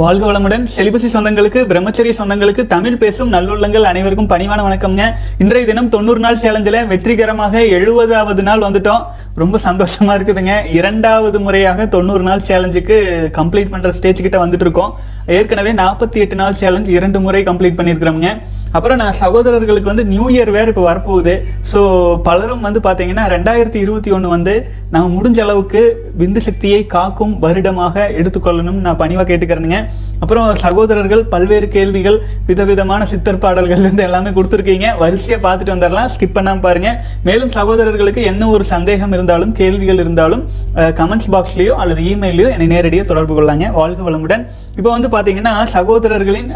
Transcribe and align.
வாழ்க 0.00 0.24
வளமுடன் 0.26 0.64
செலிபசி 0.72 1.08
சொந்தங்களுக்கு 1.12 1.60
பிரம்மச்சரிய 1.68 2.14
சொந்தங்களுக்கு 2.18 2.62
தமிழ் 2.66 2.98
பேசும் 2.98 3.30
நல்லுள்ளங்கள் 3.30 3.86
அனைவருக்கும் 3.90 4.28
பணிவான 4.32 4.64
வணக்கம்ங்க 4.66 5.04
இன்றைய 5.38 5.66
தினம் 5.66 5.88
தொண்ணூறு 5.88 6.20
நாள் 6.20 6.36
சேலஞ்சில் 6.36 6.76
வெற்றிகரமாக 6.90 7.62
எழுபதாவது 7.76 8.42
நாள் 8.42 8.64
வந்துட்டோம் 8.66 9.04
ரொம்ப 9.36 9.58
சந்தோஷமா 9.58 10.16
இருக்குதுங்க 10.16 10.56
இரண்டாவது 10.72 11.40
முறையாக 11.40 11.86
தொண்ணூறு 11.86 12.26
நாள் 12.28 12.44
சேலஞ்சுக்கு 12.48 12.98
கம்ப்ளீட் 13.32 13.72
பண்ற 13.72 13.92
ஸ்டேஜ் 13.92 14.22
கிட்ட 14.22 14.38
வந்துட்டு 14.38 14.66
இருக்கோம் 14.66 14.92
ஏற்கனவே 15.30 15.72
நாற்பத்தி 15.76 16.20
எட்டு 16.20 16.36
நாள் 16.36 16.60
சேலஞ்ச் 16.60 16.92
இரண்டு 16.96 17.20
முறை 17.20 17.42
கம்ப்ளீட் 17.44 17.78
பண்ணியிருக்கிறோம்ங்க 17.78 18.32
அப்புறம் 18.76 18.98
நான் 19.02 19.18
சகோதரர்களுக்கு 19.20 19.90
வந்து 19.90 20.04
நியூ 20.06 20.24
இயர் 20.28 20.50
வேறு 20.50 20.70
இப்போ 20.72 20.84
வரப்போகுது 20.86 21.34
ஸோ 21.70 21.80
பலரும் 22.22 22.64
வந்து 22.66 22.80
பார்த்தீங்கன்னா 22.80 23.24
ரெண்டாயிரத்தி 23.34 23.78
இருபத்தி 23.78 24.10
ஒன்று 24.10 24.28
வந்து 24.28 24.54
நான் 24.90 25.14
முடிஞ்ச 25.14 25.38
அளவுக்கு 25.42 25.82
விந்து 26.16 26.40
சக்தியை 26.40 26.80
காக்கும் 26.86 27.32
வருடமாக 27.38 28.06
எடுத்துக்கொள்ளணும்னு 28.20 28.86
நான் 28.86 29.00
பணிவாக 29.00 29.26
கேட்டுக்கிறேனுங்க 29.28 29.80
அப்புறம் 30.20 30.46
சகோதரர்கள் 30.56 31.22
பல்வேறு 31.26 31.66
கேள்விகள் 31.68 32.18
விதவிதமான 32.46 33.06
சித்தர் 33.06 33.40
பாடல்கள்லேருந்து 33.40 34.06
எல்லாமே 34.06 34.30
கொடுத்துருக்கீங்க 34.30 34.86
வரிசையாக 34.98 35.40
பார்த்துட்டு 35.42 35.74
வந்துடலாம் 35.74 36.10
ஸ்கிப் 36.14 36.36
பண்ணாமல் 36.36 36.64
பாருங்கள் 36.66 36.96
மேலும் 37.22 37.52
சகோதரர்களுக்கு 37.56 38.22
என்ன 38.24 38.48
ஒரு 38.48 38.66
சந்தேகம் 38.66 39.12
இருந்தாலும் 39.12 39.52
கேள்விகள் 39.52 40.02
இருந்தாலும் 40.04 40.44
கமெண்ட்ஸ் 41.00 41.32
பாக்ஸ்லேயோ 41.34 41.74
அல்லது 41.76 42.02
இமெயிலையோ 42.12 42.48
என்னை 42.48 42.68
நேரடியாக 42.68 43.08
தொடர்பு 43.08 43.34
கொள்ளாங்க 43.34 43.68
வாழ்க 43.72 44.02
வளமுடன் 44.02 44.44
இப்போ 44.76 44.90
வந்து 44.90 45.08
பார்த்தீங்கன்னா 45.08 45.52
சகோதரர்களின் 45.72 46.48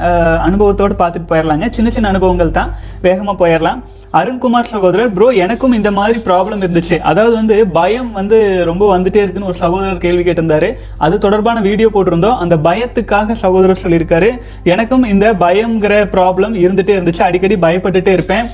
அனுபவத்தோடு 0.47 0.95
பார்த்துட்டு 0.95 1.31
போயிடலாங்க 1.31 1.69
சின்ன 1.70 1.91
சின்ன 1.91 2.09
அனுபவங்கள் 2.11 2.53
தான் 2.53 2.70
வேகமாக 3.03 3.36
போயிடலாம் 3.41 3.81
அருண்குமார் 4.11 4.70
சகோதரர் 4.70 5.12
ப்ரோ 5.12 5.27
எனக்கும் 5.36 5.75
இந்த 5.77 5.91
மாதிரி 5.91 6.19
ப்ராப்ளம் 6.25 6.62
இருந்துச்சு 6.62 6.97
அதாவது 7.03 7.34
வந்து 7.34 7.56
பயம் 7.73 8.09
வந்து 8.12 8.39
ரொம்ப 8.64 8.84
வந்துட்டே 8.91 9.20
இருக்குன்னு 9.23 9.50
ஒரு 9.50 9.59
சகோதரர் 9.61 10.00
கேள்வி 10.00 10.23
கேட்டிருந்தாரு 10.23 10.69
அது 10.98 11.14
தொடர்பான 11.19 11.61
வீடியோ 11.61 11.89
போட்டிருந்தோம் 11.92 12.41
அந்த 12.42 12.56
பயத்துக்காக 12.64 13.36
சகோதரர் 13.42 13.83
சொல்லியிருக்காரு 13.83 14.31
எனக்கும் 14.67 15.06
இந்த 15.06 15.28
பயங்கிற 15.41 15.95
ப்ராப்ளம் 16.12 16.56
இருந்துகிட்டே 16.61 16.97
இருந்துச்சு 16.97 17.23
அடிக்கடி 17.23 17.59
பயப்பட்டுட்டே 17.61 18.14
இருப்பேன் 18.14 18.48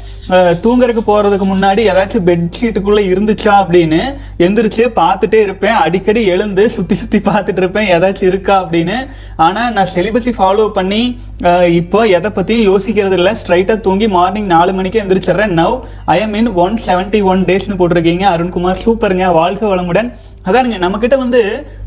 தூங்குறதுக்கு 0.61 1.03
போகிறதுக்கு 1.03 1.47
முன்னாடி 1.47 1.81
ஏதாச்சும் 1.89 2.25
பெட்ஷீட்டுக்குள்ளே 2.25 3.03
இருந்துச்சா 3.07 3.53
அப்படின்னு 3.59 4.01
எந்திரிச்சு 4.47 4.85
பார்த்துட்டே 4.97 5.41
இருப்பேன் 5.43 5.77
அடிக்கடி 5.79 6.23
எழுந்து 6.27 6.65
சுற்றி 6.71 6.97
சுற்றி 6.97 7.19
பார்த்துட்டு 7.23 7.63
இருப்பேன் 7.63 7.91
ஏதாச்சும் 7.93 8.31
இருக்கா 8.31 8.57
அப்படின்னு 8.63 8.97
ஆனால் 9.39 9.73
நான் 9.73 9.93
செலிபஸை 9.95 10.35
ஃபாலோ 10.39 10.67
பண்ணி 10.73 11.03
இப்போ 11.75 12.01
எதை 12.11 12.31
பற்றியும் 12.31 12.69
யோசிக்கிறது 12.71 13.19
இல்லை 13.19 13.35
ஸ்ட்ரைட்டாக 13.37 13.79
தூங்கி 13.81 14.09
மார்னிங் 14.11 14.49
நாலு 14.49 14.73
மணிக்கே 14.73 15.03
எந்திரிச்சிடுறேன் 15.05 15.46
போட்டிருக்கிறேன் 15.49 15.57
now 15.57 15.77
I 16.09 16.19
am 16.21 16.35
in 16.35 16.53
one 16.59 16.77
seventy 16.87 17.21
one 17.25 17.43
டேஸ்னு 17.45 17.79
போட்டிருக்கீங்க 17.79 18.25
அருண்குமார் 18.29 18.83
சூப்பருங்க 18.85 19.27
வாழ்க 19.33 19.63
வளமுடன் 19.67 20.11
அதானுங்க 20.47 20.77
நம்மக்கிட்ட 20.79 21.17
வந்து 21.19 21.41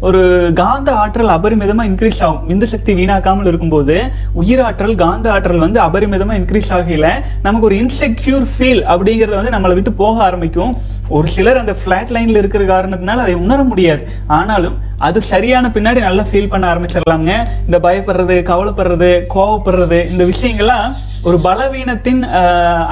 ஒரு 0.01 0.21
காந்த 0.53 0.89
ஆற்றல் 0.93 1.29
அபரிமிதமாக 1.29 1.89
இன்க்ரீஸ் 1.89 2.19
ஆகும் 2.21 2.49
இந்த 2.49 2.65
சக்தி 2.65 2.91
வீணாக்காமல் 2.93 3.47
இருக்கும்போது 3.47 3.95
உயிராற்றல் 4.35 4.95
காந்த 4.95 5.27
ஆற்றல் 5.31 5.63
வந்து 5.63 5.79
அபரிமிதமாக 5.79 6.39
இன்க்ரீஸ் 6.39 6.71
ஆகல 6.77 7.09
நமக்கு 7.41 7.67
ஒரு 7.69 7.77
இன்செக்யூர் 7.79 8.45
ஃபீல் 8.51 8.83
அப்படிங்கிறத 8.85 9.37
வந்து 9.37 9.55
நம்மளை 9.55 9.75
விட்டு 9.75 9.93
போக 9.93 10.17
ஆரம்பிக்கும் 10.23 10.73
ஒரு 11.09 11.27
சிலர் 11.27 11.61
அந்த 11.61 11.73
ஃப்ளாட் 11.79 12.11
லைனில் 12.11 12.41
இருக்கிற 12.41 12.63
காரணத்தினால 12.65 13.23
அதை 13.23 13.35
உணர 13.37 13.59
முடியாது 13.63 14.03
ஆனாலும் 14.31 14.75
அது 14.99 15.19
சரியான 15.23 15.65
பின்னாடி 15.73 15.99
நல்லா 16.01 16.25
ஃபீல் 16.29 16.51
பண்ண 16.51 16.65
ஆரம்பிச்சிடலாங்க 16.69 17.33
இந்த 17.65 17.77
பயப்படுறது 17.79 18.35
கவலைப்படுறது 18.43 19.11
கோவப்படுறது 19.35 19.99
இந்த 20.11 20.25
விஷயங்கள்லாம் 20.25 20.89
ஒரு 21.23 21.37
பலவீனத்தின் 21.39 22.21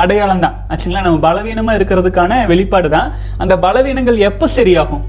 அடையாளம் 0.00 0.41
தான் 0.41 0.55
ஆச்சுங்களா 0.69 1.03
நம்ம 1.03 1.19
பலவீனமாக 1.19 1.77
இருக்கிறதுக்கான 1.79 2.39
வெளிப்பாடு 2.47 2.89
தான் 2.89 3.11
அந்த 3.37 3.53
பலவீனங்கள் 3.57 4.25
எப்போ 4.25 4.45
சரியாகும் 4.55 5.03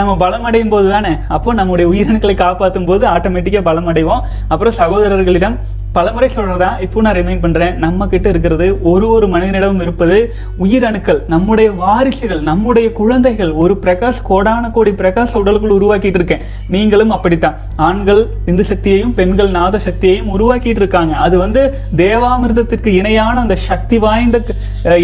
நம்ம 0.00 0.12
பலம் 0.16 0.44
அடையும் 0.44 0.70
போது 0.70 0.88
தானே 0.90 1.12
அப்போ 1.28 1.54
நம்முடைய 1.54 1.86
உயிரணுக்களை 1.88 2.34
காப்பாற்றும் 2.36 2.86
போது 2.86 3.04
ஆட்டோமேட்டிக்காக 3.08 3.64
பலம் 3.64 3.88
அடைவோம் 3.88 4.24
அப்புறம் 4.48 4.76
சகோதரர்களிடம் 4.78 5.56
பலமுறை 5.94 6.28
சொல்றதா 6.28 6.68
இப்போ 6.80 7.02
நான் 7.02 7.16
ரிமைண்ட் 7.16 7.42
பண்றேன் 7.42 7.74
நம்ம 7.78 8.06
கிட்ட 8.06 8.26
இருக்கிறது 8.28 8.66
ஒரு 8.82 9.06
ஒரு 9.08 9.26
மனிதனிடமும் 9.28 9.82
இருப்பது 9.82 10.16
உயிரணுக்கள் 10.58 11.20
நம்முடைய 11.26 11.68
வாரிசுகள் 11.80 12.40
நம்முடைய 12.42 12.86
குழந்தைகள் 12.92 13.52
ஒரு 13.54 13.74
பிரகாஷ் 13.82 14.22
கோடான 14.28 14.70
கோடி 14.70 14.92
பிரகாஷ் 14.92 15.36
உடலுக்குள் 15.40 15.76
உருவாக்கிட்டு 15.76 16.20
இருக்கேன் 16.20 16.44
நீங்களும் 16.68 17.14
அப்படித்தான் 17.16 17.58
ஆண்கள் 17.82 18.22
இந்து 18.44 18.66
சக்தியையும் 18.70 19.14
பெண்கள் 19.14 19.50
நாத 19.50 19.82
சக்தியையும் 19.86 20.32
உருவாக்கிட்டு 20.34 20.82
இருக்காங்க 20.82 21.14
அது 21.18 21.38
வந்து 21.38 21.64
தேவாமிர்தத்திற்கு 22.02 22.92
இணையான 22.94 23.36
அந்த 23.40 23.58
சக்தி 23.64 23.98
வாய்ந்த 23.98 24.38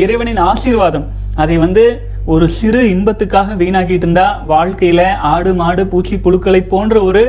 இறைவனின் 0.00 0.45
ஆசீர்வாதம் 0.49 1.09
அதை 1.37 1.57
வந்து 1.59 1.85
ஒரு 2.29 2.47
சிறு 2.57 2.81
இன்பத்துக்காக 2.89 3.55
வீணாகிட்டு 3.61 4.05
இருந்தா 4.07 4.25
வாழ்க்கையில 4.51 5.03
ஆடு 5.29 5.51
மாடு 5.55 5.83
பூச்சி 5.87 6.17
புழுக்களை 6.25 6.61
போன்ற 6.67 6.97
ஒரு 7.03 7.23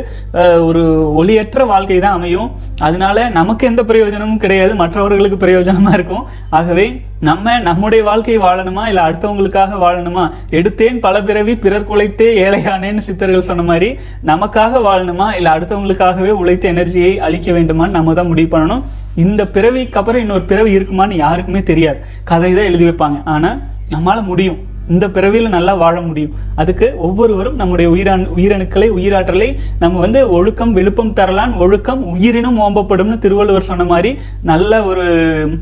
ஒரு 0.66 0.82
ஒளியற்ற 1.16 1.66
வாழ்க்கை 1.66 2.00
தான் 2.00 2.18
அமையும் 2.18 2.50
அதனால 2.80 3.28
நமக்கு 3.30 3.64
எந்த 3.68 3.84
பிரயோஜனமும் 3.84 4.42
கிடையாது 4.42 4.74
மற்றவர்களுக்கு 4.76 5.38
பிரயோஜனமா 5.38 5.94
இருக்கும் 5.94 6.26
ஆகவே 6.52 6.86
நம்ம 7.22 7.56
நம்முடைய 7.60 8.02
வாழ்க்கையை 8.04 8.42
வாழணுமா 8.42 8.84
இல்லை 8.88 9.02
அடுத்தவங்களுக்காக 9.06 9.80
வாழணுமா 9.80 10.26
எடுத்தேன் 10.52 11.00
பல 11.00 11.16
பிறவி 11.22 11.56
பிறர் 11.58 11.88
குலைத்தே 11.88 12.30
ஏழையானேன்னு 12.44 13.06
சித்தர்கள் 13.08 13.48
சொன்ன 13.48 13.64
மாதிரி 13.64 13.90
நமக்காக 14.24 14.82
வாழணுமா 14.82 15.28
இல்லை 15.36 15.52
அடுத்தவங்களுக்காகவே 15.54 16.34
உழைத்த 16.38 16.68
எனர்ஜியை 16.68 17.14
அழிக்க 17.20 17.52
வேண்டுமான்னு 17.52 17.98
நம்ம 17.98 18.14
தான் 18.14 18.32
முடிவு 18.34 18.52
பண்ணணும் 18.52 18.86
இந்த 19.18 19.44
பிறவிக்கு 19.50 20.00
அப்புறம் 20.00 20.22
இன்னொரு 20.22 20.46
பிறவி 20.46 20.72
இருக்குமான்னு 20.72 21.18
யாருக்குமே 21.18 21.64
தெரியாது 21.64 22.02
கதை 22.24 22.52
தான் 22.52 22.70
எழுதி 22.72 22.88
வைப்பாங்க 22.90 23.20
ஆனால் 23.28 23.60
நம்மளால் 23.90 24.28
முடியும் 24.28 24.60
இந்த 24.90 25.06
பிறவியில் 25.10 25.50
நல்லா 25.50 25.74
வாழ 25.76 25.96
முடியும் 26.02 26.36
அதுக்கு 26.56 26.88
ஒவ்வொருவரும் 27.00 27.58
நம்முடைய 27.58 27.88
உயிரான் 27.90 28.24
உயிரணுக்களை 28.36 28.88
உயிராற்றலை 28.96 29.50
நம்ம 29.80 30.00
வந்து 30.00 30.22
ஒழுக்கம் 30.30 30.74
விழுப்பம் 30.74 31.14
தரலான் 31.14 31.54
ஒழுக்கம் 31.60 32.02
உயிரினும் 32.14 32.60
ஓம்பப்படும்னு 32.60 33.18
திருவள்ளுவர் 33.20 33.70
சொன்ன 33.70 33.86
மாதிரி 33.86 34.12
நல்ல 34.44 34.82
ஒரு 34.84 35.06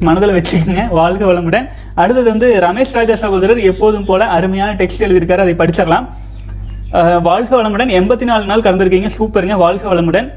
மனதில் 0.01 0.35
வச்சுக்கோங்க 0.37 0.85
வாழ்க 0.91 1.25
வளமுடன் 1.25 1.67
அடுத்தது 1.95 2.27
வந்து 2.29 2.49
ரமேஷ் 2.59 2.95
ராஜா 2.95 3.17
சகோதரர் 3.17 3.61
எப்போதும் 3.67 4.05
போல 4.05 4.25
அருமையான 4.29 4.73
டெக்ஸ்ட் 4.73 5.05
எழுதியிருக்காரு 5.05 5.45
அதை 5.45 5.55
படிச்சிடலாம் 5.55 6.07
வாழ்க 7.23 7.51
வளமுடன் 7.55 7.95
எண்பத்தி 7.95 8.25
நாலு 8.25 8.45
நாள் 8.45 8.63
கலந்துருக்கீங்க 8.63 9.09
சூப்பருங்க 9.15 9.55
வாழ்க 9.57 9.85
வளமுடன் 9.87 10.27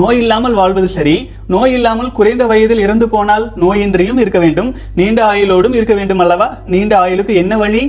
நோய் 0.00 0.18
இல்லாமல் 0.18 0.54
வாழ்வது 0.54 0.88
சரி 0.88 1.16
நோய் 1.46 1.72
இல்லாமல் 1.72 2.12
குறைந்த 2.12 2.44
வயதில் 2.46 2.82
இறந்து 2.82 3.06
போனால் 3.08 3.44
நோயின்றியும் 3.56 4.18
இருக்க 4.18 4.38
வேண்டும் 4.38 4.70
நீண்ட 4.94 5.20
ஆயுளோடும் 5.24 5.74
இருக்க 5.74 5.94
வேண்டும் 5.94 6.18
அல்லவா 6.18 6.48
நீண்ட 6.66 6.94
ஆயுளுக்கு 6.98 7.34
என்ன 7.34 7.56
வழி 7.56 7.82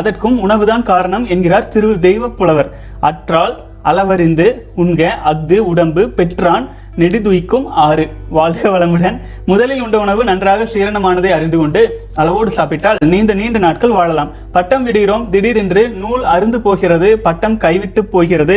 அதற்கும் 0.00 0.38
உணவுதான் 0.38 0.84
காரணம் 0.84 1.26
என்கிறார் 1.26 1.68
திரு 1.68 1.90
தெய்வ 2.00 2.30
புலவர் 2.30 2.72
அற்றால் 3.00 3.54
அளவறிந்து 3.82 4.46
உண்க 4.74 5.02
அஃது 5.24 5.56
உடம்பு 5.64 6.02
பெற்றான் 6.10 6.64
நெடுதுய்க்கும் 6.96 7.66
ஆறு 7.84 8.04
வாழ்க 8.28 8.70
வளமுடன் 8.70 9.16
முதலில் 9.46 9.82
உண்ட 9.82 9.96
உணவு 9.98 10.22
நன்றாக 10.24 10.66
சீரணமானதை 10.66 11.30
அறிந்து 11.30 11.58
கொண்டு 11.58 11.80
அளவோடு 12.14 12.50
சாப்பிட்டால் 12.50 13.00
நீண்ட 13.06 13.34
நீண்ட 13.34 13.58
நாட்கள் 13.58 13.96
வாழலாம் 13.96 14.32
பட்டம் 14.52 14.84
விடுகிறோம் 14.84 15.24
திடீரென்று 15.30 15.82
நூல் 15.94 16.24
அருந்து 16.26 16.60
போகிறது 16.60 17.10
பட்டம் 17.18 17.56
கைவிட்டு 17.56 18.02
போகிறது 18.04 18.57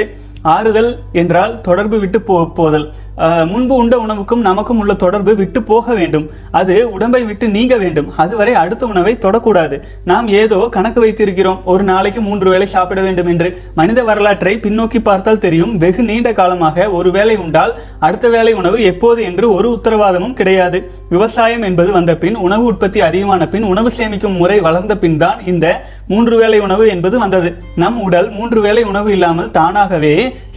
ஆறுதல் 0.53 0.91
என்றால் 1.13 1.53
தொடர்பு 1.61 1.97
விட்டு 1.99 2.21
போ 2.21 2.37
போதல் 2.55 2.87
முன்பு 3.45 3.73
உண்ட 3.75 3.95
உணவுக்கும் 3.97 4.41
நமக்கும் 4.41 4.79
உள்ள 4.79 4.93
தொடர்பு 4.93 5.33
விட்டு 5.35 5.59
போக 5.63 5.93
வேண்டும் 5.93 6.25
அது 6.51 6.73
உடம்பை 6.89 7.21
விட்டு 7.25 7.45
நீங்க 7.47 7.75
வேண்டும் 7.77 8.09
அதுவரை 8.15 8.53
அடுத்த 8.53 8.87
உணவை 8.87 9.13
தொடக்கூடாது 9.15 9.77
நாம் 10.03 10.27
ஏதோ 10.33 10.59
கணக்கு 10.71 10.99
வைத்திருக்கிறோம் 11.01 11.63
ஒரு 11.63 11.83
நாளைக்கு 11.83 12.21
மூன்று 12.21 12.49
வேளை 12.49 12.67
சாப்பிட 12.67 13.01
வேண்டும் 13.01 13.27
என்று 13.27 13.49
மனித 13.73 14.03
வரலாற்றை 14.03 14.53
பின்னோக்கி 14.57 15.01
பார்த்தால் 15.01 15.39
தெரியும் 15.39 15.73
வெகு 15.77 16.03
நீண்ட 16.03 16.31
காலமாக 16.33 16.89
ஒரு 16.89 17.11
வேளை 17.11 17.37
உண்டால் 17.37 17.73
அடுத்த 17.99 18.27
வேலை 18.29 18.53
உணவு 18.53 18.79
எப்போது 18.83 19.21
என்று 19.23 19.47
ஒரு 19.53 19.69
உத்தரவாதமும் 19.77 20.37
கிடையாது 20.37 20.79
விவசாயம் 21.11 21.63
என்பது 21.63 21.89
வந்த 21.91 22.11
பின் 22.17 22.37
உணவு 22.41 22.63
உற்பத்தி 22.65 22.99
அதிகமான 23.01 23.41
பின் 23.47 23.67
உணவு 23.67 23.89
சேமிக்கும் 23.91 24.37
முறை 24.37 24.57
வளர்ந்த 24.61 24.93
பின் 24.97 25.17
தான் 25.17 25.39
இந்த 25.45 25.65
மூன்று 26.07 26.35
வேளை 26.37 26.57
உணவு 26.59 26.83
என்பது 26.87 27.15
வந்தது 27.19 27.49
நம் 27.75 27.99
உடல் 27.99 28.27
மூன்று 28.31 28.59
வேளை 28.61 28.83
உணவு 28.83 29.09
இல்லாமல் 29.11 29.49
தானாகவே 29.51 30.11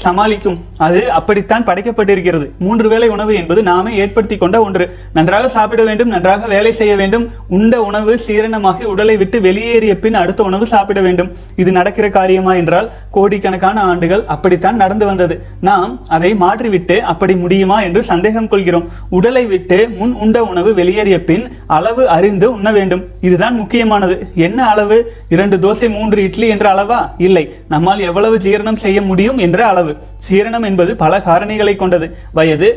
சமாளிக்கும் 0.03 0.59
அது 0.79 1.01
அப்படித்தான் 1.11 1.67
படைக்கப்பட்டிருக்கிறது 1.67 2.47
மூன்று 2.59 2.87
வேளை 2.89 3.09
உணவு 3.09 3.33
என்பது 3.35 3.63
நாமே 3.63 3.93
ஏற்படுத்தி 3.97 4.37
கொண்ட 4.37 4.57
ஒன்று 4.63 4.85
நன்றாக 5.13 5.49
சாப்பிட 5.49 5.83
வேண்டும் 5.83 6.11
நன்றாக 6.11 6.47
வேலை 6.47 6.73
செய்ய 6.73 6.95
வேண்டும் 6.97 7.25
உண்ட 7.51 7.75
உணவு 7.83 8.15
சீரணமாகி 8.27 8.85
உடலை 8.87 9.17
விட்டு 9.17 9.41
வெளியேறிய 9.41 9.95
பின் 9.99 10.21
அடுத்த 10.21 10.43
உணவு 10.43 10.67
சாப்பிட 10.67 11.01
வேண்டும் 11.01 11.31
இது 11.57 11.73
நடக்கிற 11.73 12.09
காரியமா 12.11 12.55
என்றால் 12.55 12.91
கோடிக்கணக்கான 13.11 13.79
ஆண்டுகள் 13.85 14.25
அப்படித்தான் 14.29 14.81
நடந்து 14.81 15.07
வந்தது 15.07 15.37
நாம் 15.61 15.95
அதை 16.11 16.33
மாற்றிவிட்டு 16.41 16.99
அப்படி 17.11 17.37
முடியுமா 17.37 17.79
என்று 17.83 18.03
சந்தேகம் 18.05 18.49
கொள்கிறோம் 18.49 18.89
உடலை 19.11 19.45
விட்டு 19.47 19.81
முன் 19.97 20.15
உண்ட 20.21 20.39
உண்ட 20.41 20.51
உணவு 20.51 20.71
வெளியேறிய 20.75 21.17
பின் 21.25 21.45
அளவு 21.67 22.03
அறிந்து 22.09 22.47
உண்ண 22.53 22.69
வேண்டும் 22.73 23.03
இதுதான் 23.21 23.57
முக்கியமானது 23.57 24.15
என்ன 24.35 24.59
அளவு 24.69 24.97
இரண்டு 25.29 25.57
தோசை 25.57 25.89
மூன்று 25.91 26.21
இட்லி 26.23 26.47
என்ற 26.49 26.67
அளவா 26.75 27.01
இல்லை 27.19 27.45
நம்மால் 27.69 28.01
எவ்வளவு 28.01 28.37
ஜீரணம் 28.39 28.81
செய்ய 28.81 29.01
முடியும் 29.03 29.39
என்ற 29.39 29.61
அளவு 29.67 29.93
சீரணம் 30.29 30.63
என்பது 30.63 30.97
பல 30.97 31.19
காரணிகளை 31.19 31.77
கொண்டது 31.77 32.09
வயது 32.33 32.71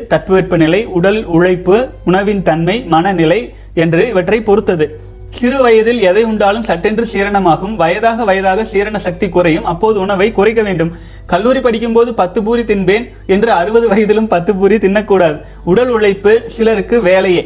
நிலை 0.56 0.80
உடல் 0.90 1.24
உழைப்பு 1.26 1.78
உணவின் 2.04 2.42
தன்மை 2.42 2.76
மனநிலை 2.86 3.40
என்று 3.74 4.02
இவற்றை 4.08 4.40
பொறுத்தது 4.42 4.86
சிறு 5.34 5.58
வயதில் 5.62 6.00
எதை 6.02 6.22
உண்டாலும் 6.24 6.64
சட்டென்று 6.64 7.04
சீரணமாகும் 7.06 7.74
வயதாக 7.76 8.24
வயதாக 8.24 8.64
சீரண 8.64 8.98
சக்தி 8.98 9.26
குறையும் 9.28 9.66
அப்போது 9.70 9.98
உணவை 10.00 10.28
குறைக்க 10.32 10.60
வேண்டும் 10.62 10.92
கல்லூரி 11.26 11.60
படிக்கும்போது 11.60 12.10
பத்து 12.14 12.38
பூரி 12.42 12.62
தின்பேன் 12.62 13.04
என்று 13.26 13.50
அறுபது 13.52 13.86
வயதிலும் 13.88 14.28
பத்து 14.28 14.52
பூரி 14.54 14.78
தின்னக்கூடாது 14.78 15.38
உடல் 15.64 15.90
உழைப்பு 15.90 16.32
சிலருக்கு 16.48 16.96
வேலையே 17.02 17.42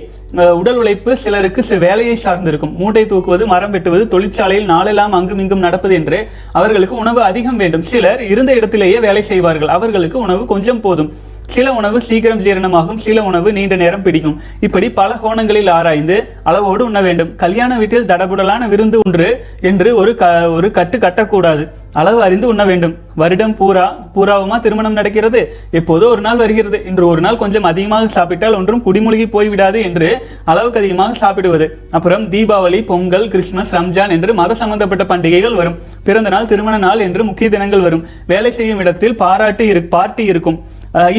உடல் 0.54 0.78
உழைப்பு 0.78 1.10
சிலருக்கு 1.16 1.78
வேலையை 1.78 2.16
சார்ந்திருக்கும் 2.16 2.74
மூட்டை 2.74 3.04
தூக்குவது 3.04 3.44
மரம் 3.46 3.72
வெட்டுவது 3.72 4.04
தொழிற்சாலையில் 4.08 4.66
நாளெல்லாம் 4.66 5.14
அங்கும் 5.14 5.40
இங்கும் 5.40 5.64
நடப்பது 5.66 5.94
என்று 5.94 6.18
அவர்களுக்கு 6.52 6.96
உணவு 6.96 7.20
அதிகம் 7.22 7.58
வேண்டும் 7.58 7.86
சிலர் 7.86 8.22
இருந்த 8.26 8.52
இடத்திலேயே 8.54 8.98
வேலை 8.98 9.22
செய்வார்கள் 9.22 9.74
அவர்களுக்கு 9.76 10.18
உணவு 10.18 10.44
கொஞ்சம் 10.46 10.82
போதும் 10.82 11.10
சில 11.48 11.68
உணவு 11.74 11.98
சீக்கிரம் 12.00 12.42
ஜீரணமாகும் 12.42 12.98
சில 12.98 13.22
உணவு 13.24 13.48
நீண்ட 13.52 13.74
நேரம் 13.76 14.02
பிடிக்கும் 14.02 14.34
இப்படி 14.60 14.86
பல 14.92 15.10
கோணங்களில் 15.22 15.70
ஆராய்ந்து 15.70 16.16
அளவோடு 16.44 16.82
உண்ண 16.84 17.00
வேண்டும் 17.00 17.30
கல்யாண 17.36 17.78
வீட்டில் 17.78 18.08
தடபுடலான 18.10 18.68
விருந்து 18.68 18.98
ஒன்று 19.02 19.28
என்று 19.62 19.90
ஒரு 19.96 20.12
க 20.14 20.24
ஒரு 20.50 20.68
கட்டு 20.70 20.96
கட்டக்கூடாது 20.98 21.64
அளவு 21.94 22.18
அறிந்து 22.22 22.46
உண்ண 22.48 22.62
வேண்டும் 22.64 22.94
வருடம் 23.16 23.54
பூரா 23.54 23.84
பூராவுமா 24.14 24.56
திருமணம் 24.58 24.96
நடக்கிறது 24.96 25.40
எப்போதோ 25.72 26.06
ஒரு 26.08 26.20
நாள் 26.20 26.40
வருகிறது 26.42 26.78
இன்று 26.84 27.04
ஒரு 27.08 27.20
நாள் 27.20 27.38
கொஞ்சம் 27.38 27.66
அதிகமாக 27.66 28.10
சாப்பிட்டால் 28.10 28.56
ஒன்றும் 28.58 28.82
குடிமூழ்கி 28.84 29.26
போய்விடாது 29.32 29.80
என்று 29.84 30.08
அளவுக்கு 30.44 30.80
அதிகமாக 30.82 31.16
சாப்பிடுவது 31.16 31.68
அப்புறம் 31.90 32.26
தீபாவளி 32.30 32.80
பொங்கல் 32.86 33.26
கிறிஸ்துமஸ் 33.28 33.74
ரம்ஜான் 33.74 34.14
என்று 34.16 34.34
மத 34.34 34.54
சம்பந்தப்பட்ட 34.54 35.06
பண்டிகைகள் 35.06 35.56
வரும் 35.56 35.78
பிறந்த 36.04 36.30
நாள் 36.30 36.48
திருமண 36.48 36.76
நாள் 36.78 37.04
என்று 37.04 37.24
முக்கிய 37.24 37.48
தினங்கள் 37.50 37.86
வரும் 37.86 38.04
வேலை 38.26 38.52
செய்யும் 38.52 38.80
இடத்தில் 38.80 39.18
பாராட்டு 39.18 39.64
இரு 39.66 39.82
பார்ட்டி 39.88 40.26
இருக்கும் 40.28 40.60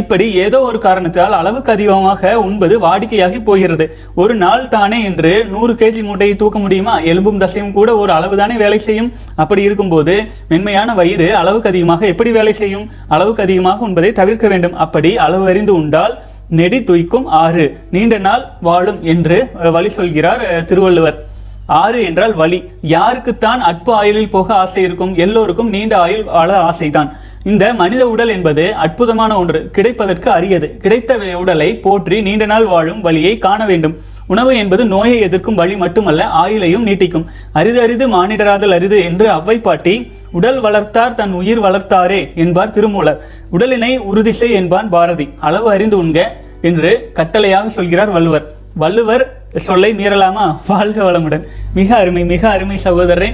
இப்படி 0.00 0.26
ஏதோ 0.36 0.60
ஒரு 0.62 0.80
காரணத்தால் 0.80 1.34
அளவுக்கு 1.34 1.72
அதிகமாக 1.72 2.32
உண்பது 2.40 2.76
வாடிக்கையாகி 2.80 3.40
போகிறது 3.44 3.86
ஒரு 4.16 4.34
நாள் 4.36 4.64
தானே 4.68 5.00
என்று 5.04 5.34
நூறு 5.50 5.74
கேஜி 5.74 6.02
மூட்டையை 6.04 6.36
தூக்க 6.36 6.60
முடியுமா 6.60 6.96
எலும்பும் 7.04 7.42
தசையும் 7.42 7.74
கூட 7.74 7.90
ஒரு 7.96 8.12
அளவு 8.12 8.38
தானே 8.38 8.56
வேலை 8.56 8.80
செய்யும் 8.80 9.12
அப்படி 9.36 9.62
இருக்கும்போது 9.62 10.16
மென்மையான 10.50 10.94
வயிறு 10.94 11.30
அளவுக்கு 11.36 11.70
அதிகமாக 11.70 12.08
எப்படி 12.08 12.32
வேலை 12.32 12.54
செய்யும் 12.54 12.86
அளவுக்கு 13.08 13.44
அதிகமாக 13.44 13.88
உண்பதை 13.88 14.12
தவிர்க்க 14.12 14.48
வேண்டும் 14.48 14.78
அப்படி 14.78 15.12
அளவு 15.20 15.48
அறிந்து 15.48 15.76
உண்டால் 15.76 16.16
நெடி 16.52 16.82
துய்க்கும் 16.84 17.28
ஆறு 17.38 17.66
நீண்ட 17.92 18.16
நாள் 18.20 18.46
வாழும் 18.62 19.02
என்று 19.06 19.40
வழி 19.72 19.90
சொல்கிறார் 19.92 20.44
திருவள்ளுவர் 20.66 21.18
ஆறு 21.78 22.00
என்றால் 22.04 22.36
வழி 22.36 22.60
யாருக்குத்தான் 22.90 23.62
அற்பு 23.62 23.92
ஆயுளில் 23.94 24.32
போக 24.32 24.50
ஆசை 24.56 24.84
இருக்கும் 24.84 25.14
எல்லோருக்கும் 25.18 25.70
நீண்ட 25.70 25.94
ஆயுள் 25.98 26.24
வாழ 26.30 26.52
ஆசைதான் 26.62 27.10
இந்த 27.46 27.66
மனித 27.74 28.04
உடல் 28.10 28.32
என்பது 28.34 28.64
அற்புதமான 28.84 29.32
ஒன்று 29.38 29.60
கிடைப்பதற்கு 29.72 30.30
அரியது 30.30 30.68
கிடைத்த 30.82 31.18
உடலை 31.40 31.70
போற்றி 31.84 32.18
நீண்ட 32.22 32.46
நாள் 32.46 32.68
வாழும் 32.68 33.02
வழியை 33.02 33.34
காண 33.38 33.60
வேண்டும் 33.66 33.96
உணவு 34.28 34.52
என்பது 34.54 34.84
நோயை 34.86 35.16
எதிர்க்கும் 35.20 35.60
வழி 35.60 35.76
மட்டுமல்ல 35.76 36.26
ஆயுளையும் 36.42 36.84
நீட்டிக்கும் 36.84 37.26
அரிது 37.54 37.80
அரிது 37.82 38.06
மானிடராதல் 38.08 38.76
அரிது 38.76 38.98
என்று 39.04 39.28
அவ்வை 39.30 39.58
பாட்டி 39.60 39.96
உடல் 40.32 40.60
வளர்த்தார் 40.60 41.16
தன் 41.16 41.34
உயிர் 41.34 41.64
வளர்த்தாரே 41.64 42.22
என்பார் 42.36 42.74
திருமூலர் 42.74 43.22
உடலினை 43.52 43.92
உறுதிசை 44.06 44.50
என்பான் 44.52 44.90
பாரதி 44.90 45.28
அளவு 45.40 45.70
அறிந்து 45.70 45.98
உண்க 45.98 46.20
என்று 46.62 46.92
கட்டளையாக 47.14 47.70
சொல்கிறார் 47.70 48.10
வள்ளுவர் 48.10 48.46
வள்ளுவர் 48.76 49.24
சொல்லை 49.60 49.92
மீறலாமா 49.94 50.46
வாழ்க 50.68 51.00
வளமுடன் 51.04 51.46
மிக 51.74 51.90
அருமை 51.96 52.24
மிக 52.26 52.44
அருமை 52.50 52.78
சகோதரரே 52.84 53.30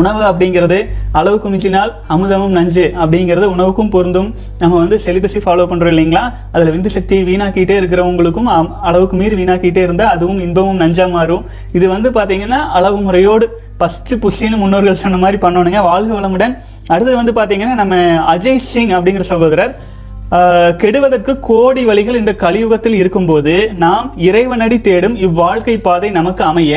உணவு 0.00 0.20
அப்படிங்கிறது 0.26 0.78
அளவுக்கு 1.12 1.48
மிச்சினால் 1.48 1.90
அமுதமும் 2.08 2.54
நஞ்சு 2.56 2.84
அப்படிங்கிறது 2.98 3.46
உணவுக்கும் 3.52 3.90
பொருந்தும் 3.90 4.28
நம்ம 4.58 4.72
வந்து 4.76 4.96
செலிபஸை 5.04 5.40
ஃபாலோ 5.44 5.66
பண்ணுறோம் 5.66 5.92
இல்லைங்களா 5.94 6.24
அதில் 6.52 6.72
விந்து 6.72 6.90
சக்தியை 6.90 7.24
வீணாக்கிட்டே 7.26 7.76
இருக்கிறவங்களுக்கும் 7.76 8.50
அளவுக்கு 8.82 9.16
மீறி 9.16 9.36
வீணாக்கிட்டே 9.36 9.84
இருந்தால் 9.86 10.12
அதுவும் 10.14 10.40
இன்பமும் 10.40 10.80
நஞ்சாக 10.80 11.08
மாறும் 11.10 11.44
இது 11.72 11.88
வந்து 11.88 12.10
பார்த்திங்கன்னா 12.10 12.60
அளவு 12.72 12.98
முறையோடு 13.00 13.48
ஃபஸ்ட்டு 13.78 14.20
புஷின்னு 14.22 14.58
முன்னோர்கள் 14.58 15.02
சொன்ன 15.02 15.18
மாதிரி 15.18 15.40
பண்ணணுங்க 15.40 15.80
வாழ்க 15.86 16.12
வளமுடன் 16.14 16.54
அடுத்தது 16.86 17.16
வந்து 17.16 17.34
பார்த்தீங்கன்னா 17.36 17.76
நம்ம 17.76 17.94
அஜய் 18.32 18.64
சிங் 18.66 18.94
அப்படிங்கிற 18.96 19.24
சகோதரர் 19.30 19.72
கெடுவதற்கு 20.78 21.32
கோடி 21.40 21.82
வழிகள் 21.84 22.16
இந்த 22.16 22.32
கலியுகத்தில் 22.36 22.96
இருக்கும்போது 22.96 23.52
நாம் 23.78 24.06
இறைவனடி 24.18 24.78
தேடும் 24.80 25.16
இவ்வாழ்க்கை 25.16 25.76
பாதை 25.80 26.08
நமக்கு 26.10 26.42
அமைய 26.44 26.72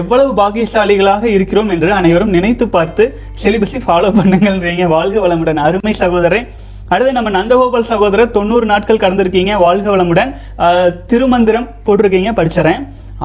எவ்வளவு 0.00 0.30
பாகியசாலிகளாக 0.36 1.24
இருக்கிறோம் 1.28 1.68
என்று 1.68 1.90
அனைவரும் 1.92 2.30
நினைத்து 2.30 2.66
பார்த்து 2.68 3.04
சிலிபஸை 3.34 3.80
ஃபாலோ 3.86 4.10
பண்ணுங்கன்றீங்க 4.10 4.86
வாழ்க 4.86 5.18
வளமுடன் 5.20 5.62
அருமை 5.62 5.94
சகோதரன் 5.94 6.46
அடுத்து 6.88 7.12
நம்ம 7.12 7.30
நந்தகோபால் 7.30 7.90
சகோதரர் 7.90 8.30
தொண்ணூறு 8.30 8.66
நாட்கள் 8.66 9.02
கடந்திருக்கீங்க 9.04 9.52
வாழ்க 9.56 9.86
வளமுடன் 9.90 10.32
திருமந்திரம் 11.06 11.68
போட்டிருக்கீங்க 11.84 12.32
படிச்சுறேன் 12.32 12.82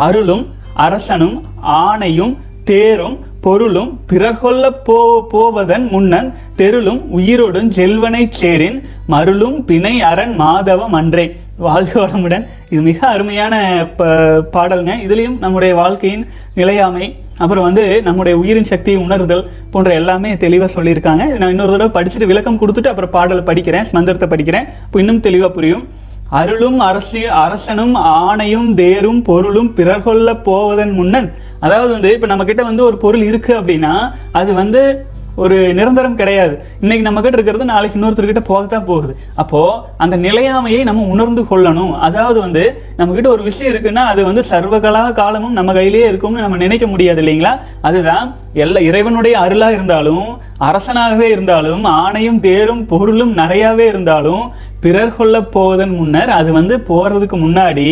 அருளும் 0.00 0.43
அரசனும் 0.77 1.37
ஆணையும் 1.81 2.33
தேரும் 2.63 3.17
பொருளும் 3.47 3.91
பிறகொல்ல 4.09 4.65
போ 4.83 4.95
போவதன் 5.31 5.85
முன்னன் 5.91 6.29
தெருளும் 6.57 7.01
உயிருடன் 7.11 7.69
செல்வனை 7.71 8.23
சேரின் 8.33 8.79
மருளும் 9.07 9.57
பிணை 9.65 9.93
அரண் 10.07 10.33
மாதவம் 10.39 10.95
அன்றே 10.99 11.25
வாழ்க 11.59 11.93
வளமுடன் 11.99 12.43
இது 12.69 12.81
மிக 12.81 12.99
அருமையான 13.07 13.53
ப 13.97 14.09
பாடலுங்க 14.51 14.95
இதுலேயும் 15.05 15.37
நம்முடைய 15.39 15.71
வாழ்க்கையின் 15.75 16.25
நிலையாமை 16.53 17.05
அப்புறம் 17.37 17.67
வந்து 17.67 17.85
நம்முடைய 18.01 18.35
உயிரின் 18.37 18.69
சக்தியை 18.69 18.99
உணர்தல் 19.01 19.47
போன்ற 19.71 19.91
எல்லாமே 19.93 20.29
தெளிவாக 20.37 20.69
சொல்லியிருக்காங்க 20.73 21.23
நான் 21.33 21.53
இன்னொரு 21.55 21.73
தடவை 21.73 21.91
படிச்சுட்டு 21.93 22.29
விளக்கம் 22.29 22.59
கொடுத்துட்டு 22.61 22.91
அப்புறம் 22.91 23.15
பாடலை 23.15 23.43
படிக்கிறேன் 23.43 23.87
ஸ்மந்திரத்தை 23.89 24.29
படிக்கிறேன் 24.29 24.67
இப்போ 24.85 24.99
இன்னும் 24.99 25.21
தெளிவாக 25.21 25.51
புரியும் 25.51 25.85
அருளும் 26.33 26.79
அரசு 26.83 27.21
அரசனும் 27.41 27.93
ஆணையும் 28.19 28.69
தேரும் 28.75 29.21
பொருளும் 29.23 29.73
பிறர்கொள்ள 29.73 30.29
போவதன் 30.41 30.93
முன்னன் 30.93 31.29
அதாவது 31.59 31.91
வந்து 31.93 32.09
இப்போ 32.15 32.27
நம்மக்கிட்ட 32.27 32.63
வந்து 32.63 32.83
ஒரு 32.83 32.97
பொருள் 32.97 33.27
இருக்குது 33.29 33.59
அப்படின்னா 33.59 33.93
அது 34.31 34.51
வந்து 34.53 34.81
ஒரு 35.37 35.57
நிரந்தரம் 35.73 36.15
கிடையாது 36.15 36.53
இன்னைக்கு 36.81 37.03
நம்ம 37.05 37.21
கிட்ட 37.21 37.37
இருக்கிறது 37.37 37.65
நாளைக்கு 37.65 37.97
இன்னொருத்தர்கிட்ட 37.97 38.41
போக 38.41 38.61
தான் 38.65 38.85
போகுது 38.85 39.13
அப்போ 39.35 39.59
அந்த 39.97 40.15
நிலையாமையை 40.17 40.79
நம்ம 40.83 41.05
உணர்ந்து 41.07 41.41
கொள்ளணும் 41.49 41.91
அதாவது 41.99 42.39
வந்து 42.39 42.63
நம்ம 42.97 43.15
கிட்ட 43.15 43.29
ஒரு 43.29 43.43
விஷயம் 43.43 43.71
இருக்குன்னா 43.73 44.03
அது 44.05 44.21
வந்து 44.25 44.43
சர்வகலா 44.43 45.03
காலமும் 45.13 45.57
நம்ம 45.59 45.73
கையிலேயே 45.73 46.07
இருக்கும்னு 46.07 46.45
நம்ம 46.45 46.57
நினைக்க 46.57 46.87
முடியாது 46.87 47.21
இல்லைங்களா 47.23 47.53
அதுதான் 47.81 48.25
எல்லா 48.57 48.81
இறைவனுடைய 48.81 49.35
அருளா 49.39 49.69
இருந்தாலும் 49.71 50.27
அரசனாகவே 50.59 51.27
இருந்தாலும் 51.29 51.83
ஆணையும் 51.97 52.39
தேரும் 52.39 52.83
பொருளும் 52.85 53.33
நிறையாவே 53.37 53.85
இருந்தாலும் 53.87 54.43
பிறர் 54.79 55.17
கொள்ள 55.17 55.35
போவதன் 55.49 55.93
முன்னர் 55.95 56.31
அது 56.31 56.49
வந்து 56.51 56.75
போறதுக்கு 56.89 57.37
முன்னாடி 57.39 57.87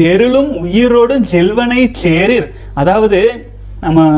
தெருளும் 0.00 0.52
உயிரோடும் 0.62 1.26
செல்வனை 1.26 1.82
சேரிர் 2.00 2.48
அதாவது 2.74 3.20
நம்ம 3.80 4.00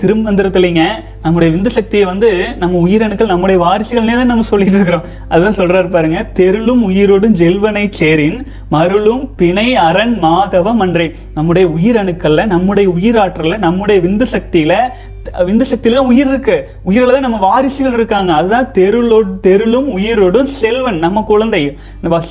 திருமந்திரத்துலைங்க 0.00 0.82
நம்முடைய 1.22 1.48
விந்து 1.52 1.70
சக்தியை 1.70 2.04
வந்து 2.04 2.28
நம்ம 2.58 2.78
உயிரணுக்கள் 2.78 3.30
நம்முடைய 3.32 3.58
வாரிசுகள்னே 3.62 4.14
தான் 4.14 4.30
நம்ம 4.30 4.46
சொல்லிட்டு 4.50 4.78
இருக்கிறோம் 4.78 5.06
அதுதான் 5.28 5.58
சொல்றாரு 5.58 5.88
பாருங்க 5.88 6.20
தெருளும் 6.32 6.82
உயிரோடும் 6.82 7.36
ஜெல்வனை 7.36 7.84
சேரின் 7.98 8.38
மருளும் 8.70 9.24
பிணை 9.36 9.68
அரண் 9.80 10.14
மாதவம் 10.22 10.80
மன்றை 10.80 11.06
நம்முடைய 11.34 11.66
உயிரணுக்கள்ல 11.76 12.46
நம்முடைய 12.46 12.88
உயிராற்றல 12.94 13.58
நம்முடைய 13.58 13.98
விந்து 14.00 14.28
சக்தியில 14.32 14.74
விந்து 15.46 15.64
சக்தியில 15.64 15.96
தான் 15.96 16.08
உயிர் 16.08 16.30
இருக்கு 16.30 16.56
உயிரில 16.84 17.12
தான் 17.12 17.26
நம்ம 17.26 17.38
வாரிசுகள் 17.38 17.92
இருக்காங்க 17.92 18.30
அதுதான் 18.32 18.70
தெருளோ 18.72 19.18
தெருளும் 19.40 19.88
உயிரோடும் 19.92 20.50
செல்வன் 20.52 20.98
நம்ம 20.98 21.22
குழந்தை 21.22 21.62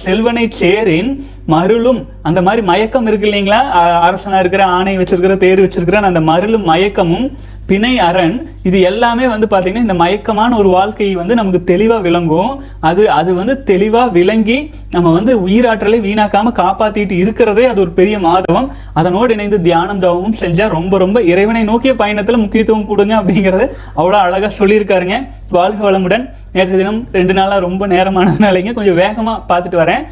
செல்வனை 0.01 0.45
சேரின் 0.59 1.11
மருளும் 1.45 2.01
அந்த 2.21 2.39
மாதிரி 2.41 2.61
மயக்கம் 2.65 3.07
இருக்கு 3.07 3.27
இல்லைங்களா 3.29 3.61
அரசனா 4.01 4.39
இருக்கிற 4.39 4.65
ஆணை 4.71 4.95
வச்சிருக்கிற 4.97 5.35
தேர் 5.37 5.63
வச்சிருக்கிற 5.63 6.01
அந்த 6.03 6.21
மருளும் 6.21 6.67
மயக்கமும் 6.67 7.27
பிணை 7.71 7.91
அரண் 8.03 8.33
இது 8.63 8.77
எல்லாமே 8.81 9.25
வந்து 9.27 9.47
பார்த்திங்கன்னா 9.47 9.85
இந்த 9.85 9.95
மயக்கமான 9.99 10.55
ஒரு 10.57 10.69
வாழ்க்கையை 10.69 11.13
வந்து 11.15 11.33
நமக்கு 11.35 11.59
தெளிவாக 11.63 12.01
விளங்கும் 12.01 12.49
அது 12.81 13.03
அது 13.09 13.31
வந்து 13.33 13.53
தெளிவாக 13.63 14.11
விளங்கி 14.11 14.57
நம்ம 14.91 15.11
வந்து 15.11 15.33
உயிராற்றலை 15.41 15.99
வீணாக்காமல் 15.99 16.55
காப்பாற்றிட்டு 16.59 17.15
இருக்கிறதே 17.17 17.65
அது 17.65 17.81
ஒரு 17.81 17.91
பெரிய 17.91 18.17
மாதவம் 18.19 18.67
அதனோடு 18.93 19.33
இணைந்து 19.33 19.59
தியானம் 19.61 20.01
தவமும் 20.01 20.37
செஞ்சால் 20.41 20.73
ரொம்ப 20.73 20.97
ரொம்ப 20.97 21.21
இறைவனை 21.25 21.61
நோக்கிய 21.63 21.93
பயணத்தில் 21.95 22.41
முக்கியத்துவம் 22.41 22.87
கொடுங்க 22.87 23.15
அப்படிங்கிறது 23.19 23.67
அவ்வளோ 23.95 24.17
அழகாக 24.19 24.51
சொல்லியிருக்காருங்க 24.57 25.17
வாழ்க 25.51 25.81
வளமுடன் 25.81 26.25
நேற்று 26.51 26.75
தினம் 26.77 26.99
ரெண்டு 27.11 27.33
நாளாக 27.33 27.61
ரொம்ப 27.61 27.87
நேரமானதுனாலங்க 27.87 28.73
கொஞ்சம் 28.73 28.99
வேகமாக 28.99 29.39
பார்த்துட்டு 29.47 29.79
வரேன் 29.81 30.03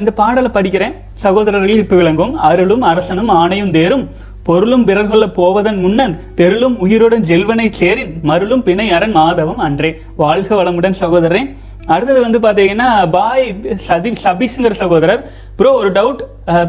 இந்த 0.00 0.10
பாடலை 0.12 0.50
படிக்கிறேன் 0.50 0.94
சகோதரர்கள் 1.16 1.82
இப்போ 1.82 1.96
விளங்கும் 1.96 2.32
அருளும் 2.44 2.84
அரசனும் 2.84 3.30
ஆணையும் 3.36 3.74
தேரும் 3.74 4.04
பொருளும் 4.42 4.84
பிறர்கொள்ள 4.84 5.24
போவதன் 5.32 5.78
முன்னன் 5.78 6.14
தெருளும் 6.34 6.76
உயிருடன் 6.78 7.24
ஜெல்வனை 7.24 7.66
சேரின் 7.78 8.12
மருளும் 8.22 8.62
பிணை 8.62 8.86
அரண் 8.90 9.16
மாதவம் 9.16 9.60
அன்றே 9.60 9.90
வாழ்க 10.16 10.50
வளமுடன் 10.54 11.00
சகோதரன் 11.00 11.48
அடுத்தது 11.88 12.20
வந்து 12.20 12.38
பார்த்தீங்கன்னா 12.38 12.88
பாய் 13.10 13.46
சதி 13.86 14.10
சபீஷ்கர் 14.24 14.80
சகோதரர் 14.80 15.22
ப்ரோ 15.56 15.70
ஒரு 15.72 15.90
டவுட் 15.92 16.22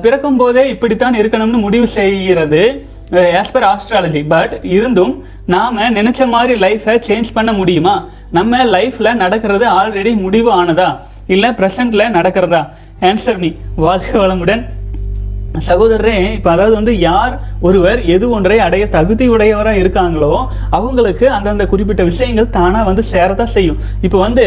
பிறக்கும் 0.02 0.40
போதே 0.40 0.64
இப்படித்தான் 0.70 1.20
இருக்கணும்னு 1.20 1.60
முடிவு 1.60 1.88
செய்கிறது 1.92 2.64
ஆஸ் 3.36 3.54
பர் 3.54 3.68
ஆஸ்ட்ராலஜி 3.70 4.22
பட் 4.28 4.54
இருந்தும் 4.72 5.14
நாம் 5.46 5.80
நினச்ச 5.96 6.28
மாதிரி 6.28 6.54
லைஃப்பை 6.60 6.96
சேஞ்ச் 7.08 7.30
பண்ண 7.34 7.52
முடியுமா 7.54 7.96
நம்ம 8.32 8.62
லைஃப்பில் 8.72 9.18
நடக்கிறது 9.18 9.66
ஆல்ரெடி 9.72 10.14
முடிவு 10.22 10.52
ஆனதா 10.54 10.90
இல்லை 11.28 11.50
ப்ரெசண்டில் 11.58 12.14
நடக்கிறதா 12.16 12.62
ஆன்சர் 13.02 13.38
நீ 13.38 13.50
வாழ்க 13.78 14.12
வளமுடன் 14.20 14.64
சகோதரரே 15.60 16.18
இப்போ 16.34 16.50
அதாவது 16.52 16.76
வந்து 16.76 17.00
யார் 17.00 17.34
ஒருவர் 17.62 18.00
எது 18.06 18.26
ஒன்றை 18.30 18.58
அடைய 18.60 18.84
தகுதி 18.90 19.26
உடையவராக 19.28 19.78
இருக்காங்களோ 19.78 20.34
அவங்களுக்கு 20.72 21.26
அந்தந்த 21.30 21.66
குறிப்பிட்ட 21.66 22.04
விஷயங்கள் 22.04 22.50
தானாக 22.50 22.86
வந்து 22.86 23.04
சேரதான் 23.04 23.54
செய்யும் 23.54 23.82
இப்போ 24.02 24.18
வந்து 24.18 24.46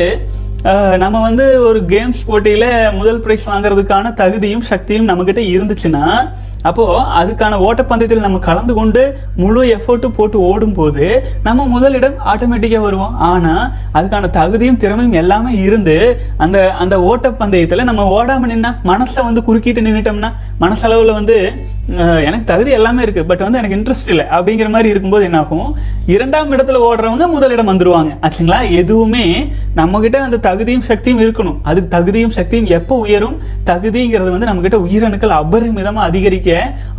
நம்ம 0.96 1.16
வந்து 1.20 1.46
ஒரு 1.60 1.80
கேம்ஸ் 1.84 2.20
போட்டியில் 2.26 2.68
முதல் 2.94 3.20
ப்ரைஸ் 3.20 3.44
வாங்குறதுக்கான 3.48 4.14
தகுதியும் 4.14 4.62
சக்தியும் 4.62 5.08
நம்மக்கிட்ட 5.08 5.42
இருந்துச்சுன்னா 5.46 6.04
அப்போது 6.64 7.00
அதுக்கான 7.16 7.58
ஓட்டப்பந்தயத்தில் 7.64 8.24
நம்ம 8.24 8.38
கலந்து 8.40 8.74
கொண்டு 8.74 9.02
முழு 9.36 9.62
எஃபர்ட்டும் 9.74 10.14
போட்டு 10.14 10.38
ஓடும்போது 10.48 11.06
நம்ம 11.42 11.66
முதலிடம் 11.66 12.16
ஆட்டோமேட்டிக்காக 12.24 12.84
வருவோம் 12.84 13.16
ஆனால் 13.24 13.64
அதுக்கான 13.94 14.30
தகுதியும் 14.30 14.78
திறமையும் 14.78 15.18
எல்லாமே 15.18 15.52
இருந்து 15.60 15.96
அந்த 16.36 16.58
அந்த 16.78 16.96
ஓட்டப்பந்தயத்தில் 17.10 17.84
நம்ம 17.84 18.08
ஓடாமல் 18.10 18.52
நின்னா 18.52 18.72
மனசில் 18.84 19.26
வந்து 19.26 19.42
குறுக்கிட்டு 19.44 19.86
நின்றுட்டோம்னா 19.86 20.32
மனசளவில் 20.58 21.18
வந்து 21.18 21.38
எனக்கு 22.24 22.44
தகுதி 22.44 22.70
எல்லாமே 22.70 23.00
இருக்குது 23.02 23.26
பட் 23.26 23.42
வந்து 23.42 23.58
எனக்கு 23.58 23.76
இன்ட்ரெஸ்ட் 23.78 24.10
இல்லை 24.10 24.24
அப்படிங்கிற 24.26 24.68
மாதிரி 24.68 24.88
இருக்கும்போது 24.88 25.24
என்னாகும் 25.24 25.66
இரண்டாம் 26.06 26.52
இடத்துல 26.52 26.78
ஓடுறவங்க 26.80 27.26
முதலிடம் 27.28 27.70
வந்துடுவாங்க 27.70 28.12
ஆச்சுங்களா 28.20 28.58
எதுவுமே 28.70 29.24
நம்மக்கிட்ட 29.76 30.16
அந்த 30.18 30.38
தகுதியும் 30.38 30.86
சக்தியும் 30.88 31.20
இருக்கணும் 31.20 31.58
அதுக்கு 31.62 31.88
தகுதியும் 31.88 32.34
சக்தியும் 32.34 32.68
எப்போ 32.70 32.96
உயரும் 32.98 33.36
தகுதிங்கிறது 33.64 34.30
வந்து 34.30 34.46
நம்மக்கிட்ட 34.46 34.78
உயிரணுக்கள் 34.86 35.34
அபரிமிதமாக 35.34 36.08
அதிகரிக்க 36.08 36.50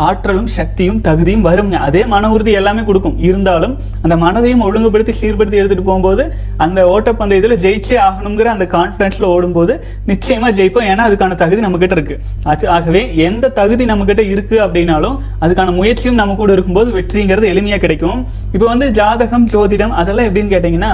ஆற்றலும் 0.00 0.49
சக்தியும் 0.49 0.99
தகுதியும் 1.01 1.41
வருங்க 1.41 1.75
அதே 1.79 2.01
மன 2.05 2.29
உறுதி 2.29 2.53
எல்லாமே 2.53 2.83
கொடுக்கும் 2.83 3.17
இருந்தாலும் 3.19 3.75
அந்த 4.03 4.15
மனதையும் 4.15 4.63
ஒழுங்குபடுத்தி 4.63 5.13
சீர்படுத்தி 5.13 5.59
எடுத்துகிட்டு 5.59 5.89
போகும்போது 5.89 6.25
அந்த 6.57 6.79
ஓட்டப்பந்தயத்தில் 6.87 7.57
ஜெயிச்சே 7.57 7.97
ஆகணுங்கிற 7.97 8.49
அந்த 8.51 8.67
கான்ஃபிடன்ஸில் 8.71 9.27
ஓடும்போது 9.27 9.75
நிச்சயமாக 10.05 10.53
ஜெயிப்போம் 10.53 10.89
ஏன்னா 10.89 11.05
அதுக்கான 11.09 11.35
தகுதி 11.35 11.61
நம்மக்கிட்ட 11.61 11.97
இருக்குது 11.97 12.67
ஆகவே 12.69 13.03
எந்த 13.23 13.53
தகுதி 13.55 13.85
நம்மக்கிட்ட 13.85 14.25
இருக்குது 14.27 14.63
அப்படின்னாலும் 14.75 15.17
அதுக்கான 15.41 15.73
முயற்சியும் 15.75 16.19
நம்ம 16.21 16.35
கூட 16.35 16.51
இருக்கும்போது 16.51 16.89
வெற்றிங்கிறது 16.91 17.51
எளிமையாக 17.51 17.81
கிடைக்கும் 17.81 18.19
இப்போ 18.53 18.65
வந்து 18.65 18.87
ஜாதகம் 18.91 19.47
ஜோதிடம் 19.47 19.93
அதெல்லாம் 19.93 20.27
எப்படின்னு 20.27 20.53
கேட்டிங்கன்னா 20.53 20.91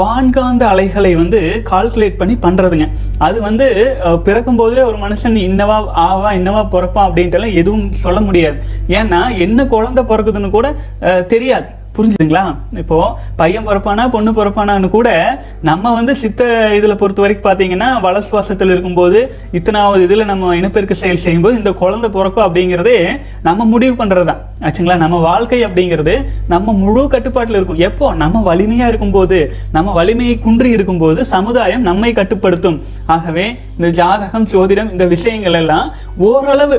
வான்காந்த 0.00 0.64
அலைகளை 0.64 1.10
வந்து 1.14 1.38
கால்குலேட் 1.70 2.18
பண்ணி 2.18 2.34
பண்றதுங்க 2.42 2.86
அது 3.18 3.38
வந்து 3.40 3.66
பிறக்கும் 4.24 4.60
போதே 4.60 4.82
ஒரு 4.82 4.98
மனுஷன் 4.98 5.36
இன்னவா 5.40 5.78
ஆவா 6.04 6.30
இன்னவா 6.32 6.62
பிறப்பான் 6.68 7.18
எல்லாம் 7.30 7.56
எதுவும் 7.56 7.88
சொல்ல 8.00 8.20
முடியாது 8.20 8.58
ஏன்னா 8.92 9.20
என்ன 9.38 9.66
குழந்தை 9.66 10.04
பிறக்குதுன்னு 10.04 10.50
கூட 10.50 10.70
தெரியாது 11.26 11.68
புரிஞ்சுதுங்களா 11.94 12.42
இப்போ 12.80 12.98
பையன் 13.36 13.66
பிறப்பானா 13.66 14.04
பொண்ணு 14.08 14.30
பிறப்பானான்னு 14.32 14.88
கூட 14.88 15.08
நம்ம 15.62 15.92
வந்து 15.92 16.12
சித்த 16.20 16.42
இதில் 16.76 16.96
பொறுத்த 16.96 17.22
வரைக்கும் 17.22 17.46
பார்த்தீங்கன்னா 17.46 17.88
வளசுவாசத்தில் 18.04 18.72
இருக்கும்போது 18.72 19.18
இத்தனாவது 19.52 20.02
இதில் 20.02 20.24
நம்ம 20.24 20.52
இனப்பெருக்க 20.54 20.96
செயல் 20.96 21.22
செய்யும்போது 21.22 21.58
இந்த 21.58 21.72
குழந்தை 21.80 22.10
பிறக்கும் 22.10 22.46
அப்படிங்கிறதே 22.46 22.96
நம்ம 23.42 23.66
முடிவு 23.66 23.94
பண்ணுறது 23.94 24.28
தான் 24.30 24.42
ஆச்சுங்களா 24.62 24.96
நம்ம 24.96 25.18
வாழ்க்கை 25.22 25.60
அப்படிங்கிறது 25.66 26.14
நம்ம 26.48 26.74
முழு 26.80 27.02
கட்டுப்பாட்டில் 27.08 27.58
இருக்கும் 27.58 27.82
எப்போ 27.82 28.08
நம்ம 28.14 28.42
வலிமையாக 28.42 28.90
இருக்கும்போது 28.90 29.40
நம்ம 29.72 29.92
வலிமையை 29.92 30.36
குன்றி 30.38 30.70
இருக்கும்போது 30.70 31.20
சமுதாயம் 31.30 31.84
நம்மை 31.84 32.12
கட்டுப்படுத்தும் 32.12 32.78
ஆகவே 33.08 33.46
இந்த 33.76 33.90
ஜாதகம் 33.96 34.48
ஜோதிடம் 34.50 34.90
இந்த 34.90 35.06
விஷயங்கள் 35.08 35.58
எல்லாம் 35.60 35.86
ஓரளவு 36.26 36.78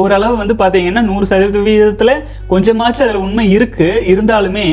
ஓரளவு 0.00 0.34
வந்து 0.36 0.54
பார்த்தீங்கன்னா 0.54 1.02
நூறு 1.02 1.24
சதவீதத்தில் 1.26 2.14
கொஞ்சமாச்சும் 2.48 3.06
அதில் 3.06 3.24
உண்மை 3.24 3.46
இருக்குது 3.56 4.02
இருந்தாலுமே 4.12 4.66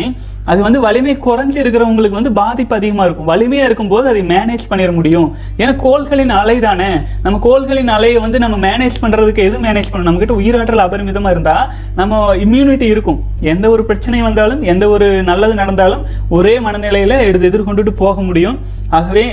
அது 0.45 0.59
வந்து 0.61 0.79
வலிமை 0.79 1.13
குறைஞ்சி 1.17 1.57
இருக்கிறவங்களுக்கு 1.61 2.17
வந்து 2.19 2.31
பாதிப்பு 2.33 2.73
அதிகமாக 2.75 3.05
இருக்கும் 3.07 3.27
வலிமையாக 3.27 3.67
இருக்கும்போது 3.69 4.05
அதை 4.07 4.21
மேனேஜ் 4.31 4.63
பண்ணிட 4.69 4.91
முடியும் 4.91 5.27
ஏன்னா 5.57 5.73
கோள்களின் 5.75 6.33
அலை 6.37 6.55
தானே 6.59 6.89
நம்ம 7.21 7.39
கோள்களின் 7.39 7.91
அலையை 7.95 8.19
வந்து 8.21 8.39
நம்ம 8.39 8.57
மேனேஜ் 8.57 8.97
பண்ணுறதுக்கு 9.01 9.45
எது 9.45 9.57
மேனேஜ் 9.57 9.91
பண்ணணும் 9.91 10.09
நம்மக்கிட்ட 10.09 10.37
உயிராற்றல் 10.41 10.85
அபரிமிதமாக 10.85 11.35
இருந்தால் 11.35 11.67
நம்ம 11.95 12.21
இம்யூனிட்டி 12.35 12.87
இருக்கும் 12.87 13.19
எந்த 13.45 13.65
ஒரு 13.69 13.83
பிரச்சனை 13.85 14.21
வந்தாலும் 14.21 14.63
எந்த 14.63 14.87
ஒரு 14.89 15.09
நல்லது 15.23 15.55
நடந்தாலும் 15.55 16.03
ஒரே 16.29 16.55
மனநிலையில் 16.59 17.15
எடுத்து 17.19 17.51
எதிர்கொண்டுட்டு 17.51 17.93
போக 17.95 18.21
முடியும் 18.21 18.57
ஆகவே 18.91 19.25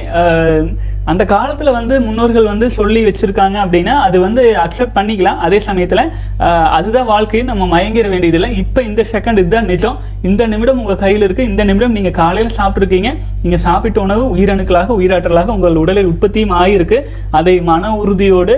அந்த 1.06 1.22
காலத்தில் 1.24 1.70
வந்து 1.70 1.94
முன்னோர்கள் 2.00 2.48
வந்து 2.50 2.66
சொல்லி 2.70 3.00
வச்சுருக்காங்க 3.04 3.56
அப்படின்னா 3.64 3.94
அது 4.06 4.16
வந்து 4.20 4.42
அக்செப்ட் 4.62 4.94
பண்ணிக்கலாம் 4.94 5.38
அதே 5.38 5.58
சமயத்தில் 5.60 6.02
அதுதான் 6.70 7.06
வாழ்க்கையை 7.06 7.44
நம்ம 7.46 7.66
மயங்கிற 7.66 8.06
வேண்டியதில்லை 8.08 8.50
இப்போ 8.56 8.80
இந்த 8.82 9.02
செகண்ட் 9.12 9.40
இதுதான் 9.40 9.68
நிஜம் 9.68 9.98
இந்த 10.22 10.42
நிமிடம் 10.46 10.78
உங்கள் 10.78 11.00
கையில் 11.00 11.24
இருக்குது 11.26 11.48
இந்த 11.48 11.64
நிமிடம் 11.64 11.94
நீங்கள் 11.96 12.16
காலையில் 12.18 12.56
சாப்பிட்ருக்கீங்க 12.56 13.12
நீங்கள் 13.42 13.62
சாப்பிட்ட 13.64 14.00
உணவு 14.00 14.24
உயிரணுக்களாக 14.34 14.96
உயிராற்றலாக 14.96 15.54
உங்கள் 15.54 15.80
உடலை 15.82 16.04
உற்பத்தியும் 16.04 16.56
ஆகியிருக்கு 16.56 16.98
அதை 17.30 17.56
மன 17.62 17.92
உறுதியோடு 17.96 18.56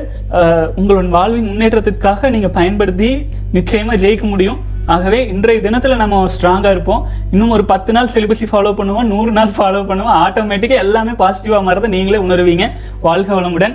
உங்களோட 0.76 1.06
வாழ்வின் 1.10 1.48
முன்னேற்றத்திற்காக 1.48 2.30
நீங்கள் 2.30 2.56
பயன்படுத்தி 2.58 3.10
நிச்சயமாக 3.52 4.02
ஜெயிக்க 4.02 4.24
முடியும் 4.26 4.58
ஆகவே 4.88 5.18
இன்றைய 5.26 5.58
தினத்தில் 5.60 6.00
நம்ம 6.00 6.20
ஸ்ட்ராங்காக 6.34 6.74
இருப்போம் 6.74 7.02
இன்னும் 7.32 7.54
ஒரு 7.56 7.64
பத்து 7.66 7.90
நாள் 7.92 8.12
சிலிபஸை 8.12 8.46
ஃபாலோ 8.50 8.72
பண்ணுவோம் 8.76 9.08
நூறு 9.08 9.32
நாள் 9.32 9.56
ஃபாலோ 9.56 9.82
பண்ணுவோம் 9.88 10.16
ஆட்டோமேட்டிக்காக 10.18 10.84
எல்லாமே 10.84 11.14
பாசிட்டிவாக 11.18 11.66
மாறதை 11.66 11.90
நீங்களே 11.90 12.20
உணர்வீங்க 12.24 12.66
வாழ்க 13.02 13.30
வளமுடன் 13.34 13.75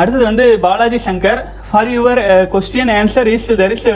அடுத்தது 0.00 0.24
வந்து 0.24 0.44
Balaji 0.58 0.98
Shankar 1.04 1.40
for 1.68 1.90
your 1.90 2.20
question 2.52 2.92
answer 2.92 3.28
is 3.28 3.48
there 3.56 3.74
is 3.74 3.86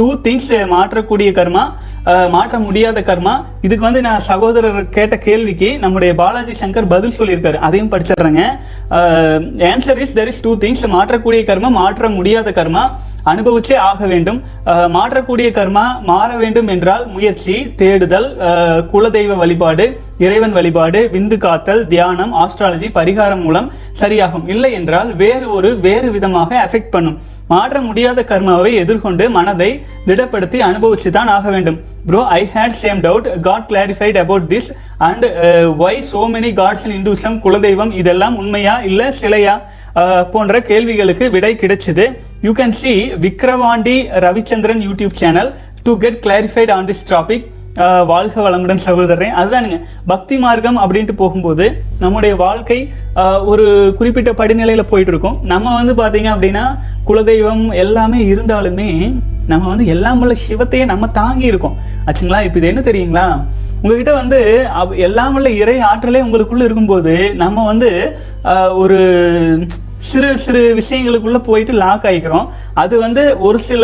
two 0.00 0.06
things 0.24 0.50
மாற்றக்கூடிய 0.72 1.30
கர்மா 1.32 1.62
uh, 2.04 2.26
மாற்ற 2.30 2.56
முடியாத 2.58 3.00
கர்மா 3.02 3.34
இதுக்கு 3.62 3.84
வந்து 3.84 4.00
நான் 4.06 4.24
சகோதரர் 4.26 4.78
கேட்ட 4.90 5.16
கேள்விக்கு 5.26 5.68
நம்முடைய 5.78 6.12
பாலாஜி 6.14 6.54
சங்கர் 6.60 6.90
பதில் 6.92 7.16
சொல்லியிருக்காரு 7.18 7.60
அதையும் 7.66 7.92
படிச்சிடுறேங்க 7.92 8.44
answer 9.68 10.02
is 10.04 10.16
there 10.18 10.32
is 10.32 10.42
two 10.44 10.52
things 10.58 10.84
மாற்றக்கூடிய 10.96 11.42
கர்மா 11.44 11.70
மாற்ற 11.76 12.10
முடியாத 12.10 12.52
கர்மா 12.52 12.84
அனுபவிச்சே 13.24 13.76
ஆக 13.82 14.06
வேண்டும் 14.06 14.38
மாற்றக்கூடிய 14.90 15.48
கர்மா 15.50 15.84
மாற 16.02 16.30
வேண்டும் 16.36 16.68
என்றால் 16.68 17.04
முயற்சி 17.08 17.56
தேடுதல் 17.76 18.28
குலதெய்வ 18.92 19.36
வழிபாடு 19.36 19.86
இறைவன் 20.18 20.54
வழிபாடு 20.54 21.02
விந்து 21.12 21.36
காத்தல் 21.38 21.82
தியானம் 21.86 22.32
ஆஸ்ட்ராலஜி 22.42 22.90
பரிகாரம் 22.94 23.42
மூலம் 23.42 23.68
சரியாகும் 24.00 24.46
இல்லை 24.46 24.72
என்றால் 24.72 25.10
வேறு 25.16 25.46
ஒரு 25.50 25.70
வேறு 25.80 26.10
விதமாக 26.10 26.50
எஃபெக்ட் 26.64 26.92
பண்ணும் 26.92 27.18
மாற்ற 27.48 27.78
முடியாத 27.80 28.20
கர்மாவை 28.24 28.70
எதிர்கொண்டு 28.82 29.24
மனதை 29.30 29.70
திடப்படுத்தி 30.06 30.58
அனுபவிச்சு 30.62 31.10
தான் 31.10 31.30
ஆக 31.32 31.46
வேண்டும் 31.50 31.78
bro 32.06 32.20
I 32.36 32.40
had 32.54 32.78
same 32.80 33.00
doubt 33.00 33.26
God 33.40 33.66
clarified 33.70 34.18
about 34.18 34.46
this 34.50 34.70
and 35.00 35.24
why 35.82 36.00
so 36.12 36.22
many 36.32 36.50
gods 36.52 36.84
in 36.86 36.96
Hinduism 36.96 37.36
குலதெய்வம் 37.44 37.92
இதெல்லாம் 38.00 38.36
உண்மையா 38.36 38.74
இல்லை 38.82 39.08
சிலையா 39.20 39.54
போன்ற 40.32 40.60
கேள்விகளுக்கு 40.62 41.24
விடை 41.30 41.52
கிடைச்சது 41.56 42.04
you 42.42 42.52
can 42.52 42.76
see 42.78 42.92
Vikravandi 43.24 43.96
Ravichandran 44.24 44.84
YouTube 44.86 45.16
channel 45.16 45.50
to 45.82 45.94
get 45.98 46.20
clarified 46.24 46.72
on 46.72 46.88
this 46.88 47.04
topic 47.10 47.46
வாழ்க 48.06 48.36
வளமுடன் 48.42 48.82
சகோதரன் 48.86 49.36
அதுதானுங்க 49.36 49.76
பக்தி 50.06 50.36
மார்க்கம் 50.38 50.78
அப்படின்ட்டு 50.78 51.14
போகும்போது 51.14 51.66
நம்முடைய 52.00 52.32
வாழ்க்கை 52.36 52.78
ஒரு 53.44 53.64
குறிப்பிட்ட 53.98 54.30
படிநிலையில் 54.32 54.90
போயிட்டு 54.90 55.12
இருக்கும் 55.12 55.38
நம்ம 55.44 55.72
வந்து 55.74 55.94
பார்த்தீங்க 55.94 56.30
அப்படின்னா 56.34 56.64
குலதெய்வம் 57.04 57.64
எல்லாமே 57.76 58.20
இருந்தாலுமே 58.26 58.90
நம்ம 59.48 59.64
வந்து 59.68 59.86
எல்லாம் 59.86 60.20
உள்ள 60.20 60.34
சிவத்தையே 60.44 60.84
நம்ம 60.84 61.08
தாங்கி 61.12 61.46
இருக்கோம் 61.46 61.78
ஆச்சுங்களா 62.06 62.40
இப்போ 62.40 62.58
இது 62.58 62.68
என்ன 62.68 62.82
தெரியுங்களா 62.84 63.26
உங்ககிட்ட 63.82 64.12
வந்து 64.12 64.40
எல்லாம் 64.98 65.34
உள்ள 65.34 65.48
இறை 65.62 65.76
ஆற்றலே 65.82 66.24
உங்களுக்குள்ளே 66.24 66.66
இருக்கும்போது 66.66 67.14
நம்ம 67.34 67.64
வந்து 67.64 67.90
ஒரு 68.74 68.98
சிறு 70.02 70.30
சிறு 70.38 70.62
விஷயங்களுக்குள்ளே 70.74 71.40
போயிட்டு 71.42 71.74
லாக் 71.76 72.06
ஆகிக்கிறோம் 72.06 72.46
அது 72.74 72.94
வந்து 72.98 73.24
ஒரு 73.40 73.58
சில 73.60 73.84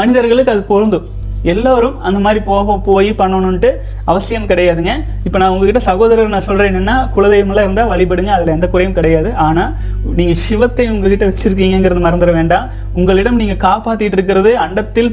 மனிதர்களுக்கு 0.00 0.52
அது 0.52 0.62
பொருந்தும் 0.66 1.08
எல்லோரும் 1.44 2.00
அந்த 2.00 2.18
மாதிரி 2.18 2.40
போக 2.44 2.76
போய் 2.78 3.10
பண்ணணுன்ட்டு 3.12 3.70
அவசியம் 4.04 4.46
கிடையாதுங்க 4.46 4.92
இப்போ 5.24 5.38
நான் 5.38 5.52
உங்ககிட்ட 5.52 5.80
சகோதரர் 5.80 6.28
நான் 6.28 6.46
சொல்கிறேன் 6.48 6.70
என்னென்னா 6.72 6.96
குலதெய்வம்லாம் 7.14 7.66
இருந்தால் 7.66 7.88
வழிபடுங்க 7.88 8.30
அதில் 8.30 8.52
எந்த 8.52 8.68
குறையும் 8.68 8.94
கிடையாது 8.94 9.34
ஆனால் 9.36 9.70
நீங்கள் 10.14 10.40
சிவத்தை 10.44 10.86
உங்ககிட்ட 10.90 11.26
வச்சுருக்கீங்கிறது 11.26 12.00
மறந்துட 12.00 12.32
வேண்டாம் 12.32 12.66
உங்களிடம் 12.94 13.36
நீங்கள் 13.36 13.62
காப்பாற்றிட்டு 13.64 14.18
இருக்கிறது 14.18 14.58
அண்டத்தில் 14.58 15.10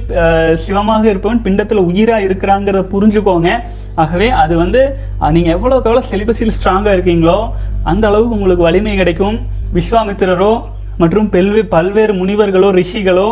சிவமாக 0.55 1.09
இருப்பவன் 1.09 1.43
பிண்டத்தில் 1.43 1.85
உயிராக 1.85 2.27
இருக்கிறாங்கிறத 2.27 2.85
புரிஞ்சுக்கோங்க 2.87 3.51
ஆகவே 3.95 4.29
அது 4.29 4.55
வந்து 4.57 4.81
நீங்கள் 5.31 5.53
எவ்வளோக்கு 5.53 5.89
எவ்வளோ 5.89 6.03
செலிபஸில் 6.09 6.55
ஸ்ட்ராங்காக 6.57 6.95
இருக்கீங்களோ 6.97 7.39
அந்த 7.83 8.07
அளவுக்கு 8.07 8.37
உங்களுக்கு 8.37 8.63
வலிமை 8.63 8.95
கிடைக்கும் 8.95 9.37
விஸ்வாமித்திரரோ 9.73 10.51
மற்றும் 10.97 11.29
பெல்வே 11.29 11.63
பல்வேறு 11.67 12.13
முனிவர்களோ 12.13 12.69
ரிஷிகளோ 12.71 13.27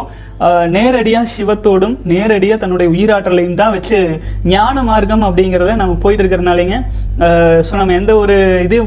நேரடியாக 0.69 1.31
சிவத்தோடும் 1.35 1.95
நேரடியாக 2.05 2.59
தன்னுடைய 2.59 2.87
உயிராற்றலையும் 2.89 3.55
தான் 3.55 3.73
வச்சு 3.73 3.99
ஞான 4.45 4.83
மார்க்கம் 4.83 5.27
அப்படிங்கிறத 5.27 5.75
நம்ம 5.75 5.97
போயிட்டு 5.99 6.23
இருக்கிறனாலேங்க 6.23 6.77
ஸோ 7.61 7.73
நம்ம 7.75 7.93
எந்த 7.93 8.13
ஒரு 8.15 8.37
இது 8.63 8.79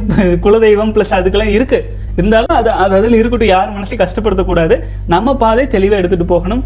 குலதெய்வம் 0.40 0.92
ப்ளஸ் 0.92 1.14
அதுக்கெல்லாம் 1.14 1.54
இருக்குது 1.54 1.96
இருந்தாலும் 2.16 2.56
அது 2.56 2.70
அது 2.76 2.94
அதில் 2.96 3.18
இருக்கட்டும் 3.18 3.52
யார் 3.52 3.74
மனசையும் 3.74 4.02
கஷ்டப்படுத்தக்கூடாது 4.02 4.76
நம்ம 5.06 5.34
பாதை 5.36 5.66
தெளிவாக 5.68 6.00
எடுத்துகிட்டு 6.00 6.32
போகணும் 6.34 6.64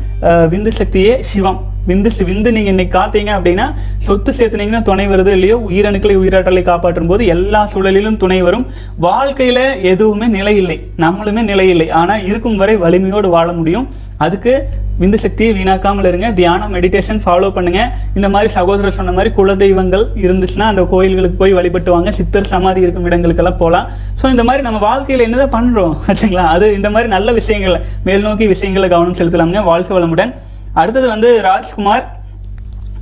விந்து 0.49 0.73
சக்தியே 0.79 1.15
சிவம் 1.23 1.61
விந்து 1.87 2.11
விந்து 2.23 2.51
நீங்கள் 2.53 2.73
இன்னைக்கு 2.73 2.95
காத்தீங்க 2.95 3.31
அப்படின்னா 3.35 3.67
சொத்து 3.99 4.31
சேர்த்துனீங்கன்னா 4.33 4.83
துணை 4.83 5.07
வருது 5.07 5.31
இல்லையோ 5.33 5.57
உயிரணுக்களை 5.69 6.15
உயிராற்றலை 6.17 6.63
காப்பாற்றும் 6.63 7.11
போது 7.11 7.23
எல்லா 7.27 7.61
சூழலிலும் 7.73 8.19
துணை 8.19 8.39
வரும் 8.43 8.67
வாழ்க்கையில் 8.99 9.65
எதுவுமே 9.93 10.29
நிலை 10.29 10.55
இல்லை 10.57 10.79
நம்மளுமே 10.99 11.45
நிலை 11.45 11.67
இல்லை 11.69 11.89
ஆனால் 11.93 12.25
இருக்கும் 12.25 12.57
வரை 12.57 12.77
வலிமையோடு 12.77 13.29
வாழ 13.29 13.49
முடியும் 13.53 13.89
அதுக்கு 14.19 14.53
விந்து 14.99 15.19
சக்தியை 15.19 15.53
வீணாக்காமல் 15.53 16.09
இருங்க 16.09 16.29
தியானம் 16.33 16.73
மெடிடேஷன் 16.73 17.21
ஃபாலோ 17.25 17.49
பண்ணுங்க 17.49 17.81
இந்த 18.15 18.29
மாதிரி 18.29 18.49
சகோதரர் 18.53 18.97
சொன்ன 18.99 19.13
மாதிரி 19.13 19.31
குலதெய்வங்கள் 19.35 20.05
இருந்துச்சுன்னா 20.25 20.67
அந்த 20.67 20.83
கோயில்களுக்கு 20.85 21.37
போய் 21.37 21.57
வழிபட்டு 21.59 21.91
வாங்க 21.91 22.13
சித்தர் 22.13 22.51
சமாதி 22.53 22.85
இருக்கும் 22.85 23.09
இடங்களுக்கெல்லாம் 23.11 23.59
போகலாம் 23.59 23.89
ஸோ 24.21 24.29
இந்த 24.29 24.45
மாதிரி 24.45 24.63
நம்ம 24.63 24.81
வாழ்க்கையில் 24.81 25.27
என்னதான் 25.27 25.55
பண்ணுறோம் 25.55 25.95
ஆச்சுங்களா 26.09 26.47
அது 26.51 26.69
இந்த 26.75 26.91
மாதிரி 26.91 27.09
நல்ல 27.09 27.33
மேல் 27.33 27.83
மேல்நோக்கி 28.07 28.47
விஷயங்களை 28.47 28.89
கவனம் 28.89 29.19
செலுத்தலாமுங்க 29.19 29.63
வாழ்க்கை 29.65 29.95
வளமுடன் 29.97 30.33
அடுத்தது 30.75 31.07
வந்து 31.09 31.29
ராஜ்குமார் 31.43 32.05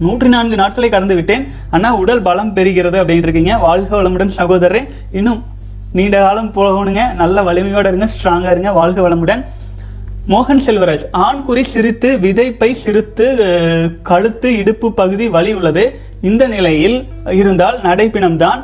நூற்றி 0.01 0.29
நான்கு 0.29 0.57
நாட்களை 0.57 0.89
கடந்து 0.89 1.15
விட்டேன் 1.15 1.45
ஆனால் 1.71 1.99
உடல் 1.99 2.23
பலம் 2.23 2.53
பெறுகிறது 2.55 3.01
அப்படின்னு 3.01 3.27
இருக்கீங்க 3.27 3.55
வாழ்க 3.59 3.91
வளமுடன் 3.97 4.37
சகோதரர் 4.39 4.87
இன்னும் 5.13 5.41
நீண்ட 5.93 6.17
காலம் 6.21 6.53
போகணுங்க 6.55 7.03
நல்ல 7.15 7.43
வலிமையோடு 7.43 7.91
இருங்க 7.91 8.07
ஸ்ட்ராங்காக 8.07 8.53
இருங்க 8.53 8.73
வாழ்க 8.73 9.01
வளமுடன் 9.03 9.43
மோகன் 10.27 10.65
செல்வராஜ் 10.67 11.05
ஆண்குறி 11.21 11.63
சிரித்து 11.67 12.09
விதைப்பை 12.19 12.71
சிரித்து 12.83 13.27
கழுத்து 14.03 14.49
இடுப்பு 14.57 14.89
பகுதி 14.93 15.27
வலி 15.29 15.53
உள்ளது 15.55 15.85
இந்த 16.23 16.45
நிலையில் 16.47 16.99
இருந்தால் 17.33 17.79
நடைப்பினம்தான் 17.83 18.61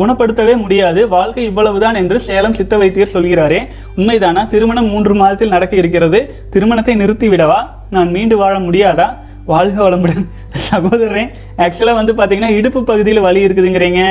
குணப்படுத்தவே 0.00 0.54
முடியாது 0.56 1.00
வாழ்க்கை 1.08 1.42
இவ்வளவுதான் 1.44 1.94
என்று 1.94 2.18
சேலம் 2.20 2.54
சித்த 2.54 2.76
வைத்தியர் 2.76 3.14
சொல்கிறாரே 3.14 3.60
உண்மைதானா 3.96 4.42
திருமணம் 4.46 4.88
மூன்று 4.88 5.14
மாதத்தில் 5.14 5.48
நடக்க 5.48 5.76
இருக்கிறது 5.76 6.20
திருமணத்தை 6.50 6.94
நிறுத்திவிடவா 6.96 7.60
நான் 7.90 8.10
மீண்டு 8.10 8.36
வாழ 8.36 8.54
முடியாதா 8.58 9.08
வாழ்க 9.46 9.78
வளமுடன் 9.82 10.22
சகோதரன் 10.66 11.30
ஆக்சுவலாக 11.64 11.96
வந்து 11.96 12.12
பார்த்தீங்கன்னா 12.12 12.52
இடுப்பு 12.54 12.80
பகுதியில் 12.82 13.20
வலி 13.20 13.40
இருக்குதுங்கிறீங்க 13.46 14.02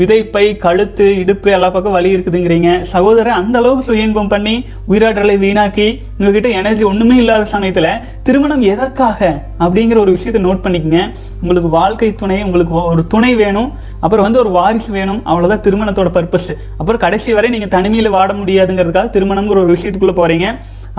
விதைப்பை 0.00 0.42
கழுத்து 0.56 1.06
இடுப்பு 1.16 1.48
எல்லா 1.50 1.68
பக்கம் 1.68 1.94
வலி 1.96 2.10
இருக்குதுங்கிறீங்க 2.14 2.70
சகோதரன் 2.90 3.38
அந்த 3.38 3.56
அளவுக்கு 3.58 3.86
சுய 3.88 4.02
இன்பம் 4.02 4.30
பண்ணி 4.30 4.54
உயிராற்றலை 4.88 5.36
வீணாக்கி 5.36 5.86
உங்ககிட்ட 6.14 6.50
எனர்ஜி 6.50 6.84
ஒன்றுமே 6.84 7.16
இல்லாத 7.16 7.46
சமயத்தில் 7.46 7.88
திருமணம் 8.22 8.62
எதற்காக 8.68 9.20
அப்படிங்கிற 9.58 9.98
ஒரு 9.98 10.12
விஷயத்தை 10.12 10.42
நோட் 10.42 10.62
பண்ணிக்கங்க 10.64 11.00
உங்களுக்கு 11.40 11.70
வாழ்க்கை 11.70 12.10
துணை 12.14 12.38
உங்களுக்கு 12.42 12.74
ஒரு 12.84 13.04
துணை 13.06 13.32
வேணும் 13.34 13.70
அப்புறம் 14.00 14.26
வந்து 14.26 14.40
ஒரு 14.40 14.52
வாரிசு 14.52 14.92
வேணும் 14.92 15.20
அவ்வளோதான் 15.24 15.64
திருமணத்தோட 15.66 16.10
பர்பஸ் 16.10 16.52
அப்புறம் 16.78 17.00
கடைசி 17.00 17.32
வரை 17.32 17.50
நீங்கள் 17.50 17.74
தனிமையில் 17.76 18.14
வாட 18.14 18.32
முடியாதுங்கிறதுக்காக 18.34 19.10
திருமணங்கிற 19.10 19.60
ஒரு 19.64 19.74
விஷயத்துக்குள்ளே 19.76 20.16
போகிறீங்க 20.18 20.48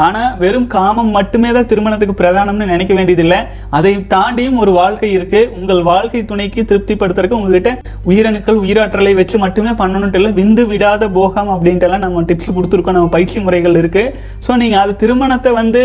ஆனால் 0.00 0.31
வெறும் 0.37 0.67
காமம் 0.67 1.11
மட்டுமே 1.11 1.49
தான் 1.51 1.67
திருமணத்துக்கு 1.67 2.15
பிரதானம்னு 2.15 2.65
நினைக்க 2.65 2.93
வேண்டியதில்லை 2.93 3.39
அதை 3.69 3.91
தாண்டியும் 4.07 4.57
ஒரு 4.57 4.71
வாழ்க்கை 4.71 5.09
இருக்குது 5.11 5.49
உங்கள் 5.51 5.81
வாழ்க்கை 5.83 6.21
துணைக்கு 6.23 6.61
திருப்திப்படுத்துறதுக்கு 6.63 7.39
உங்ககிட்ட 7.39 7.73
உயிரணுக்கள் 8.05 8.61
உயிராற்றலை 8.63 9.13
வச்சு 9.13 9.37
மட்டுமே 9.37 9.73
பண்ணணுன்ட்டு 9.81 10.19
இல்லை 10.21 10.31
விந்து 10.33 10.65
விடாத 10.65 11.09
போகம் 11.11 11.51
அப்படின்ட்டுலாம் 11.53 12.03
நம்ம 12.05 12.23
டிப்ஸ் 12.23 12.55
கொடுத்துருக்கோம் 12.55 12.97
நம்ம 12.97 13.11
பயிற்சி 13.11 13.39
முறைகள் 13.39 13.79
இருக்குது 13.81 14.13
ஸோ 14.47 14.57
நீங்கள் 14.57 14.83
அது 14.83 14.95
திருமணத்தை 14.95 15.53
வந்து 15.53 15.83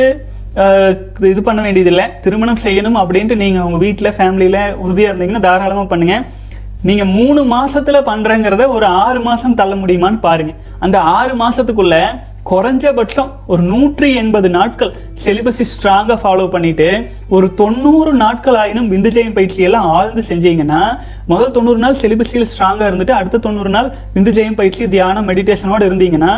இது 1.28 1.40
பண்ண 1.42 1.60
வேண்டியதில்லை 1.62 2.06
திருமணம் 2.20 2.62
செய்யணும் 2.62 2.98
அப்படின்ட்டு 3.00 3.36
நீங்கள் 3.36 3.64
உங்கள் 3.64 3.82
வீட்டில் 3.84 4.14
ஃபேமிலியில் 4.16 4.62
உறுதியாக 4.76 5.10
இருந்தீங்கன்னா 5.10 5.44
தாராளமாக 5.46 5.88
பண்ணுங்கள் 5.88 6.24
நீங்கள் 6.82 7.12
மூணு 7.14 7.40
மாதத்தில் 7.44 8.06
பண்ணுறேங்கிறத 8.08 8.64
ஒரு 8.70 8.86
ஆறு 8.98 9.20
மாதம் 9.20 9.54
தள்ள 9.54 9.74
முடியுமான்னு 9.74 10.20
பாருங்கள் 10.20 10.58
அந்த 10.78 10.98
ஆறு 11.12 11.32
மாதத்துக்குள்ளே 11.34 12.02
குறைஞ்சபட்சம் 12.48 13.30
ஒரு 13.46 13.62
நூற்றி 13.62 14.08
எண்பது 14.16 14.48
நாட்கள் 14.50 14.92
சிலிபஸை 15.18 15.64
ஸ்ட்ராங்காக 15.70 16.16
ஃபாலோ 16.20 16.44
பண்ணிவிட்டு 16.52 16.88
ஒரு 17.28 17.46
தொண்ணூறு 17.54 18.10
நாட்கள் 18.16 18.56
ஆயினும் 18.56 18.88
விந்துஜயம் 18.90 19.34
பயிற்சியெல்லாம் 19.34 19.86
ஆழ்ந்து 19.92 20.22
செஞ்சீங்கன்னா 20.28 20.80
முதல் 21.26 21.50
தொண்ணூறு 21.50 21.80
நாள் 21.80 21.98
சிலிபஸில் 22.00 22.48
ஸ்ட்ராங்காக 22.50 22.88
இருந்துட்டு 22.90 23.14
அடுத்த 23.14 23.40
தொண்ணூறு 23.40 23.70
நாள் 23.70 23.88
விந்துஜெயம் 24.14 24.54
பயிற்சி 24.54 24.88
தியானம் 24.88 25.26
மெடிடேஷனோடு 25.28 25.88
இருந்தீங்கன்னா 25.88 26.32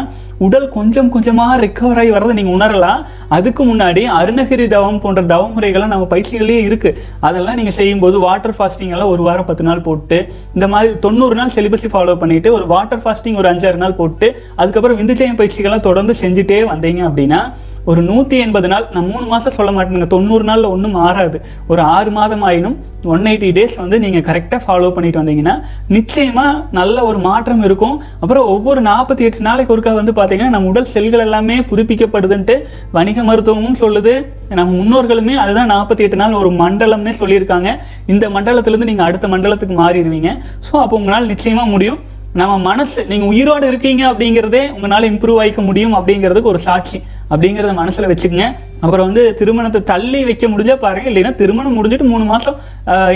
உடல் 0.41 0.67
கொஞ்சம் 0.69 1.11
கொஞ்சமாக 1.11 1.59
ரெக்கவர் 1.61 1.99
ஆகி 1.99 2.11
வரதை 2.11 2.35
நீங்கள் 2.35 2.57
உணரலாம் 2.57 3.01
அதுக்கு 3.31 3.63
முன்னாடி 3.65 4.03
அருணகிரி 4.17 4.67
தவம் 4.69 5.01
போன்ற 5.01 5.23
தவ 5.31 5.43
முறைகள்லாம் 5.51 5.93
நம்ம 5.93 6.07
பயிற்சிகள்லேயே 6.11 6.63
இருக்குது 6.67 6.97
அதெல்லாம் 7.21 7.59
நீங்கள் 7.61 7.77
செய்யும்போது 7.77 8.19
வாட்டர் 8.21 8.57
ஃபாஸ்டிங் 8.57 8.93
எல்லாம் 8.93 9.13
ஒரு 9.13 9.23
வாரம் 9.23 9.49
பத்து 9.51 9.65
நாள் 9.65 9.83
போட்டு 9.83 10.19
இந்த 10.55 10.69
மாதிரி 10.69 10.93
தொண்ணூறு 11.01 11.35
நாள் 11.35 11.55
சிலிபஸை 11.57 11.91
ஃபாலோ 11.93 12.17
பண்ணிவிட்டு 12.21 12.51
ஒரு 12.53 12.67
வாட்டர் 12.69 13.03
ஃபாஸ்டிங் 13.03 13.39
ஒரு 13.41 13.49
அஞ்சாறு 13.49 13.79
நாள் 13.79 13.99
போட்டு 13.99 14.29
அதுக்கப்புறம் 14.57 15.01
விந்துஜெயின் 15.01 15.39
பயிற்சிகள்லாம் 15.39 15.87
தொடர்ந்து 15.87 16.17
செஞ்சுட்டே 16.21 16.61
வந்தீங்க 16.71 17.03
அப்படின்னா 17.09 17.43
ஒரு 17.85 18.01
நூற்றி 18.03 18.37
எண்பது 18.39 18.69
நாள் 18.69 18.87
நான் 18.93 19.09
மூணு 19.09 19.25
மாதம் 19.27 19.55
சொல்ல 19.55 19.71
மாட்டேங்க 19.71 20.07
தொண்ணூறு 20.07 20.45
நாளில் 20.45 20.71
ஒன்றும் 20.71 20.97
மாறாது 20.97 21.39
ஒரு 21.67 21.83
ஆறு 21.91 22.11
மாதம் 22.11 22.43
ஆயினும் 22.43 22.77
ஒன் 23.07 23.27
எயிட்டி 23.27 23.49
டேஸ் 23.53 23.77
வந்து 23.77 23.97
நீங்கள் 23.99 24.25
கரெக்டாக 24.25 24.61
ஃபாலோ 24.65 24.89
பண்ணிட்டு 24.91 25.21
வந்தீங்கன்னா 25.21 25.55
நிச்சயமாக 25.89 26.51
நல்ல 26.71 27.05
ஒரு 27.05 27.19
மாற்றம் 27.19 27.63
இருக்கும் 27.63 27.97
அப்புறம் 28.21 28.49
ஒவ்வொரு 28.49 28.81
நாற்பத்தி 28.83 29.25
எட்டு 29.25 29.47
நாளைக்கு 29.49 29.75
ஒருக்கா 29.75 29.95
வந்து 29.95 30.15
பார்த்தீங்கன்னா 30.17 30.55
நம்ம 30.55 30.69
உடல் 30.69 30.91
செல்கள் 30.91 31.25
எல்லாமே 31.25 31.57
புதுப்பிக்கப்படுதுன்ட்டு 31.71 32.57
வணிக 32.93 33.23
மருத்துவமும் 33.23 33.81
சொல்லுது 33.81 34.15
நம்ம 34.51 34.71
முன்னோர்களுமே 34.73 35.37
அதுதான் 35.37 35.73
நாற்பத்தி 35.73 36.05
எட்டு 36.05 36.17
நாள் 36.17 36.39
ஒரு 36.39 36.53
மண்டலம்னே 36.61 37.15
சொல்லியிருக்காங்க 37.19 37.71
இந்த 38.07 38.27
மண்டலத்திலேருந்து 38.29 38.91
நீங்கள் 38.93 39.09
அடுத்த 39.09 39.29
மண்டலத்துக்கு 39.29 39.77
மாறிடுவீங்க 39.79 40.33
ஸோ 40.69 40.75
அப்போ 40.77 40.97
உங்களால் 40.97 41.27
நிச்சயமாக 41.27 41.69
முடியும் 41.71 42.01
நம்ம 42.33 42.57
மனசு 42.65 43.01
நீங்கள் 43.07 43.29
உயிரோடு 43.29 43.65
இருக்கீங்க 43.69 44.03
அப்படிங்கிறதே 44.11 44.61
உங்களால் 44.73 45.07
இம்ப்ரூவ் 45.09 45.41
ஆகிக்க 45.41 45.63
முடியும் 45.63 45.95
அப்படிங்கிறதுக்கு 45.95 46.53
ஒரு 46.53 46.61
சாட்சி 46.61 46.99
அப்படிங்கிறத 47.31 47.73
மனசில் 47.75 48.09
வச்சுக்கோங்க 48.11 48.47
அப்புறம் 48.83 49.07
வந்து 49.07 49.23
திருமணத்தை 49.35 49.81
தள்ளி 49.85 50.21
வைக்க 50.25 50.45
முடிஞ்சால் 50.49 50.81
பாருங்கள் 50.85 51.11
இல்லைன்னா 51.13 51.33
திருமணம் 51.37 51.77
முடிஞ்சிட்டு 51.79 52.07
மூணு 52.11 52.25
மாதம் 52.25 52.57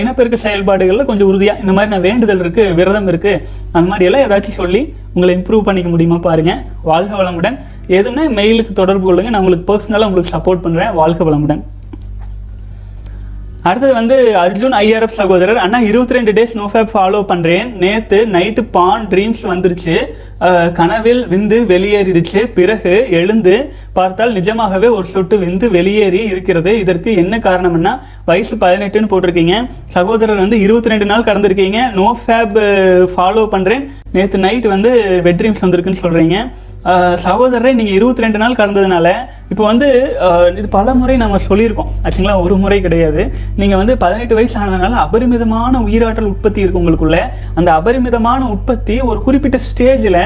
இனப்பெருக்க 0.01 0.39
செயல்பாடுகளில் 0.39 1.07
கொஞ்சம் 1.07 1.29
உறுதியாக 1.29 1.63
இந்த 1.63 1.73
மாதிரி 1.73 1.91
நான் 1.91 2.05
வேண்டுதல் 2.09 2.43
இருக்குது 2.45 2.75
விரதம் 2.75 3.09
இருக்குது 3.13 3.41
அந்த 3.73 3.87
மாதிரி 3.87 4.07
எல்லாம் 4.07 4.25
ஏதாச்சும் 4.27 4.59
சொல்லி 4.61 4.83
உங்களை 5.15 5.33
இம்ப்ரூவ் 5.37 5.67
பண்ணிக்க 5.67 5.89
முடியுமா 5.89 6.19
பாருங்கள் 6.21 6.61
வாழ்க 6.85 7.13
வளமுடன் 7.17 7.57
எதுவுமே 7.91 8.25
மெயிலுக்கு 8.37 8.75
தொடர்பு 8.75 9.07
கொள்ளுங்க 9.07 9.31
நான் 9.31 9.43
உங்களுக்கு 9.43 9.69
பர்சனலாக 9.71 10.09
உங்களுக்கு 10.09 10.35
சப்போர்ட் 10.37 10.65
பண்ணுறேன் 10.65 10.93
வாழ்க 10.95 11.25
வளமுடன் 11.25 11.63
அடுத்தது 13.65 13.93
வந்து 13.93 14.17
அர்ஜுன் 14.39 14.75
ஐஆர்எஃப் 14.79 15.19
சகோதரர் 15.19 15.61
அண்ணா 15.61 15.79
இருபத்தி 15.87 16.17
ரெண்டு 16.17 16.33
டேஸ் 16.33 16.57
நோஃபேப் 16.59 16.91
ஃபாலோ 16.91 17.21
பண்ணுறேன் 17.31 17.69
நேற்று 17.83 18.19
நைட்டு 18.33 18.63
பான் 18.71 19.05
ட்ரீம்ஸ் 19.13 19.45
வந்துருச்சு 19.51 19.95
கனவில் 20.79 21.23
விந்து 21.27 21.59
வெளியேறிடுச்சு 21.71 22.41
பிறகு 22.55 22.93
எழுந்து 23.11 23.55
பார்த்தால் 23.93 24.35
நிஜமாகவே 24.35 24.89
ஒரு 24.89 25.07
சொட்டு 25.07 25.37
விந்து 25.39 25.67
வெளியேறி 25.71 26.21
இருக்கிறது 26.33 26.73
இதற்கு 26.79 27.11
என்ன 27.15 27.39
காரணம்னா 27.39 27.93
வயசு 28.25 28.57
பதினெட்டுன்னு 28.57 29.11
போட்டிருக்கீங்க 29.11 29.57
சகோதரர் 29.89 30.43
வந்து 30.45 30.59
இருபத்தி 30.59 30.93
ரெண்டு 30.93 31.09
நாள் 31.13 31.27
கடந்திருக்கீங்க 31.29 31.81
நோ 31.95 32.09
ஃபேப் 32.23 32.59
ஃபாலோ 33.15 33.45
பண்ணுறேன் 33.55 33.85
நேற்று 34.13 34.39
நைட் 34.39 34.69
வந்து 34.69 34.93
வெட் 35.27 35.41
ட்ரீம்ஸ் 35.41 35.65
வந்திருக்குன்னு 35.65 36.05
சொல்கிறீங்க 36.05 36.37
சகோதரரை 37.23 37.71
நீங்கள் 37.75 37.95
இருபத்தி 37.95 38.25
ரெண்டு 38.25 38.39
நாள் 38.39 38.57
கடந்ததுனால 38.57 39.09
இப்போ 39.55 39.65
வந்து 39.65 39.89
இது 40.57 40.69
பல 40.71 40.93
முறை 40.95 41.15
நம்ம 41.17 41.39
சொல்லியிருக்கோம் 41.43 41.91
ஆச்சுங்களா 41.99 42.33
ஒரு 42.41 42.55
முறை 42.57 42.79
கிடையாது 42.81 43.23
நீங்கள் 43.57 43.81
வந்து 43.81 43.95
பதினெட்டு 43.97 44.35
வயசு 44.35 44.57
ஆனதுனால 44.61 44.95
அபரிமிதமான 45.03 45.83
உயிராற்றல் 45.85 46.31
உற்பத்தி 46.31 46.61
இருக்கு 46.63 46.81
உங்களுக்குள்ள 46.81 47.19
அந்த 47.55 47.69
அபரிமிதமான 47.73 48.41
உற்பத்தி 48.49 48.95
ஒரு 49.01 49.19
குறிப்பிட்ட 49.23 49.59
ஸ்டேஜில் 49.67 50.19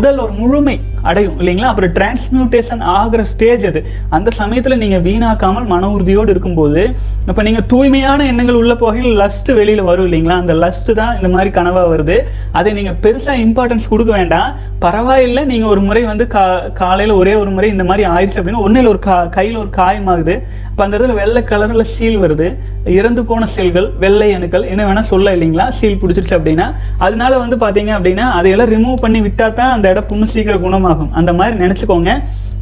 உடல் 0.00 0.20
ஒரு 0.24 0.32
முழுமை 0.32 0.76
அடையும் 1.02 1.40
இல்லைங்களா 1.40 1.70
அப்புறம் 1.70 1.92
டிரான்ஸ்மியூட்டேஷன் 1.92 2.84
ஆகிற 2.92 3.24
ஸ்டேஜ் 3.24 3.64
அது 3.66 3.82
அந்த 4.10 4.28
சமயத்தில் 4.38 4.78
நீங்கள் 4.78 5.02
வீணாக்காமல் 5.02 5.66
மன 5.66 5.90
உறுதியோடு 5.90 6.30
இருக்கும்போது 6.30 6.84
இப்போ 7.26 7.42
நீங்கள் 7.42 7.66
தூய்மையான 7.66 8.26
எண்ணங்கள் 8.26 8.60
உள்ள 8.60 8.76
போகையில் 8.76 9.18
லஸ்ட்டு 9.20 9.58
வெளியில் 9.58 9.84
வரும் 9.84 10.08
இல்லைங்களா 10.08 10.38
அந்த 10.38 10.56
லஸ்ட்டு 10.56 10.98
தான் 11.00 11.12
இந்த 11.16 11.28
மாதிரி 11.28 11.52
கனவாக 11.52 11.88
வருது 11.88 12.18
அதை 12.52 12.70
நீங்கள் 12.72 12.98
பெருசாக 13.02 13.44
இம்பார்ட்டன்ஸ் 13.46 13.88
கொடுக்க 13.88 14.12
வேண்டாம் 14.12 14.48
பரவாயில்லை 14.78 15.44
நீங்கள் 15.46 15.72
ஒரு 15.72 15.80
முறை 15.80 16.04
வந்து 16.04 16.26
கா 16.28 16.46
காலையில் 16.78 17.14
ஒரே 17.14 17.34
ஒரு 17.34 17.50
முறை 17.50 17.70
இந்த 17.70 17.84
மாதிரி 17.84 18.04
ஆயிடுச்சு 18.08 18.38
அப்படின்னு 18.38 18.64
ஒன்று 18.66 18.75
கண்ணில் 18.76 18.90
ஒரு 18.90 19.00
கா 19.00 19.14
கையில் 19.34 19.60
ஒரு 19.60 19.70
காயமாகுது 19.76 20.32
இப்போ 20.66 20.82
அந்த 20.84 20.94
இடத்துல 20.94 21.14
வெள்ளை 21.18 21.40
கலரில் 21.42 21.84
சீல் 21.92 22.18
வருது 22.18 22.46
இறந்து 22.96 23.22
போன 23.24 23.46
சீல்கள் 23.46 23.86
வெள்ளை 24.02 24.26
அணுக்கள் 24.34 24.66
என்ன 24.66 24.82
வேணால் 24.86 25.08
சொல்ல 25.08 25.32
இல்லைங்களா 25.36 25.66
சீல் 25.70 25.96
பிடிச்சிருச்சு 25.98 26.36
அப்படின்னா 26.38 26.66
அதனால 26.98 27.38
வந்து 27.38 27.56
பார்த்தீங்க 27.56 27.92
அப்படின்னா 27.96 28.26
அதையெல்லாம் 28.34 28.70
ரிமூவ் 28.70 28.98
பண்ணி 29.00 29.20
விட்டால் 29.20 29.54
தான் 29.54 29.72
அந்த 29.72 29.92
இடம் 29.92 30.08
புண்ணு 30.10 30.26
சீக்கிரம் 30.26 30.64
குணமாகும் 30.66 31.10
அந்த 31.12 31.32
மாதிரி 31.32 31.56
நினச்சிக்கோங்க 31.62 32.12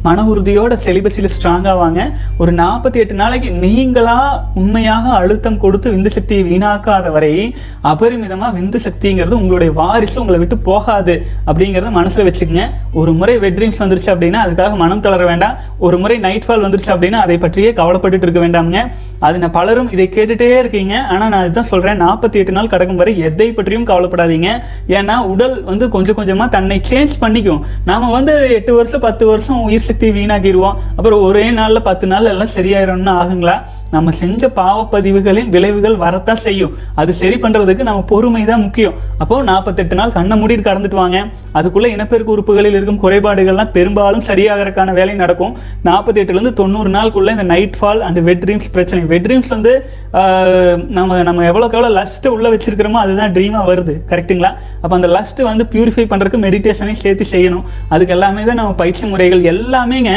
மன 0.05 0.23
உறுதியோட 0.25 0.73
செலிபஸில் 0.83 1.31
ஸ்ட்ராங்காக 1.33 1.75
வாங்க 1.77 2.01
ஒரு 2.37 2.51
நாற்பத்தி 2.53 2.97
எட்டு 2.99 3.15
நாளைக்கு 3.15 3.49
நீங்களாக 3.61 4.39
உண்மையாக 4.55 5.05
அழுத்தம் 5.15 5.59
கொடுத்து 5.59 5.93
விந்து 5.93 6.09
சக்தியை 6.09 6.43
வீணாக்காத 6.45 7.11
வரை 7.11 7.31
அபரிமிதமாக 7.89 8.51
விந்து 8.55 8.79
சக்திங்கிறது 8.85 9.35
உங்களுடைய 9.35 9.71
வாரிசு 9.73 10.17
உங்களை 10.19 10.39
விட்டு 10.39 10.57
போகாது 10.65 11.15
அப்படிங்கிறத 11.47 11.91
மனசில் 11.91 12.27
வச்சுக்கோங்க 12.27 12.65
ஒரு 12.93 13.13
முறை 13.13 13.35
வெட் 13.37 13.57
ட்ரீம்ஸ் 13.57 13.81
வந்துருச்சு 13.81 14.11
அப்படின்னா 14.13 14.41
அதுக்காக 14.45 14.75
மனம் 14.75 15.03
தளர 15.05 15.23
வேண்டாம் 15.25 15.57
ஒரு 15.79 15.97
முறை 15.97 16.17
நைட் 16.19 16.45
ஃபால் 16.45 16.65
வந்துருச்சு 16.65 16.93
அப்படின்னா 16.93 17.21
அதை 17.21 17.37
பற்றியே 17.37 17.71
கவலைப்பட்டு 17.73 18.25
இருக்க 18.25 18.41
வேண்டாமுங்க 18.41 18.81
அது 19.19 19.37
நான் 19.37 19.55
பலரும் 19.55 19.89
இதை 19.91 20.05
கேட்டுகிட்டே 20.07 20.47
இருக்கீங்க 20.59 20.93
ஆனால் 21.07 21.29
நான் 21.29 21.41
அதுதான் 21.41 21.69
சொல்கிறேன் 21.69 21.99
நாற்பத்தி 21.99 22.37
எட்டு 22.39 22.53
நாள் 22.53 22.69
கடக்கும் 22.69 22.99
வரை 23.01 23.13
எதை 23.27 23.47
பற்றியும் 23.51 23.87
கவலைப்படாதீங்க 23.87 24.49
ஏன்னா 24.95 25.15
உடல் 25.29 25.55
வந்து 25.63 25.85
கொஞ்சம் 25.89 26.17
கொஞ்சமாக 26.19 26.49
தன்னை 26.49 26.77
சேஞ்ச் 26.89 27.13
பண்ணிக்கும் 27.21 27.61
நாம் 27.85 28.07
வந்து 28.09 28.33
எட்டு 28.55 28.73
வருஷம் 28.75 29.03
பத்து 29.05 29.25
வருஷம் 29.27 29.61
உயிர் 29.61 29.87
சக்தி 29.95 30.07
வீணாக்கிடுவோம் 30.11 30.79
அப்புறம் 30.95 31.21
ஒரே 31.21 31.43
நாளில் 31.51 31.81
பத்து 31.81 32.05
நாள் 32.07 32.31
எல்லாம் 32.31 32.55
சரியாயிரும்னு 32.55 33.11
ஆகுங்களா 33.13 33.53
நம்ம 33.91 34.11
செஞ்ச 34.13 34.49
பாவப்பதிவுகளின் 34.55 35.49
விளைவுகள் 35.49 35.95
வரத்தான் 35.95 36.41
செய்யும் 36.41 36.71
அது 36.95 37.11
சரி 37.13 37.37
பண்ணுறதுக்கு 37.37 37.83
நம்ம 37.83 38.01
பொறுமை 38.05 38.41
தான் 38.45 38.63
முக்கியம் 38.63 38.95
அப்போது 39.19 39.43
நாற்பத்தெட்டு 39.43 39.95
நாள் 39.95 40.11
கண்ணை 40.11 40.35
மூடிட்டு 40.37 40.63
கடந்துட்டு 40.63 40.99
வாங்க 41.01 41.19
அதுக்குள்ளே 41.53 41.89
இனப்பெருக்கு 41.93 42.33
உறுப்புகளில் 42.33 42.77
இருக்கும் 42.77 43.01
குறைபாடுகள்லாம் 43.03 43.71
பெரும்பாலும் 43.71 44.25
சரியாகிறதுக்கான 44.27 44.93
வேலை 44.93 45.15
நடக்கும் 45.15 45.53
நாற்பத்தெட்டுலேருந்து 45.85 46.53
தொண்ணூறு 46.53 46.89
நாளுக்குள்ளே 46.89 47.31
இந்த 47.31 47.45
night 47.45 47.77
fall 47.79 48.01
and 48.01 48.21
wet 48.21 48.43
dreams 48.43 48.71
பிரச்சனை 48.71 49.03
வெட் 49.05 49.25
ட்ரீம்ஸ் 49.25 49.51
வந்து 49.55 49.73
நம்ம 50.89 51.21
நம்ம 51.23 51.45
எவ்வளோக்கு 51.45 51.77
எவ்வளோ 51.77 51.91
லஸ்ட்டு 51.95 52.33
உள்ளே 52.35 52.51
வச்சிருக்கிறோமோ 52.53 52.99
அதுதான் 52.99 53.33
ட்ரீமாக 53.33 53.65
வருது 53.65 53.95
கரெக்டுங்களா 54.09 54.51
அப்போ 54.81 54.93
அந்த 54.95 55.09
லஸ்ட்டு 55.15 55.47
வந்து 55.49 55.63
பியூரிஃபை 55.71 56.05
பண்ணுறதுக்கு 56.05 56.39
மெடிடேஷனையும் 56.39 57.01
சேர்த்து 57.01 57.25
செய்யணும் 57.31 57.65
அதுக்கு 57.89 58.13
எல்லாமே 58.13 58.43
தான் 58.43 58.59
நம்ம 58.61 58.75
பயிற்சி 58.75 59.05
முறைகள் 59.05 59.43
எல்லாமேங்க 59.45 60.11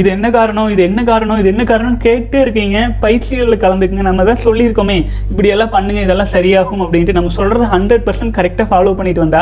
இது 0.00 0.08
என்ன 0.10 0.26
காரணம் 0.30 0.68
இது 0.68 0.82
என்ன 0.82 1.00
காரணம் 1.04 1.38
இது 1.40 1.48
என்ன 1.52 1.62
காரணம் 1.64 1.96
கேட்டே 2.04 2.38
இருக்கீங்க 2.42 2.78
பயிற்சிகளில் 3.00 3.60
கலந்துக்குங்க 3.62 4.04
நம்ம 4.08 4.24
தான் 4.24 4.40
சொல்லியிருக்கோமே 4.42 4.96
இப்படி 5.30 5.48
எல்லாம் 5.48 5.72
பண்ணுங்க 5.72 6.00
இதெல்லாம் 6.00 6.30
சரியாகும் 6.34 6.82
அப்படின்ட்டு 6.84 7.16
நம்ம 7.16 7.32
சொல்றது 7.36 7.64
ஹண்ட்ரட் 7.72 8.04
பர்சன்ட் 8.06 8.34
கரெக்டாக 8.36 8.66
ஃபாலோ 8.70 8.92
பண்ணிட்டு 8.98 9.22
வந்தா 9.24 9.41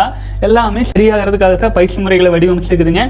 எல்லாமே 0.41 0.83
சரியாகிறதுக்காக 0.91 1.57
தான் 1.57 1.75
பயிற்சி 1.77 1.99
முறைகளை 2.01 2.31
வடிவமைச்சிருக்குதுங்க 2.35 3.05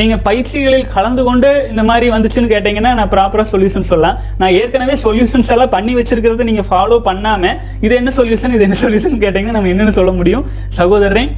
நீங்கள் 0.00 0.20
பயிற்சிகளில் 0.20 0.86
கலந்து 0.88 1.22
கொண்டு 1.24 1.52
இந்த 1.70 1.82
மாதிரி 1.82 2.08
வந்துச்சுன்னு 2.10 2.50
கேட்டீங்கன்னா 2.52 2.92
நான் 2.94 3.12
ப்ராப்பராக 3.14 3.48
சொல்யூஷன் 3.52 3.88
சொல்லலாம் 3.88 4.18
நான் 4.38 4.56
ஏற்கனவே 4.58 4.96
சொல்யூஷன்ஸ் 5.04 5.52
எல்லாம் 5.54 5.72
பண்ணி 5.72 5.94
வச்சிருக்கிறத 5.94 6.46
நீங்கள் 6.50 6.68
ஃபாலோ 6.68 6.98
பண்ணாமல் 7.08 7.56
இது 7.80 7.94
என்ன 7.94 8.12
சொல்யூஷன் 8.18 8.56
இது 8.56 8.66
என்ன 8.68 8.78
சொல்யூஷன் 8.82 9.16
கேட்டிங்கன்னா 9.24 9.56
நம்ம 9.58 9.72
என்னென்னு 9.72 9.96
சொல்ல 9.98 10.12
முடியும் 10.12 10.44
சகோதரன் 10.72 11.32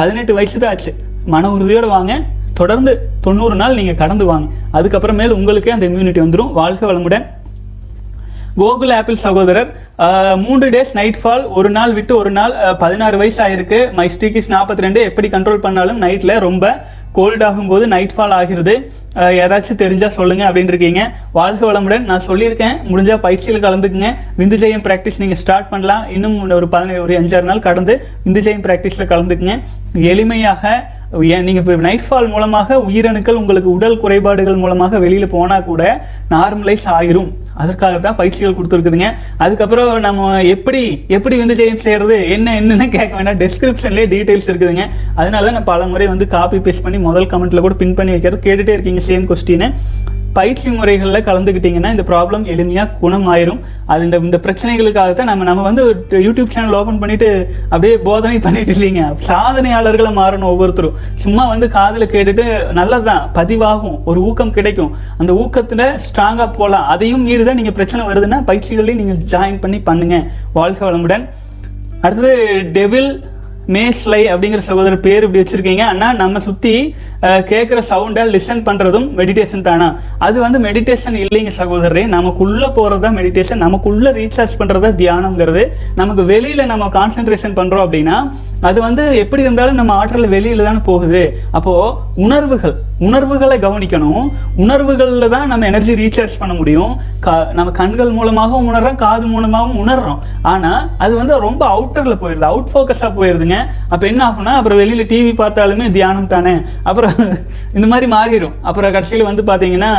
பதினெட்டு 0.00 0.32
வயசு 0.32 0.56
தான் 0.56 0.72
ஆச்சு 0.72 0.94
மன 1.26 1.48
உறுதியோடு 1.50 1.88
வாங்க 1.88 2.14
தொடர்ந்து 2.56 2.92
தொண்ணூறு 3.20 3.56
நாள் 3.56 3.78
நீங்கள் 3.78 3.98
கடந்து 3.98 4.24
வாங்க 4.24 4.46
அதுக்கப்புறமேல் 4.72 5.36
உங்களுக்கே 5.36 5.74
அந்த 5.74 5.86
இம்யூனிட்டி 5.86 6.22
வந்துடும் 6.22 6.52
வாழ்க 6.52 6.82
வளமுடன் 6.86 7.26
கோகுல் 8.58 8.92
ஆப்பிள் 8.92 9.22
சகோதரர் 9.22 9.70
மூன்று 10.38 10.66
டேஸ் 10.70 10.92
நைட் 10.92 11.18
ஃபால் 11.20 11.42
ஒரு 11.56 11.70
நாள் 11.70 11.92
விட்டு 11.92 12.12
ஒரு 12.16 12.30
நாள் 12.30 12.52
பதினாறு 12.78 13.16
வயசு 13.16 13.40
ஆயிருக்கு 13.44 13.78
மை 13.94 14.06
ஸ்டீகிஸ் 14.08 14.52
நாற்பத்தி 14.52 14.84
ரெண்டு 14.84 15.00
எப்படி 15.04 15.28
கண்ட்ரோல் 15.28 15.64
பண்ணாலும் 15.64 15.98
நைட்டில் 15.98 16.34
ரொம்ப 16.40 16.66
கோல்ட் 17.12 17.44
ஆகும்போது 17.44 17.84
நைட் 17.86 18.14
ஃபால் 18.14 18.34
ஆகிறது 18.34 18.74
ஏதாச்சும் 19.36 19.80
தெரிஞ்சால் 19.82 20.14
சொல்லுங்கள் 20.16 20.46
அப்படின்னு 20.46 20.72
இருக்கீங்க 20.72 21.02
வாழ்க 21.32 21.62
வளமுடன் 21.66 22.04
நான் 22.04 22.26
சொல்லியிருக்கேன் 22.26 22.76
முடிஞ்சால் 22.88 23.22
பயிற்சியில் 23.22 23.62
கலந்துக்குங்க 23.62 24.10
விந்து 24.36 24.56
ஜெயம் 24.56 24.84
ப்ராக்டிஸ் 24.84 25.20
நீங்கள் 25.22 25.40
ஸ்டார்ட் 25.42 25.70
பண்ணலாம் 25.70 26.04
இன்னும் 26.10 26.36
ஒரு 26.52 26.68
பதினேழு 26.68 27.00
ஒரு 27.00 27.14
அஞ்சாறு 27.16 27.48
நாள் 27.50 27.64
கடந்து 27.64 27.94
விந்து 28.24 28.42
ஜெயம் 28.46 28.64
ப்ராக்டிஸில் 28.66 29.10
கலந்துக்குங்க 29.12 29.56
எளிமையாக 30.06 30.74
நீங்கள் 31.18 31.62
இப்போ 31.62 32.06
ஃபால் 32.06 32.28
மூலமாக 32.28 32.78
உயிரணுக்கள் 32.80 33.34
உங்களுக்கு 33.34 33.70
உடல் 33.70 33.98
குறைபாடுகள் 33.98 34.56
மூலமாக 34.56 34.98
வெளியில் 34.98 35.28
போனால் 35.28 35.64
கூட 35.64 35.82
நார்மலைஸ் 36.30 36.86
ஆயிரும் 36.88 37.30
அதற்காக 37.54 37.98
தான் 37.98 38.16
பயிற்சிகள் 38.16 38.56
கொடுத்துருக்குதுங்க 38.56 39.10
அதுக்கப்புறம் 39.38 39.92
நம்ம 39.98 40.40
எப்படி 40.42 40.82
எப்படி 41.08 41.36
வந்து 41.38 41.54
ஜெயின் 41.54 41.84
செய்கிறது 41.84 42.28
என்ன 42.28 42.54
என்னென்னு 42.56 42.88
கேட்க 42.88 43.12
வேண்டாம் 43.16 43.38
டெஸ்கிரிப்ஷன்லேயே 43.38 44.06
டீட்டெயில்ஸ் 44.06 44.50
இருக்குதுங்க 44.50 44.86
அதனால 45.14 45.44
தான் 45.44 45.52
நான் 45.52 45.64
பல 45.64 45.86
முறை 45.86 46.06
வந்து 46.06 46.28
காப்பி 46.28 46.58
பேஸ்ட் 46.58 46.82
பண்ணி 46.82 46.98
முதல் 46.98 47.26
கமெண்ட்டில் 47.26 47.60
கூட 47.60 47.74
பின் 47.74 47.94
பண்ணி 47.94 48.10
வைக்கிறது 48.10 48.40
கேட்டுகிட்டே 48.40 48.72
இருக்கீங்க 48.72 49.04
சேம் 49.08 49.26
கொஸ்டின்னு 49.28 49.70
பயிற்சி 50.36 50.68
முறைகளில் 50.70 51.26
கலந்துக்கிட்டிங்கன்னா 51.26 51.90
இந்த 51.90 52.04
ப்ராப்ளம் 52.08 52.44
எளிமையாக 52.52 52.94
குணம் 53.00 53.26
ஆயிரும் 53.32 53.60
அது 53.86 54.04
இந்த 54.06 54.16
இந்த 54.22 54.38
பிரச்சனைகளுக்காக 54.44 55.12
தான் 55.12 55.30
நம்ம 55.30 55.46
நம்ம 55.48 55.62
வந்து 55.62 55.82
யூடியூப் 56.20 56.54
சேனல் 56.54 56.76
ஓப்பன் 56.78 57.00
பண்ணிட்டு 57.02 57.28
அப்படியே 57.70 57.94
போதனை 58.06 58.38
பண்ணிட்டு 58.40 58.74
இல்லைங்க 58.76 59.04
சாதனையாளர்களை 59.26 60.12
மாறணும் 60.16 60.50
ஒவ்வொருத்தரும் 60.50 60.96
சும்மா 61.16 61.44
வந்து 61.46 61.68
காதில் 61.70 62.10
கேட்டுட்டு 62.10 62.46
நல்லதுதான் 62.72 63.22
பதிவாகும் 63.36 63.96
ஒரு 64.04 64.20
ஊக்கம் 64.26 64.54
கிடைக்கும் 64.56 64.92
அந்த 65.18 65.34
ஊக்கத்தில் 65.36 65.86
ஸ்ட்ராங்காக 66.06 66.50
போகலாம் 66.52 66.88
அதையும் 66.88 67.24
மீறி 67.26 67.44
தான் 67.44 67.60
நீங்கள் 67.60 67.76
பிரச்சனை 67.76 68.04
வருதுன்னா 68.06 68.40
பயிற்சிகளையும் 68.46 69.02
நீங்கள் 69.02 69.22
ஜாயின் 69.30 69.62
பண்ணி 69.62 69.80
பண்ணுங்கள் 69.86 70.26
வாழ்க 70.52 70.82
வளமுடன் 70.86 71.26
அடுத்தது 72.02 72.34
டெவில் 72.72 73.10
மேஸ்லை 73.68 74.20
அப்படிங்கிற 74.30 74.62
சகோதரர் 74.66 75.04
பேர் 75.04 75.24
இப்படி 75.24 75.40
வச்சுருக்கீங்க 75.40 75.84
ஆனால் 75.84 76.18
நம்ம 76.18 76.40
சுற்றி 76.40 76.74
கேட்குற 77.42 77.78
சவுண்டை 77.90 78.24
லிசன் 78.32 78.64
பண்ணுறதும் 78.64 79.06
மெடிடேஷன் 79.18 79.62
தானா 79.62 79.88
அது 80.18 80.36
வந்து 80.40 80.58
மெடிடேஷன் 80.58 81.16
இல்லைங்க 81.22 81.52
சகோதரரே 81.58 82.04
நமக்குள்ளே 82.08 82.68
போகிறது 82.70 83.02
தான் 83.02 83.16
மெடிடேஷன் 83.16 83.64
நமக்குள்ளே 83.66 84.12
ரீசார்ஜ் 84.12 84.58
பண்ணுறது 84.60 84.90
தியானங்கிறது 84.94 85.62
நமக்கு 85.94 86.24
வெளியில் 86.24 86.70
நம்ம 86.72 86.90
கான்சென்ட்ரேஷன் 86.96 87.56
பண்ணுறோம் 87.56 87.86
அப்படின்னா 87.86 88.18
அது 88.60 88.78
வந்து 88.80 89.02
எப்படி 89.18 89.42
இருந்தாலும் 89.42 89.78
நம்ம 89.78 89.94
ஆற்றல் 89.94 90.28
வெளியில் 90.28 90.62
தானே 90.62 90.80
போகுது 90.82 91.22
அப்போது 91.52 91.94
உணர்வுகள் 92.24 92.74
உணர்வுகளை 93.06 93.56
கவனிக்கணும் 93.58 94.26
உணர்வுகளில் 94.56 95.26
தான் 95.28 95.48
நம்ம 95.48 95.66
எனர்ஜி 95.66 95.94
ரீசார்ஜ் 95.94 96.38
பண்ண 96.38 96.54
முடியும் 96.54 96.92
க 97.20 97.34
நம்ம 97.52 97.74
கண்கள் 97.78 98.12
மூலமாகவும் 98.12 98.68
உணர்றோம் 98.70 98.96
காது 98.96 99.26
மூலமாகவும் 99.26 99.80
உணர்றோம் 99.82 100.20
ஆனால் 100.44 100.80
அது 100.98 101.12
வந்து 101.16 101.34
ரொம்ப 101.38 101.62
அவுட்டரில் 101.68 102.20
போயிடுது 102.22 102.48
அவுட் 102.48 102.70
ஃபோக்கஸாக 102.72 103.10
போயிடுதுங்க 103.18 103.58
அப்போ 103.90 104.04
என்ன 104.06 104.22
ஆகும்னா 104.26 104.54
அப்புறம் 104.54 104.80
வெளியில் 104.80 105.08
டிவி 105.08 105.34
பார்த்தாலுமே 105.34 105.88
தியானம் 105.90 106.32
தானே 106.32 106.54
அப்புறம் 106.82 107.05
அப்புறம் 107.08 107.32
இந்த 107.76 107.86
மாதிரி 107.86 108.06
மாறிடும் 108.12 108.54
அப்புறம் 108.62 108.92
கடைசியில் 108.94 109.26
வந்து 109.28 109.42
பார்த்தீங்கன்னா 109.44 109.90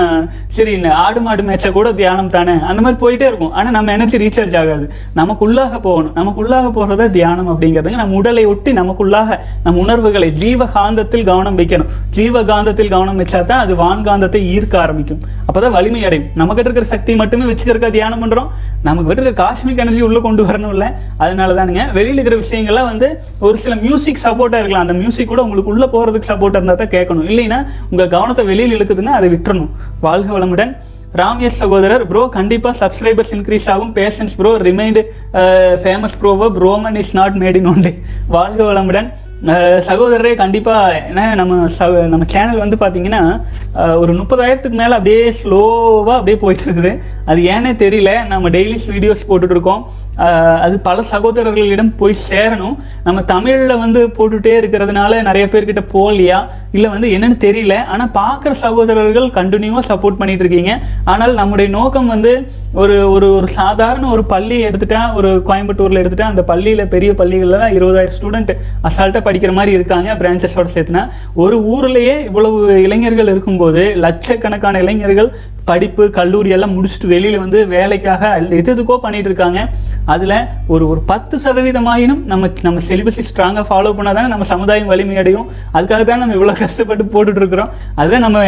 சரி 0.56 0.72
ஆடு 0.98 1.20
மாடு 1.22 1.42
மேட்சை 1.48 1.70
கூட 1.72 1.88
தியானம் 2.00 2.30
தானே 2.30 2.56
அந்த 2.70 2.80
மாதிரி 2.80 2.98
போயிட்டே 3.02 3.26
இருக்கும் 3.28 3.54
ஆனால் 3.54 3.76
நம்ம 3.76 3.92
எனர்ஜி 3.92 4.18
ரீசார்ஜ் 4.18 4.56
ஆகாது 4.62 4.86
நமக்குள்ளாக 5.20 5.80
போகணும் 5.80 6.16
நமக்குள்ளாக 6.20 6.72
போகிறத 6.72 7.10
தியானம் 7.18 7.50
அப்படிங்கிறது 7.54 8.02
நம்ம 8.02 8.18
உடலை 8.18 8.46
ஒட்டி 8.48 8.74
நமக்குள்ளாக 8.74 9.38
நம் 9.66 9.82
உணர்வுகளை 9.84 10.30
ஜீவகாந்தத்தில் 10.42 11.28
கவனம் 11.28 11.60
வைக்கணும் 11.60 11.92
ஜீவகாந்தத்தில் 12.18 12.92
கவனம் 12.92 13.22
வச்சா 13.22 13.42
தான் 13.44 13.64
அது 13.66 13.76
வான்காந்தத்தை 13.78 14.42
ஈர்க்க 14.54 14.78
ஆரம்பிக்கும் 14.78 15.22
அப்போ 15.48 15.60
தான் 15.60 15.76
வலிமை 15.76 16.02
அடையும் 16.04 16.28
நம்மகிட்ட 16.36 16.70
இருக்கிற 16.70 16.88
சக்தி 16.88 17.12
மட்டுமே 17.16 17.46
வச்சுக்கிறக்கா 17.48 17.92
தியானம் 17.92 18.24
பண்ணுறோம் 18.24 18.50
நமக்கு 18.84 19.10
இருக்கிற 19.10 19.32
காஷ்மிக் 19.38 19.82
எனர்ஜி 19.84 20.02
உள்ளே 20.02 20.20
கொண்டு 20.22 20.44
வரணும் 20.48 20.74
இல்லை 20.74 20.90
அதனால 21.22 21.56
தானுங்க 21.56 21.84
வெளியில் 21.94 22.18
இருக்கிற 22.18 22.38
விஷயங்கள்லாம் 22.42 22.90
வந்து 22.90 23.08
ஒரு 23.42 23.58
சில 23.58 23.76
மியூசிக் 23.82 24.24
சப்போர்ட்டாக 24.24 24.62
இருக்கலாம் 24.62 24.86
அந்த 24.86 24.96
மியூசிக் 25.00 25.32
கூட 25.32 25.42
உங்களுக்கு 25.44 25.74
உள்ளே 25.74 25.88
போகிறதுக்கு 25.94 26.32
சப்போர்ட்டாக 26.32 26.62
இருந்தால் 26.62 26.82
தான் 26.82 26.94
கேட்கணும் 26.98 27.30
இல்லைன்னா 27.30 27.62
உங்கள் 27.92 28.14
கவனத்தை 28.16 28.46
வெளியில் 28.46 28.76
இழுக்குதுன்னா 28.78 29.16
அதை 29.20 29.30
விட்டுறணும் 29.30 29.74
வாழ்க 30.02 30.30
வளமுடன் 30.34 30.74
ராம் 31.14 31.42
எஸ் 31.48 31.60
சகோதரர் 31.62 32.04
ப்ரோ 32.08 32.22
கண்டிப்பாக 32.30 32.76
சப்ஸ்கிரைபர்ஸ் 32.80 33.32
இன்க்ரீஸ் 33.36 33.68
ஆகும் 33.74 33.92
பேஷன்ஸ் 33.94 34.36
ப்ரோ 34.40 34.50
ரிமைண்ட் 34.68 35.00
ஃபேமஸ் 35.84 36.18
ப்ரோவோ 36.22 36.48
ப்ரோமன் 36.58 36.98
is 37.02 37.14
not 37.20 37.38
made 37.44 37.58
in 37.60 37.70
only 37.72 37.94
வாழ்க 38.30 38.60
வளமுடன் 38.64 39.08
uh, 39.48 39.78
சகோதரரே 39.88 40.34
கண்டிப்பாக 40.36 41.00
ஏன்னா 41.02 41.24
நம்ம 41.36 41.60
ச 41.70 41.88
நம்ம 42.14 42.28
சேனல் 42.34 42.62
வந்து 42.64 42.78
பார்த்தீங்கன்னா 42.78 43.22
uh, 43.76 43.96
ஒரு 44.02 44.12
முப்பதாயிரத்துக்கு 44.20 44.80
மேலே 44.82 44.94
அப்படியே 44.98 45.22
ஸ்லோவாக 45.40 46.18
அப்படியே 46.18 46.38
போயிட்டு 46.44 46.66
இருக்குது 46.68 46.94
அது 47.26 47.42
ஏன்னே 47.54 47.74
தெரியல 47.84 48.14
நம்ம 48.28 48.52
டெய்லிஸ் 48.56 48.90
வீடியோஸ் 48.94 49.28
போட்டுட்ருக்கோம் 49.28 49.84
அது 50.62 50.76
பல 50.80 51.04
சகோதரர்களிடம் 51.12 51.92
போய் 51.98 52.16
சேரணும் 52.30 52.76
நம்ம 53.04 53.20
தமிழில் 53.24 53.74
வந்து 53.78 54.00
போட்டுகிட்டே 54.18 54.54
இருக்கிறதுனால 54.58 55.22
நிறைய 55.22 55.46
பேர்கிட்ட 55.46 55.84
போகலையா 55.92 56.40
இல்லை 56.72 56.90
வந்து 56.90 57.10
என்னன்னு 57.10 57.38
தெரியல 57.42 57.76
ஆனால் 57.86 58.12
பார்க்குற 58.12 58.54
சகோதரர்கள் 58.58 59.28
கண்டினியூவாக 59.32 59.86
சப்போர்ட் 59.88 60.20
பண்ணிட்டு 60.20 60.46
இருக்கீங்க 60.46 60.74
ஆனால் 61.06 61.34
நம்முடைய 61.34 61.70
நோக்கம் 61.70 62.08
வந்து 62.08 62.34
ஒரு 62.74 62.96
ஒரு 63.08 63.28
ஒரு 63.34 63.48
சாதாரண 63.52 64.06
ஒரு 64.08 64.24
பள்ளி 64.26 64.58
எடுத்துட்டா 64.68 65.02
ஒரு 65.16 65.30
கோயம்புத்தூரில் 65.46 66.02
எடுத்துட்டா 66.02 66.28
அந்த 66.28 66.42
பள்ளியில் 66.44 66.84
பெரிய 66.88 67.12
பள்ளிகளில் 67.14 67.74
இருபதாயிரம் 67.74 68.18
ஸ்டூடெண்ட் 68.18 68.52
அசால்ட்டாக 68.84 69.22
படிக்கிற 69.24 69.54
மாதிரி 69.54 69.72
இருக்காங்க 69.72 70.16
பிரான்ச்சஸோட 70.16 70.70
சேர்த்துனா 70.74 71.04
ஒரு 71.36 71.58
ஊர்லேயே 71.68 72.16
இவ்வளவு 72.26 72.58
இளைஞர்கள் 72.82 73.32
இருக்கும்போது 73.32 73.84
லட்சக்கணக்கான 73.98 74.80
இளைஞர்கள் 74.80 75.30
படிப்பு 75.68 76.04
கல்லூரி 76.12 76.50
எல்லாம் 76.50 76.74
முடிச்சுட்டு 76.76 77.08
வெளியில் 77.08 77.40
வந்து 77.40 77.60
வேலைக்காக 77.72 78.24
எது 78.54 78.70
எதுக்கோ 78.70 78.96
பண்ணிட்டு 79.02 79.30
இருக்காங்க 79.32 79.60
அதில் 80.08 80.36
ஒரு 80.68 80.84
ஒரு 80.88 81.02
பத்து 81.10 81.36
சதவீதமாயினும் 81.44 82.22
நம்ம 82.28 82.50
நம்ம 82.62 82.82
சிலிபஸை 82.88 83.24
ஸ்ட்ராங்காக 83.28 83.66
ஃபாலோ 83.70 83.92
பண்ணால் 83.92 84.18
தானே 84.18 84.28
நம்ம 84.28 84.48
சமுதாயம் 84.52 84.92
வலிமையடையும் 84.92 85.48
அதுக்காக 85.74 86.02
தான் 86.04 86.22
நம்ம 86.24 86.36
இவ்வளோ 86.36 86.56
கஷ்டப்பட்டு 86.60 87.06
போட்டுட்ருக்குறோம் 87.14 87.72
அதுதான் 87.96 88.26
நம்ம 88.26 88.44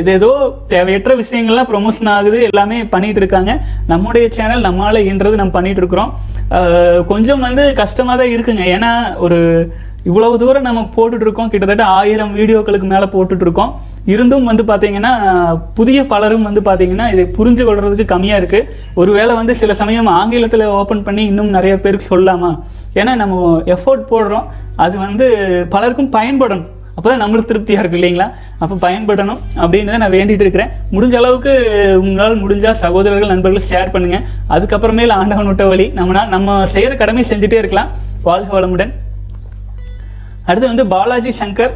எதேதோ 0.00 0.30
தேவையற்ற 0.68 1.14
விஷயங்கள்லாம் 1.20 1.70
ப்ரொமோஷன் 1.70 2.12
ஆகுது 2.14 2.40
எல்லாமே 2.48 2.80
பண்ணிகிட்டு 2.92 3.22
இருக்காங்க 3.22 3.54
நம்முடைய 3.86 4.26
சேனல் 4.30 4.66
நம்மளால் 4.66 5.08
இன்றது 5.10 5.40
நம்ம 5.40 5.54
பண்ணிகிட்டு 5.56 5.84
இருக்கிறோம் 5.84 6.12
கொஞ்சம் 7.06 7.44
வந்து 7.46 7.64
கஷ்டமாக 7.74 8.16
தான் 8.16 8.32
இருக்குங்க 8.32 8.64
ஏன்னா 8.68 8.90
ஒரு 9.18 9.38
இவ்வளவு 10.04 10.34
தூரம் 10.38 10.66
நம்ம 10.68 10.82
போட்டுட்ருக்கோம் 10.94 11.50
கிட்டத்தட்ட 11.50 11.84
ஆயிரம் 11.96 12.32
வீடியோக்களுக்கு 12.34 12.86
மேலே 12.86 13.06
போட்டுட்ருக்கோம் 13.06 13.72
இருந்தும் 14.06 14.48
வந்து 14.50 14.64
பார்த்தீங்கன்னா 14.64 15.12
புதிய 15.74 15.98
பலரும் 16.06 16.42
வந்து 16.42 16.60
பார்த்தீங்கன்னா 16.60 17.06
இதை 17.12 17.24
புரிஞ்சு 17.28 17.62
கொள்றதுக்கு 17.64 18.06
கம்மியாக 18.06 18.40
இருக்குது 18.42 18.68
ஒருவேளை 18.94 19.32
வந்து 19.34 19.54
சில 19.54 19.74
சமயம் 19.74 20.10
ஆங்கிலத்தில் 20.14 20.66
ஓப்பன் 20.72 21.02
பண்ணி 21.02 21.24
இன்னும் 21.24 21.50
நிறைய 21.50 21.74
பேருக்கு 21.76 22.10
சொல்லலாமா 22.10 22.52
ஏன்னா 22.94 23.14
நம்ம 23.14 23.54
எஃபோர்ட் 23.66 24.10
போடுறோம் 24.10 24.48
அது 24.76 24.96
வந்து 24.98 25.26
பலருக்கும் 25.68 26.12
பயன்படணும் 26.12 26.68
அப்போ 27.00 27.08
தான் 27.08 27.22
நம்மளுக்கு 27.22 27.48
திருப்தியாக 27.48 27.80
இருக்கும் 27.80 27.98
இல்லைங்களா 27.98 28.24
அப்போ 28.58 28.74
பயன்படணும் 28.82 29.38
அப்படின்னு 29.56 29.92
தான் 29.92 30.02
நான் 30.02 30.14
வேண்டிகிட்டு 30.14 30.44
இருக்கிறேன் 30.44 30.72
முடிஞ்ச 30.92 31.14
அளவுக்கு 31.16 31.52
உங்களால் 32.00 32.34
முடிஞ்சால் 32.42 32.76
சகோதரர்கள் 32.82 33.32
நண்பர்கள் 33.32 33.64
ஷேர் 33.68 33.92
பண்ணுங்கள் 33.94 34.24
அதுக்கப்புறமேல 34.54 35.16
ஆண்டவன் 35.16 35.48
விட்ட 35.48 35.66
வழி 35.66 35.86
நம்மனா 35.96 36.22
நம்ம 36.28 36.56
செய்கிற 36.72 36.96
கடமை 36.96 37.22
செஞ்சுட்டே 37.30 37.58
இருக்கலாம் 37.58 37.88
வாழ்க 38.22 38.52
வளமுடன் 38.52 38.92
அடுத்து 40.44 40.66
வந்து 40.66 40.86
பாலாஜி 40.86 41.32
சங்கர் 41.38 41.72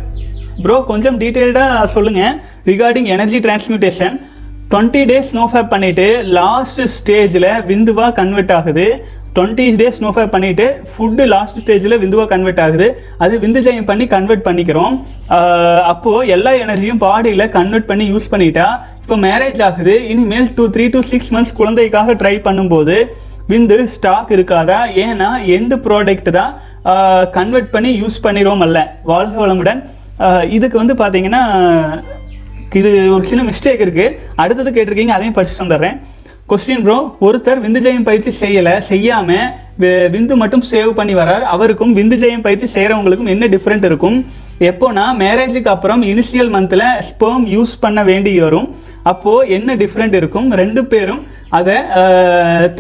ப்ரோ 0.63 0.77
கொஞ்சம் 0.85 1.17
டீட்டெயில்டாக 1.19 1.89
சொல்லுங்கள் 1.95 2.37
regarding 2.67 3.09
energy 3.15 3.41
transmutation 3.41 4.19
twenty 4.69 5.05
days 5.07 5.33
ஸ்னோஃபேப் 5.33 5.73
பண்ணிவிட்டு 5.73 6.09
லாஸ்ட் 6.35 6.85
ஸ்டேஜில் 6.95 7.51
விந்துவாக 7.67 8.13
கன்வெர்ட் 8.15 8.55
ஆகுது 8.55 8.87
டுவெண்ட்டி 9.37 9.65
டேஸ் 9.79 9.97
ஸ்னோஃபை 9.99 10.25
பண்ணிவிட்டு 10.33 10.67
ஃபுட்டு 10.91 11.25
லாஸ்ட் 11.27 11.59
ஸ்டேஜில் 11.63 12.01
விந்துவாக 12.03 12.29
கன்வெர்ட் 12.29 12.61
ஆகுது 12.61 12.87
அது 13.19 13.35
விந்து 13.39 13.61
ஜெயம் 13.65 13.89
பண்ணி 13.89 14.05
கன்வெர்ட் 14.07 14.45
பண்ணிக்கிறோம் 14.45 14.95
அப்போது 15.93 16.29
எல்லா 16.29 16.53
எனர்ஜியும் 16.65 17.01
பாடியில் 17.05 17.47
கன்வெர்ட் 17.57 17.89
பண்ணி 17.89 18.07
யூஸ் 18.07 18.31
பண்ணிட்டா 18.33 18.67
இப்போ 19.01 19.17
மேரேஜ் 19.25 19.61
ஆகுது 19.63 19.95
இனிமேல் 20.13 20.49
two 20.55 20.67
three 20.75 20.85
two 20.89 21.01
six 21.11 21.33
months 21.35 21.57
குழந்தைக்காக 21.59 22.15
ட்ரை 22.21 22.35
பண்ணும்போது 22.47 22.97
விந்து 23.49 23.79
ஸ்டாக் 23.95 24.31
இருக்காதா 24.37 24.79
ஏன்னா 25.03 25.31
எந்த 25.57 25.75
ப்ராடக்ட் 25.87 26.31
தான் 26.31 26.53
கன்வெர்ட் 27.33 27.71
பண்ணி 27.71 27.91
யூஸ் 28.01 28.25
பண்ணிடுவோம் 28.25 28.65
அல்ல 28.67 28.79
வாழ்க 29.05 29.37
வளமுடன் 29.43 29.81
இதுக்கு 30.51 30.77
வந்து 30.79 30.95
பார்த்தீங்கன்னா 30.95 31.43
இது 32.73 32.91
ஒரு 33.15 33.25
சின்ன 33.25 33.43
மிஸ்டேக் 33.45 33.85
இருக்குது 33.85 34.15
அடுத்தது 34.37 34.71
கேட்டிருக்கீங்க 34.71 35.15
அதையும் 35.17 35.37
படிச்சுட்டு 35.37 35.65
வந்துடுறேன் 35.65 35.97
கொஸ்டின் 36.49 36.83
ப்ரோ 36.83 36.97
ஒருத்தர் 37.21 37.61
விந்து 37.61 37.81
ஜெயம் 37.81 38.03
பயிற்சி 38.03 38.31
செய்யலை 38.41 38.73
செய்யாமல் 38.85 39.47
விந்து 40.09 40.35
மட்டும் 40.37 40.65
சேவ் 40.71 40.91
பண்ணி 40.95 41.15
வரார் 41.15 41.45
அவருக்கும் 41.49 41.93
விந்து 41.95 42.17
ஜெயம் 42.17 42.43
பயிற்சி 42.43 42.67
செய்கிறவங்களுக்கும் 42.67 43.31
என்ன 43.31 43.47
டிஃப்ரெண்ட் 43.47 43.87
இருக்கும் 43.87 44.19
எப்போனா 44.63 45.05
மேரேஜுக்கு 45.19 45.71
அப்புறம் 45.71 46.03
இனிஷியல் 46.05 46.51
மந்தில் 46.51 46.85
ஸ்பேம் 47.09 47.47
யூஸ் 47.51 47.73
பண்ண 47.81 48.03
வேண்டி 48.05 48.35
வரும் 48.39 48.69
அப்போது 49.05 49.49
என்ன 49.51 49.77
டிஃப்ரெண்ட் 49.77 50.15
இருக்கும் 50.15 50.51
ரெண்டு 50.55 50.83
பேரும் 50.87 51.23
அதை 51.55 51.77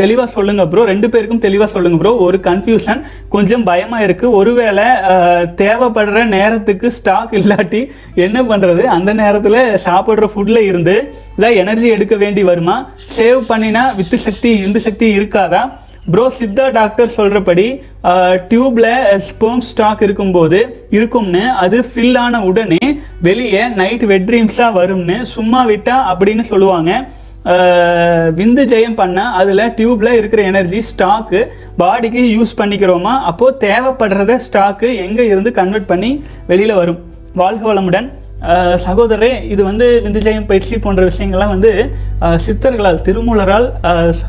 தெளிவாக 0.00 0.29
சொல்லுங்கள் 0.29 0.69
ப்ரோ 0.71 0.85
ரெண்டு 0.85 1.09
பேருக்கும் 1.11 1.43
தெளிவாக 1.45 1.69
சொல்லுங்கள் 1.73 2.01
ப்ரோ 2.01 2.13
ஒரு 2.25 2.39
கன்ஃபியூஷன் 2.47 3.01
கொஞ்சம் 3.29 3.65
பயமாக 3.65 4.07
இருக்குது 4.07 4.35
ஒருவேளை 4.35 4.87
தேவைப்படுற 5.59 6.25
நேரத்துக்கு 6.31 6.89
ஸ்டாக் 6.93 7.33
இல்லாட்டி 7.35 7.81
என்ன 8.25 8.41
பண்ணுறது 8.45 8.85
அந்த 8.97 9.13
நேரத்தில் 9.15 9.61
சாப்பிட்ற 9.87 10.29
ஃபுட்டில் 10.33 10.63
இருந்து 10.65 10.97
இதாக 11.37 11.61
எனர்ஜி 11.63 11.89
எடுக்க 11.91 12.17
வேண்டி 12.17 12.45
வருமா 12.45 12.77
சேவ் 13.15 13.41
பண்ணினா 13.49 13.85
வித்து 13.97 14.19
சக்தி 14.21 14.53
இந்து 14.61 14.81
சக்தி 14.81 15.09
இருக்காதா 15.17 15.63
ப்ரோ 16.07 16.25
சித்தா 16.35 16.65
டாக்டர் 16.73 17.15
சொல்கிறபடி 17.15 17.67
டியூப்பில் 18.49 18.91
ஸ்போம் 19.27 19.63
ஸ்டாக் 19.65 20.03
இருக்கும்போது 20.03 20.59
இருக்கும்னு 20.91 21.45
அது 21.63 21.79
ஃபில் 21.87 22.19
ஆன 22.19 22.41
உடனே 22.45 22.81
வெளியே 23.23 23.63
நைட் 23.77 24.05
வெட்ரீம்ஸாக 24.11 24.77
வரும்னு 24.79 25.17
சும்மா 25.31 25.61
விட்டா 25.67 25.97
அப்படின்னு 26.11 26.45
சொல்லுவாங்க 26.51 26.91
விந்து 28.39 28.63
ஜெயம் 28.65 28.99
பண்ணால் 28.99 29.35
அதில் 29.35 29.71
டியூப்பில் 29.75 30.19
இருக்கிற 30.19 30.43
எனர்ஜி 30.43 30.81
ஸ்டாக்கு 30.83 31.41
பாடிக்கு 31.77 32.23
யூஸ் 32.31 32.59
பண்ணிக்கிறோமா 32.59 33.15
அப்போது 33.23 33.59
தேவைப்படுறத 33.59 34.37
ஸ்டாக்கு 34.41 34.91
எங்கே 34.99 35.25
இருந்து 35.27 35.53
கன்வெர்ட் 35.53 35.89
பண்ணி 35.89 36.11
வெளியில் 36.47 36.75
வரும் 36.75 37.01
வாழ்க 37.37 37.65
வளமுடன் 37.67 38.09
சகோதரரே 38.85 39.31
இது 39.49 39.63
வந்து 39.65 39.87
விந்துஜயம் 40.05 40.47
பயிற்சி 40.47 40.77
போன்ற 40.79 41.03
விஷயங்கள்லாம் 41.05 41.53
வந்து 41.55 41.71
சித்தர்களால் 42.39 43.03
திருமூலரால் 43.03 43.67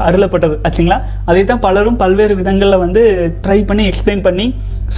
அருளப்பட்டது 0.08 0.56
ஆச்சுங்களா 0.67 0.97
அதை 1.25 1.41
தான் 1.43 1.63
பலரும் 1.65 1.99
பல்வேறு 2.04 2.36
விதங்களில் 2.36 2.84
வந்து 2.86 3.04
ட்ரை 3.43 3.60
பண்ணி 3.65 3.86
எக்ஸ்பிளைன் 3.88 4.25
பண்ணி 4.28 4.45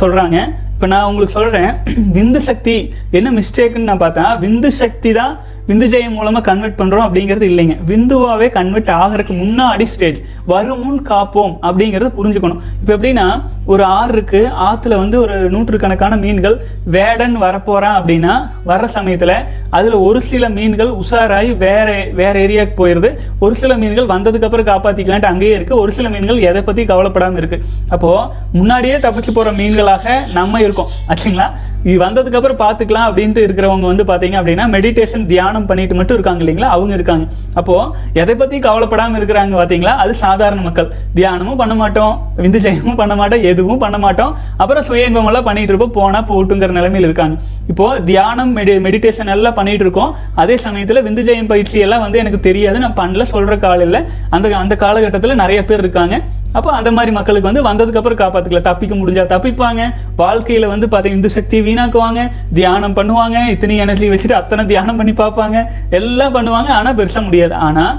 சொல்கிறாங்க 0.00 0.38
இப்போ 0.74 0.88
நான் 0.88 1.08
உங்களுக்கு 1.08 1.36
சொல்கிறேன் 1.38 1.72
விந்து 2.16 2.40
சக்தி 2.42 2.76
என்ன 3.12 3.30
மிஸ்டேக்குன்னு 3.32 3.90
நான் 3.90 4.04
பார்த்தேன் 4.04 4.34
விந்து 4.40 4.70
சக்தி 4.80 5.12
தான் 5.12 5.34
விந்துஜயம் 5.68 6.14
மூலமாக 6.14 6.44
கன்வெர்ட் 6.44 6.78
பண்ணுறோம் 6.78 7.06
அப்படிங்கிறது 7.06 7.46
இல்லைங்க 7.48 7.76
விந்துவாவே 7.88 8.48
கன்வெர்ட் 8.52 8.92
ஆகிறதுக்கு 8.96 9.34
முன்னாடி 9.36 9.86
ஸ்டேஜ் 9.86 10.20
வருமுன் 10.46 11.02
காப்போம் 11.04 11.54
அப்படிங்கறத 11.62 12.10
புரிஞ்சுக்கணும் 12.16 12.62
இப்போ 12.74 12.92
எப்படின்னா 12.94 13.26
ஒரு 13.66 13.84
ஆறு 13.92 14.12
இருக்குது 14.12 14.52
ஆற்றுல 14.68 14.98
வந்து 14.98 15.18
ஒரு 15.20 15.36
நூற்றுக்கணக்கான 15.50 16.18
மீன்கள் 16.18 16.56
வேடன் 16.90 17.36
வரப்போகிறான் 17.38 17.98
அப்படின்னா 18.00 18.34
வர்ற 18.66 18.88
சமயத்தில் 18.90 19.36
அதில் 19.70 19.98
ஒரு 20.02 20.20
சில 20.22 20.50
மீன்கள் 20.50 20.92
உஷாராகி 20.98 21.52
வேற 21.58 21.90
வேற 22.14 22.36
ஏரியாவுக்கு 22.40 22.76
போயிடுது 22.76 23.10
ஒரு 23.40 23.56
சில 23.56 23.74
மீன்கள் 23.78 24.12
வந்ததுக்கப்புறம் 24.12 24.70
காப்பாற்றிக்கலான்ட்டு 24.70 25.32
அங்கேயே 25.32 25.56
இருக்குது 25.58 25.82
ஒரு 25.82 25.92
சில 25.92 26.10
மீன்கள் 26.10 26.44
எதை 26.44 26.62
பற்றி 26.62 26.86
கவலைப்படாமல் 26.86 27.42
இருக்குது 27.42 27.66
அப்போது 27.90 28.28
முன்னாடியே 28.54 28.98
தப்பிச்சு 29.00 29.32
போகிற 29.32 29.52
மீன்களாக 29.54 30.16
நம்ம 30.34 30.62
இருக்கோம் 30.62 30.92
ஆச்சுங்களா 31.10 31.50
இது 31.84 31.98
வந்ததுக்கப்புறம் 31.98 32.60
பார்த்துக்கலாம் 32.62 33.08
அப்படின்ட்டு 33.08 33.42
இருக்கிறவங்க 33.44 33.86
வந்து 33.90 34.04
பார்த்தீங்க 34.04 34.36
அப்படின்னா 34.40 34.66
மெடிடேஷன் 34.74 35.26
தியானம் 35.28 35.68
பண்ணிட்டு 35.70 35.96
மட்டும் 35.96 36.18
இருக்காங்க 36.18 36.42
இல்லைங்களா 36.44 36.70
அவங்க 36.70 36.94
இருக்காங்க 36.94 37.26
அப்போது 37.56 38.16
எதை 38.22 38.36
பற்றி 38.36 38.58
கவலைப்படாமல் 38.60 39.20
இருக்கிறாங்க 39.20 39.56
பார்த்தீங்களா 39.56 39.94
அது 39.98 40.14
சாதாரண 40.22 40.62
மக்கள் 40.62 40.90
தியானமும் 41.16 41.60
பண்ண 41.62 41.76
மாட்டோம் 41.76 42.14
விந்து 42.38 42.62
ஜெயமும் 42.66 43.00
பண்ண 43.00 43.16
மாட்டோம் 43.16 43.44
எதுவும் 43.44 43.82
பண்ண 43.84 43.98
மாட்டோம் 43.98 44.34
அப்புறம் 44.58 44.86
சுய 44.88 45.08
இன்பமெல்லாம் 45.08 45.48
பண்ணிட்டு 45.48 45.74
இருப்போம் 45.74 45.96
போனால் 45.98 46.28
போட்டுங்கிற 46.28 46.72
நிலைமையில் 46.72 47.08
இருக்காங்க 47.08 47.38
இப்போது 47.70 48.04
தியானம் 48.06 48.54
மெடி 48.54 48.74
மெடிடேஷன் 48.84 49.32
எல்லாம் 49.34 49.58
பண்ணிட்டு 49.58 49.86
இருக்கோம் 49.86 50.12
அதே 50.36 50.58
சமயத்தில் 50.58 51.04
விந்து 51.04 51.26
ஜெயம் 51.28 51.50
பயிற்சி 51.50 51.78
எல்லாம் 51.80 52.04
வந்து 52.06 52.20
எனக்கு 52.20 52.42
தெரியாது 52.42 52.80
நான் 52.80 53.00
பண்ணல 53.00 53.26
சொல்கிற 53.32 53.58
காலையில் 53.60 54.02
அந்த 54.30 54.56
அந்த 54.58 54.78
காலகட்டத்தில் 54.78 55.42
நிறைய 55.42 55.62
பேர் 55.66 55.84
இருக்காங்க 55.84 56.18
அப்போ 56.54 56.70
அந்த 56.72 56.90
மாதிரி 56.92 57.12
மக்களுக்கு 57.12 57.50
வந்து 57.50 57.64
வந்ததுக்கப்புறம் 57.64 58.20
காப்பாற்றுக்கல 58.20 58.62
தப்பிக்க 58.62 58.94
முடிஞ்சால் 58.96 59.32
தப்பிப்பாங்க 59.32 59.82
வாழ்க்கையில் 60.16 60.68
வந்து 60.68 60.88
பார்த்தீங்க 60.88 61.20
இந்த 61.20 61.30
சக்தி 61.30 61.58
வீணாக்குவாங்க 61.62 62.22
தியானம் 62.54 62.98
பண்ணுவாங்க 62.98 63.40
இத்தனை 63.48 63.78
எனர்ஜி 63.78 64.10
வச்சுட்டு 64.10 64.34
அத்தனை 64.34 64.66
தியானம் 64.66 64.96
பண்ணி 64.96 65.14
பார்ப்பாங்க 65.14 65.58
எல்லாம் 65.92 66.36
பண்ணுவாங்க 66.36 66.72
ஆனால் 66.72 66.96
பெருசாக 66.96 67.26
முடியாது 67.26 67.56
ஆனால் 67.62 67.94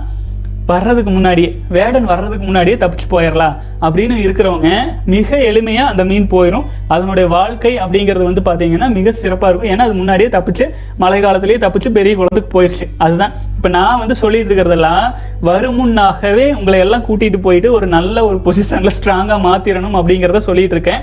வர்றதுக்கு 0.69 1.11
முன்னாடியே 1.11 1.51
வேடன் 1.69 2.09
வர்றதுக்கு 2.11 2.45
முன்னாடியே 2.45 2.77
தப்பிச்சு 2.77 3.07
போயிடலாம் 3.11 3.55
அப்படின்னு 3.83 4.17
இருக்கிறவங்க 4.17 4.71
மிக 5.07 5.39
எளிமையாக 5.49 5.91
அந்த 5.93 6.03
மீன் 6.05 6.27
போயிடும் 6.31 6.67
அதனுடைய 6.89 7.27
வாழ்க்கை 7.29 7.73
அப்படிங்கிறது 7.77 8.25
வந்து 8.25 8.43
பார்த்தீங்கன்னா 8.43 8.89
மிக 8.93 9.13
சிறப்பாக 9.13 9.51
இருக்கும் 9.51 9.71
ஏன்னா 9.71 9.85
அது 9.85 9.95
முன்னாடியே 9.95 10.29
தப்பிச்சு 10.29 10.65
மழை 10.97 11.21
காலத்திலேயே 11.21 11.61
தப்பிச்சு 11.63 11.91
பெரிய 11.91 12.15
குளத்துக்கு 12.17 12.53
போயிடுச்சு 12.53 12.89
அதுதான் 12.99 13.35
இப்போ 13.57 13.69
நான் 13.69 13.99
வந்து 13.99 14.15
சொல்லிட்டு 14.15 14.51
இருக்கிறதெல்லாம் 14.51 15.07
வரும் 15.41 15.79
முன்னாகவே 15.79 16.47
உங்களை 16.53 16.79
எல்லாம் 16.79 17.07
கூட்டிகிட்டு 17.07 17.41
போயிட்டு 17.41 17.71
ஒரு 17.73 17.89
நல்ல 17.89 18.25
ஒரு 18.25 18.39
பொசிஷனில் 18.45 18.97
ஸ்ட்ராங்காக 18.99 19.41
மாற்றிடணும் 19.43 19.99
அப்படிங்கிறத 19.99 20.43
சொல்லிட்டு 20.43 20.77
இருக்கேன் 20.77 21.03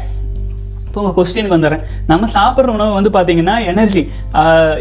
இப்போ 0.96 1.04
உங்கள் 1.04 1.18
கொஸ்டினுக்கு 1.18 1.56
வந்துடுறேன் 1.56 1.82
நம்ம 2.08 2.28
சாப்பிட்ற 2.34 2.74
உணவு 2.76 2.92
வந்து 2.98 3.10
பார்த்தீங்கன்னா 3.16 3.56
எனர்ஜி 3.66 4.02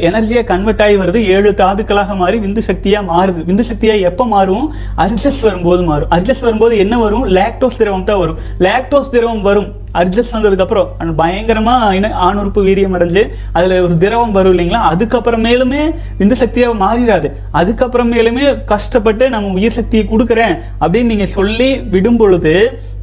எனர்ஜியாக 0.08 0.44
கன்வெர்ட் 0.50 0.82
ஆகி 0.84 0.96
வருது 1.00 1.20
ஏழு 1.34 1.50
தாதுக்களாக 1.62 2.16
மாறி 2.16 2.36
விந்து 2.38 2.62
சக்தியாக 2.62 3.08
மாறுது 3.08 3.40
விந்து 3.44 3.64
சக்தியாக 3.64 4.06
எப்போ 4.10 4.24
மாறும் 4.26 4.66
அர்ஜஸ் 5.04 5.40
வரும்போது 5.42 5.82
மாறும் 5.82 6.12
அர்ஜஸ் 6.16 6.42
வரும்போது 6.42 6.76
என்ன 6.78 6.98
வரும் 6.98 7.24
லேக்டோஸ் 7.34 7.80
திரவம் 7.80 8.04
தான் 8.04 8.20
வரும் 8.20 8.38
லேக்டோஸ் 8.58 9.10
திரவம் 9.10 9.42
வரும் 9.42 9.68
அட்ஜஸ்ட் 9.94 10.36
வந்ததுக்கப்புறம் 10.36 10.88
அண்ட் 10.98 11.14
பயங்கரமாக 11.16 11.90
இன 11.94 12.10
ஆணுறுப்பு 12.24 12.62
வீரியம் 12.64 12.96
அடைஞ்சு 12.96 13.22
அதில் 13.52 13.76
ஒரு 13.80 13.96
திரவம் 13.98 14.32
வரும் 14.32 14.54
இல்லைங்களா 14.54 14.80
அதுக்கப்புறமேலுமே 14.90 15.82
விந்து 16.18 16.36
சக்தியாக 16.36 16.80
மாறிடாது 16.80 17.30
அதுக்கப்புறமேலுமே 17.60 18.46
கஷ்டப்பட்டு 18.66 19.26
நம்ம 19.28 19.52
உயிர் 19.52 19.76
சக்தியை 19.76 20.06
கொடுக்குறேன் 20.06 20.56
அப்படின்னு 20.80 21.12
நீங்கள் 21.12 21.32
சொல்லி 21.32 21.70
விடும் 21.90 22.18
பொழுது 22.18 22.54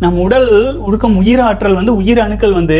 நம் 0.00 0.15
உடல் 0.17 0.47
உருக்கம் 0.85 1.17
உயிர் 1.17 1.41
ஆற்றல் 1.41 1.75
வந்து 1.75 1.91
உயிர் 1.95 2.21
அணுக்கள் 2.21 2.55
வந்து 2.55 2.77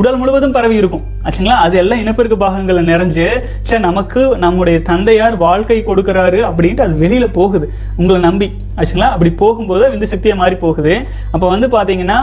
உடல் 0.00 0.16
முழுவதும் 0.16 0.54
பரவி 0.54 0.76
இருக்கும் 0.76 1.02
ஆச்சுங்களா 1.24 1.56
அது 1.62 1.74
எல்லாம் 1.78 2.00
இனப்பெருக்க 2.00 2.36
பாகங்களை 2.36 2.82
நிறைஞ்சு 2.84 3.26
சார் 3.62 3.82
நமக்கு 3.82 4.20
நம்முடைய 4.38 4.78
தந்தையார் 4.82 5.36
வாழ்க்கை 5.38 5.78
கொடுக்குறாரு 5.82 6.40
அப்படின்ட்டு 6.48 6.84
அது 6.84 6.94
வெளியில் 6.96 7.34
போகுது 7.34 7.66
உங்களை 7.96 8.20
நம்பி 8.20 8.48
ஆச்சுங்களா 8.76 9.10
அப்படி 9.10 9.32
போகும்போது 9.36 9.84
விந்து 9.90 10.08
சக்தியை 10.08 10.36
மாறி 10.36 10.56
போகுது 10.58 10.94
அப்போ 11.32 11.46
வந்து 11.48 11.68
பார்த்தீங்கன்னா 11.68 12.18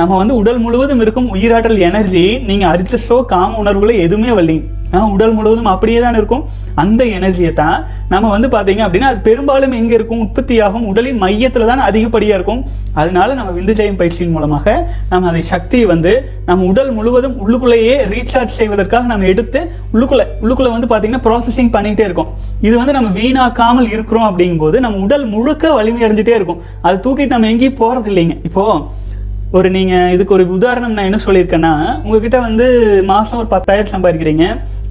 நம்ம 0.00 0.16
வந்து 0.16 0.34
உடல் 0.34 0.58
முழுவதும் 0.58 1.00
இருக்கும் 1.00 1.28
உயிராற்றல் 1.32 1.84
எனர்ஜி 1.88 2.24
நீங்கள் 2.46 2.70
அரிச்சோ 2.72 3.18
காம 3.26 3.58
உணர்வுகளை 3.58 3.96
எதுவுமே 3.98 4.32
வரலீங்க 4.32 4.64
நான் 4.90 5.12
உடல் 5.12 5.34
முழுவதும் 5.34 5.70
அப்படியே 5.70 6.00
தான் 6.00 6.16
இருக்கும் 6.16 6.42
அந்த 6.74 7.02
எனர்ஜியை 7.16 7.50
தான் 7.52 7.76
நம்ம 8.08 8.30
வந்து 8.30 8.48
பாத்தீங்க 8.48 8.82
அப்படின்னா 8.84 9.08
அது 9.08 9.20
பெரும்பாலும் 9.20 9.72
எங்கே 9.72 9.94
இருக்கும் 9.94 10.20
உற்பத்தி 10.20 10.54
ஆகும் 10.60 10.84
உடலின் 10.86 11.18
மையத்தில் 11.18 11.66
தான் 11.66 11.82
அதிகப்படியாக 11.82 12.38
இருக்கும் 12.38 12.60
அதனால 12.94 13.28
நம்ம 13.34 13.52
விந்து 13.52 13.74
ஜெயம் 13.74 13.98
பயிற்சியின் 14.00 14.34
மூலமாக 14.34 14.74
நம்ம 15.08 15.28
அதை 15.28 15.42
சக்தியை 15.44 15.86
வந்து 15.86 16.12
நம்ம 16.46 16.66
உடல் 16.66 16.92
முழுவதும் 16.92 17.36
உள்ளுக்குள்ளேயே 17.42 17.96
ரீசார்ஜ் 18.12 18.58
செய்வதற்காக 18.58 19.06
நம்ம 19.06 19.26
எடுத்து 19.26 19.62
உள்ளுக்குள்ளே 19.92 20.26
உள்ளுக்குள்ளே 20.42 20.72
வந்து 20.72 20.90
பார்த்தீங்கன்னா 20.90 21.24
ப்ராசஸிங் 21.26 21.72
பண்ணிகிட்டே 21.74 22.06
இருக்கும் 22.06 22.30
இது 22.60 22.74
வந்து 22.78 22.96
நம்ம 22.98 23.10
வீணாக்காமல் 23.18 23.90
இருக்கிறோம் 23.90 24.28
அப்படிங்கும்போது 24.28 24.78
நம்ம 24.80 25.02
உடல் 25.02 25.26
முழுக்க 25.26 25.74
வலிமை 25.74 26.04
அடைஞ்சிட்டே 26.06 26.36
இருக்கும் 26.36 26.62
அது 26.82 26.98
தூக்கிட்டு 27.04 27.36
நம்ம 27.36 27.50
எங்கேயும் 27.50 27.80
போறது 27.80 28.10
இல்லைங்க 28.12 28.36
இப்போது 28.44 28.78
ஒரு 29.56 29.68
நீங்கள் 29.70 30.12
இதுக்கு 30.14 30.34
ஒரு 30.34 30.44
உதாரணம் 30.54 30.94
நான் 30.94 31.08
என்ன 31.08 31.20
சொல்லியிருக்கேன்னா 31.24 31.74
உங்ககிட்ட 31.98 32.38
வந்து 32.40 32.66
மாதம் 33.06 33.38
ஒரு 33.38 33.48
பத்தாயிரம் 33.50 33.92
சம்பாதிக்கிறீங்க 33.92 34.46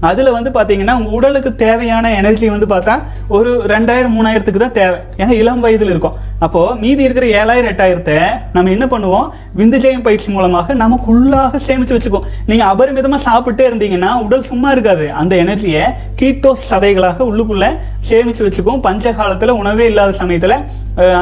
அதில் 0.03 0.35
வந்து 0.35 0.49
பாத்தீங்கன்னா 0.51 0.93
உங்கள் 0.97 1.13
உடலுக்கு 1.13 1.51
தேவையான 1.55 2.11
எனர்ஜி 2.15 2.47
வந்து 2.49 2.67
பார்த்தா 2.67 2.93
ஒரு 3.29 3.51
ரெண்டாயிரம் 3.71 4.15
மூணாயிரத்துக்கு 4.15 4.61
தான் 4.61 4.75
தேவை 4.75 4.97
ஏன்னா 5.17 5.33
இளம் 5.33 5.63
வயதில் 5.65 5.91
இருக்கும் 5.91 6.15
அப்போது 6.39 6.75
மீதி 6.81 7.05
இருக்கிற 7.05 7.25
ஏழாயிரம் 7.35 7.71
எட்டாயிரத்தை 7.71 8.17
நம்ம 8.53 8.71
என்ன 8.71 8.85
பண்ணுவோம் 8.85 9.27
விந்துஜயம் 9.55 10.05
பயிற்சி 10.07 10.29
மூலமாக 10.31 10.75
நமக்குள்ளாக 10.75 11.61
சேமித்து 11.67 11.95
வச்சுக்குவோம் 11.95 12.29
நீங்கள் 12.45 12.69
அபரிமிதமாக 12.69 13.21
சாப்பிட்டே 13.23 13.67
இருந்தீங்கன்னா 13.69 14.11
உடல் 14.21 14.47
சும்மா 14.49 14.71
இருக்காது 14.71 15.07
அந்த 15.15 15.35
எனர்ஜியை 15.43 15.85
கீட்டோஸ் 16.15 16.69
சதைகளாக 16.69 17.19
உள்ளுக்குள்ளே 17.25 17.71
சேமித்து 18.05 18.45
வச்சுக்குவோம் 18.45 18.81
பஞ்ச 18.81 19.13
காலத்தில் 19.13 19.59
உணவே 19.59 19.85
இல்லாத 19.85 20.17
சமயத்தில் 20.17 20.57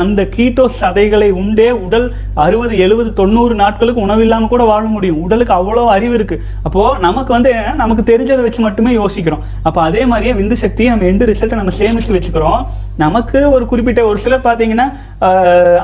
அந்த 0.00 0.21
கீட்டோ 0.35 0.63
சதைகளை 0.79 1.29
உண்டே 1.33 1.67
உடல் 1.79 2.07
அறுபது 2.37 2.73
எழுபது 2.77 3.09
தொண்ணூறு 3.13 3.53
நாட்களுக்கு 3.55 4.01
உணவு 4.01 4.21
இல்லாமல் 4.21 4.49
கூட 4.49 4.63
வாழ 4.63 4.83
முடியும் 4.87 5.19
உடலுக்கு 5.19 5.53
அவ்வளோ 5.53 5.83
அறிவு 5.87 6.15
இருக்குது 6.17 6.43
அப்போது 6.63 6.99
நமக்கு 6.99 7.31
வந்து 7.33 7.51
நமக்கு 7.75 8.03
தெரிஞ்சதை 8.03 8.43
வச்சு 8.43 8.61
மட்டுமே 8.61 8.93
யோசிக்கிறோம் 8.93 9.43
அப்போ 9.63 9.81
அதே 9.81 10.03
மாதிரியே 10.05 10.33
விந்து 10.33 10.57
சக்தியை 10.57 10.89
நம்ம 10.91 11.07
எண்டு 11.07 11.29
ரிசல்ட்டை 11.31 11.59
நம்ம 11.59 11.73
சேமித்து 11.73 12.15
வச்சுக்கிறோம் 12.17 12.61
நமக்கு 12.97 13.39
ஒரு 13.49 13.63
குறிப்பிட்ட 13.65 14.01
ஒரு 14.05 14.17
சிலர் 14.17 14.45
பார்த்தீங்கன்னா 14.45 14.87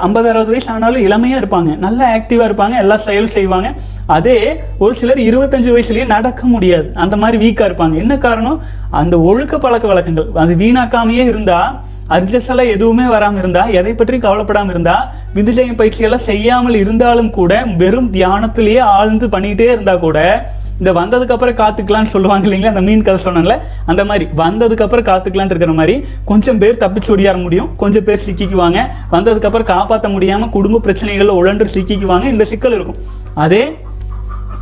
ஐம்பது 0.00 0.28
அறுபது 0.30 0.52
வயசு 0.52 0.70
ஆனாலும் 0.70 1.06
இளமையாக 1.08 1.42
இருப்பாங்க 1.42 1.70
நல்லா 1.78 2.08
ஆக்டிவாக 2.18 2.50
இருப்பாங்க 2.50 2.76
எல்லா 2.78 2.98
செயலும் 3.00 3.36
செய்வாங்க 3.38 3.70
அதே 4.08 4.38
ஒரு 4.78 4.94
சிலர் 4.96 5.22
இருபத்தஞ்சு 5.22 5.72
வயசுலேயே 5.72 6.06
நடக்க 6.08 6.42
முடியாது 6.48 6.88
அந்த 6.96 7.16
மாதிரி 7.18 7.38
வீக்காக 7.38 7.70
இருப்பாங்க 7.70 7.96
என்ன 7.96 8.14
காரணம் 8.18 8.60
அந்த 8.94 9.16
ஒழுக்க 9.24 9.56
பழக்க 9.58 9.88
வழக்கங்கள் 9.88 10.30
அது 10.36 10.54
வீணாக்காமையே 10.56 11.26
இருந்தால் 11.26 11.72
எல்லாம் 12.10 12.70
எதுவுமே 12.70 13.06
வராமல் 13.08 13.42
இருந்தா 13.42 13.64
எதை 13.72 13.92
பற்றியும் 13.94 14.24
கவலைப்படாமல் 14.24 14.74
இருந்தா 14.74 14.96
விந்துஜயம் 15.36 15.80
பயிற்சியெல்லாம் 15.80 16.28
செய்யாமல் 16.28 16.78
இருந்தாலும் 16.78 17.32
கூட 17.32 17.52
வெறும் 17.78 18.10
தியானத்திலேயே 18.14 18.82
ஆழ்ந்து 18.94 19.28
பண்ணிட்டே 19.28 19.68
இருந்தா 19.74 19.96
கூட 19.98 20.20
இந்த 20.80 20.92
வந்ததுக்கு 20.92 21.34
அப்புறம் 21.36 21.58
காத்துக்கலாம்னு 21.58 22.12
சொல்லுவாங்க 22.14 22.48
இல்லைங்களா 22.48 22.72
அந்த 22.74 22.82
மீன் 22.82 23.04
கதை 23.04 23.20
சொன்னாங்கல்ல 23.24 23.56
அந்த 23.86 24.02
மாதிரி 24.06 24.26
வந்ததுக்கு 24.36 24.86
அப்புறம் 24.86 25.08
காத்துக்கலான் 25.08 25.50
இருக்கிற 25.50 25.74
மாதிரி 25.74 25.96
கொஞ்சம் 26.26 26.60
பேர் 26.60 26.80
தப்பிச்சு 26.80 27.12
ஒடியார 27.16 27.38
முடியும் 27.38 27.70
கொஞ்சம் 27.76 28.06
பேர் 28.06 28.26
சிக்கிக்குவாங்க 28.26 28.80
வந்ததுக்கு 29.12 29.50
அப்புறம் 29.50 29.70
காப்பாற்ற 29.70 30.10
முடியாம 30.10 30.50
குடும்ப 30.50 30.82
பிரச்சனைகள்ல 30.88 31.36
உழன்று 31.36 31.70
சிக்கிக்குவாங்க 31.76 32.28
இந்த 32.28 32.46
சிக்கல் 32.46 32.78
இருக்கும் 32.78 33.02
அதே 33.38 33.64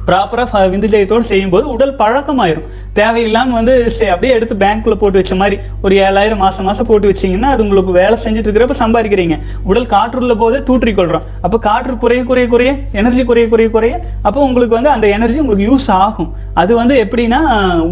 ப்ராப்பராக 0.08 0.60
விந்து 0.70 0.90
ஜெயத்தோடு 0.90 1.26
செய்யும்போது 1.26 1.66
உடல் 1.70 1.98
பழக்கமாயிரும் 1.98 2.68
தேவையில்லாமல் 2.98 3.58
வந்து 3.58 3.74
அப்படியே 4.08 4.34
எடுத்து 4.36 4.56
பேங்க்கில் 4.58 5.00
போட்டு 5.00 5.20
வச்ச 5.20 5.36
மாதிரி 5.36 5.58
ஒரு 5.82 5.94
ஏழாயிரம் 6.02 6.42
மாதம் 6.44 6.68
மாதம் 6.68 6.90
போட்டு 6.90 7.10
வச்சிங்கன்னா 7.12 7.50
அது 7.54 7.64
உங்களுக்கு 7.64 7.94
வேலை 7.98 8.18
செஞ்சுட்டு 8.24 8.48
இருக்கிறப்ப 8.48 8.78
சம்பாதிக்கிறீங்க 8.82 9.36
உடல் 9.64 9.88
காற்றுள்ள 9.88 10.36
போதே 10.36 10.60
தூற்றிக்கொள்கிறோம் 10.68 11.26
அப்போ 11.42 11.60
காற்று 11.60 11.96
குறைய 11.98 12.22
குறைய 12.24 12.48
குறைய 12.48 12.72
எனர்ஜி 12.94 13.24
குறைய 13.24 13.48
குறைய 13.48 13.70
குறைய 13.70 13.94
அப்போ 14.24 14.40
உங்களுக்கு 14.48 14.78
வந்து 14.78 14.92
அந்த 14.92 15.08
எனர்ஜி 15.18 15.40
உங்களுக்கு 15.40 15.68
யூஸ் 15.68 15.90
ஆகும் 16.00 16.30
அது 16.56 16.72
வந்து 16.76 16.96
எப்படின்னா 17.04 17.40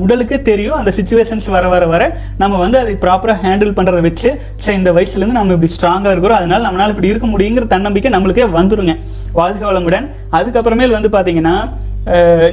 உடலுக்கே 0.00 0.40
தெரியும் 0.44 0.78
அந்த 0.78 0.92
சுச்சுவேஷன்ஸ் 0.96 1.50
வர 1.56 1.66
வர 1.68 1.84
வர 1.88 2.04
நம்ம 2.38 2.54
வந்து 2.58 2.80
அதை 2.80 2.96
ப்ராப்பராக 3.04 3.44
ஹேண்டில் 3.44 3.76
பண்ணுறத 3.78 4.02
வச்சு 4.02 4.30
சரி 4.58 4.78
இந்த 4.78 4.92
வயசுலேருந்து 4.92 5.40
நம்ம 5.40 5.56
இப்படி 5.58 5.72
ஸ்ட்ராங்காக 5.76 6.14
இருக்கிறோம் 6.16 6.40
அதனால 6.40 6.64
நம்மளால் 6.66 6.94
இப்படி 6.96 7.12
இருக்க 7.12 7.28
முடியுங்கிற 7.28 7.68
தன்னம்பிக்கை 7.68 8.12
நம்மளுக்கே 8.16 8.48
வந்துருங்க 8.56 8.96
வாழ்க 9.34 9.64
வளமுடன் 9.66 10.08
அதுக்கப்புறமேல் 10.34 10.98
வந்து 10.98 11.12
பார்த்தீங்கன்னா 11.16 11.56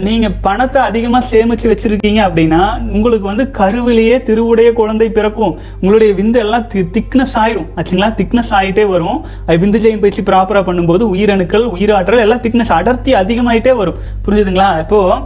நீங்கள் 0.02 0.36
பணத்தை 0.42 0.80
அதிகமாக 0.82 1.28
சேமித்து 1.28 1.66
வச்சுருக்கீங்க 1.70 2.20
அப்படின்னா 2.24 2.60
உங்களுக்கு 2.88 3.26
வந்து 3.26 3.44
கருவிலேயே 3.50 4.16
திருவுடைய 4.24 4.68
குழந்தை 4.72 5.08
பிறக்கும் 5.10 5.52
உங்களுடைய 5.74 6.10
விந்து 6.12 6.38
எல்லாம் 6.38 6.64
தி 6.66 6.82
திக்னஸ் 6.90 7.36
ஆயிரும் 7.42 7.68
ஆச்சுங்களா 7.76 8.08
திக்னஸ் 8.14 8.52
ஆகிட்டே 8.58 8.86
வரும் 8.86 9.20
விந்து 9.56 9.80
ஜெயம் 9.80 10.00
பயிற்சி 10.00 10.24
ப்ராப்பராக 10.30 10.64
பண்ணும்போது 10.66 11.06
உயிரணுக்கள் 11.12 11.66
உயிராற்றல் 11.74 12.24
எல்லாம் 12.24 12.42
திக்னஸ் 12.42 12.72
அடர்த்தி 12.72 13.14
அதிகமாகிட்டே 13.14 13.74
வரும் 13.74 14.00
புரிஞ்சுதுங்களா 14.24 14.70
இப்போது 14.78 15.20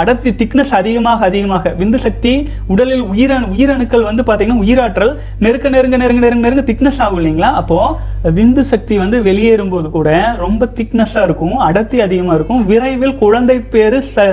அடர்த்தி 0.00 0.30
திக்னஸ் 0.32 0.72
அதிகமாக 0.72 1.26
அதிகமாக 1.26 1.72
விந்து 1.76 1.98
சக்தி 1.98 2.32
உடலில் 2.66 3.02
உயிரணு 3.04 3.46
உயிரணுக்கள் 3.46 4.06
வந்து 4.06 4.22
பார்த்தீங்கன்னா 4.22 4.62
உயிராற்றல் 4.64 5.12
நெருக்க 5.38 5.68
நெருங்க 5.68 5.96
நெருங்க 5.96 6.22
நெருங்க 6.24 6.44
நெருங்க 6.46 6.64
திக்னஸ் 6.66 7.00
ஆகும் 7.00 7.18
இல்லைங்களா 7.20 7.50
அப்போது 7.52 8.34
விந்து 8.34 8.62
சக்தி 8.64 8.94
வந்து 8.98 9.18
வெளியேறும் 9.22 9.68
போது 9.68 9.88
கூட 9.90 10.10
ரொம்ப 10.36 10.68
திக்னஸாக 10.76 11.24
இருக்கும் 11.24 11.56
அடர்த்தி 11.58 11.98
அதிகமாக 12.00 12.36
இருக்கும் 12.36 12.62
விரைவில் 12.66 13.18
குழந்தை 13.18 13.58
பேர் 13.70 13.98
ச 14.06 14.24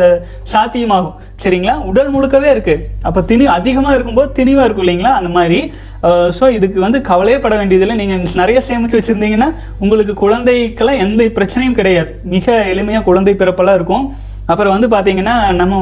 சாத்தியமாகும் 0.54 1.18
சரிங்களா 1.44 1.76
உடல் 1.86 2.12
முழுக்கவே 2.12 2.50
இருக்குது 2.52 2.86
அப்போ 3.02 3.22
திணி 3.22 3.46
அதிகமாக 3.50 3.96
இருக்கும்போது 3.96 4.30
திணிவாக 4.34 4.68
இருக்கும் 4.68 4.86
இல்லைங்களா 4.86 5.14
அந்த 5.14 5.30
மாதிரி 5.30 5.60
ஸோ 6.38 6.46
இதுக்கு 6.50 6.80
வந்து 6.80 7.00
கவலையே 7.02 7.38
பட 7.40 7.54
வேண்டியதில்லை 7.56 7.96
நீங்கள் 7.96 8.24
நிறைய 8.36 8.60
சேமித்து 8.62 8.98
வச்சுருந்தீங்கன்னா 9.00 9.50
உங்களுக்கு 9.80 10.14
குழந்தைக்கெல்லாம் 10.16 11.02
எந்த 11.02 11.24
பிரச்சனையும் 11.36 11.76
கிடையாது 11.76 12.12
மிக 12.26 12.56
எளிமையாக 12.74 13.06
குழந்தை 13.06 13.34
பிறப்பெல்லாம் 13.36 13.78
இருக்கும் 13.78 14.06
அப்புறம் 14.48 14.74
வந்து 14.74 14.88
பார்த்தீங்கன்னா 14.88 15.36
நம்ம 15.52 15.76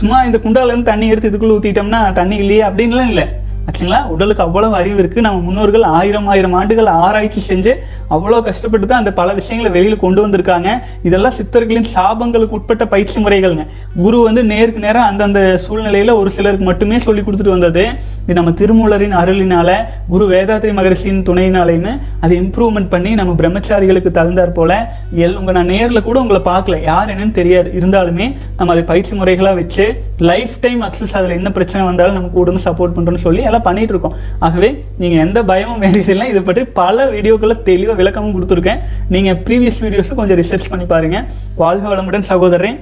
சும்மா 0.00 0.18
இந்த 0.24 0.38
குண்டாலேருந்து 0.38 0.84
தண்ணி 0.84 1.06
எடுத்து 1.06 1.30
இதுக்குள்ளே 1.30 1.56
ஊற்றிட்டோம்னா 1.56 2.00
தண்ணி 2.12 2.36
இல்லையே 2.36 2.62
அப்படின்லாம் 2.62 3.10
இல்லை 3.10 3.26
ஆச்சுங்களா 3.66 3.98
உடலுக்கு 4.08 4.42
அவ்வளவு 4.42 4.74
அறிவு 4.74 4.98
இருக்குது 5.02 5.24
நம்ம 5.26 5.38
முன்னோர்கள் 5.40 5.84
ஆயிரம் 5.92 6.26
ஆயிரம் 6.26 6.54
ஆண்டுகள் 6.54 6.88
ஆராய்ச்சி 6.98 7.40
செஞ்சு 7.42 7.72
அவ்வளோ 8.08 8.38
கஷ்டப்பட்டு 8.40 8.86
தான் 8.86 9.02
அந்த 9.02 9.12
பல 9.12 9.28
விஷயங்களை 9.32 9.70
வெளியில் 9.72 10.02
கொண்டு 10.02 10.20
வந்திருக்காங்க 10.24 10.68
இதெல்லாம் 11.02 11.36
சித்தர்களின் 11.36 11.88
சாபங்களுக்கு 11.94 12.56
உட்பட்ட 12.58 12.84
பயிற்சி 12.86 13.18
முறைகள்ங்க 13.18 13.64
குரு 13.96 14.18
வந்து 14.22 14.42
நேருக்கு 14.44 14.80
நேராக 14.80 15.10
அந்தந்த 15.10 15.40
சூழ்நிலையில் 15.66 16.12
ஒரு 16.14 16.30
சிலருக்கு 16.30 16.64
மட்டுமே 16.64 16.98
சொல்லி 16.98 17.22
கொடுத்துட்டு 17.22 17.54
வந்தது 17.54 17.84
இது 18.24 18.36
நம்ம 18.38 18.52
திருமூலரின் 18.52 19.16
அருளினால 19.18 19.70
குரு 20.08 20.26
வேதாத்ரி 20.28 20.72
மகரிஷியின் 20.72 21.24
துணையினாலையுமே 21.26 21.94
அதை 22.20 22.34
இம்ப்ரூவ்மெண்ட் 22.38 22.88
பண்ணி 22.88 23.10
நம்ம 23.14 23.32
பிரம்மச்சாரிகளுக்கு 23.34 24.10
தகுந்தாற் 24.10 24.54
போல் 24.54 24.76
எல் 25.18 25.36
உங்கள் 25.36 25.54
நான் 25.54 25.70
நேரில் 25.74 26.04
கூட 26.04 26.16
உங்களை 26.20 26.40
பார்க்கல 26.42 26.78
யார் 26.82 27.10
என்னன்னு 27.10 27.34
தெரியாது 27.34 27.70
இருந்தாலுமே 27.72 28.28
நம்ம 28.56 28.72
அதை 28.72 28.84
பயிற்சி 28.84 29.12
முறைகளாக 29.14 29.56
வச்சு 29.56 29.86
லைஃப் 30.24 30.54
டைம் 30.60 30.80
அக்சஸ் 30.82 31.16
அதில் 31.16 31.36
என்ன 31.36 31.50
பிரச்சனை 31.50 31.82
வந்தாலும் 31.84 32.14
நமக்கு 32.14 32.36
கூட 32.36 32.62
சப்போர்ட் 32.64 32.96
பண்றோம்னு 32.96 33.24
சொல்லி 33.24 33.42
பண்ணிட்டு 33.60 33.92
இருக்கோம் 33.94 34.16
ஆகவே 34.40 34.70
நீங்கள் 34.98 35.22
எந்த 35.24 35.38
பயமும் 35.42 35.78
வேண்டியதில்லை 35.78 36.26
இது 36.28 36.42
பற்றி 36.42 36.64
பல 36.72 37.06
வீடியோக்களில் 37.06 37.62
தெளிவாக 37.62 37.98
விளக்கமும் 37.98 38.34
கொடுத்துருக்கேன் 38.34 38.80
நீங்கள் 39.08 39.38
ப்ரீவியஸ் 39.46 39.82
வீடியோஸும் 39.82 40.18
கொஞ்சம் 40.18 40.40
ரிசர்ச் 40.42 40.70
பண்ணி 40.70 40.86
பாருங்க 40.86 41.20
வாழ்க 41.56 41.86
வளமுடன் 41.88 42.28
சகோதரன் 42.30 42.78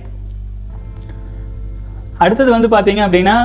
அடுத்தது 2.18 2.50
வந்து 2.50 2.68
பார்த்தீங்க 2.68 3.02
அப்படின்னா 3.04 3.36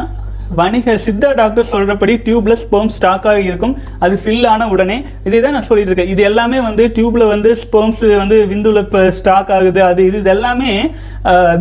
வணிக 0.56 0.94
சித்தா 0.98 1.30
டாக்டர் 1.34 1.70
சொல்கிறபடி 1.72 2.13
டியூப்லெஸ் 2.26 2.63
ஸ்பேம் 2.63 2.92
ஸ்டாக்காக 2.96 3.40
இருக்கும் 3.42 3.74
அது 4.00 4.16
ஃபில் 4.22 4.48
ஆன 4.48 4.68
உடனே 4.68 4.98
இதே 5.28 5.40
தான் 5.40 5.56
நான் 5.56 5.68
சொல்லிட்டு 5.68 5.92
இருக்கேன் 5.92 6.12
இது 6.13 6.22
எல்லாமே 6.24 6.60
வந்து 6.60 6.84
டியூப்ல 6.96 7.26
வந்து 7.28 7.50
ஸ்பேம்ஸ் 7.62 8.04
வந்து 8.16 8.38
விந்துல 8.48 8.82
ஸ்டாக் 9.18 9.52
ஆகுது 9.52 9.82
அது 9.84 10.02
இது 10.06 10.20
இது 10.20 10.32
எல்லாமே 10.32 10.72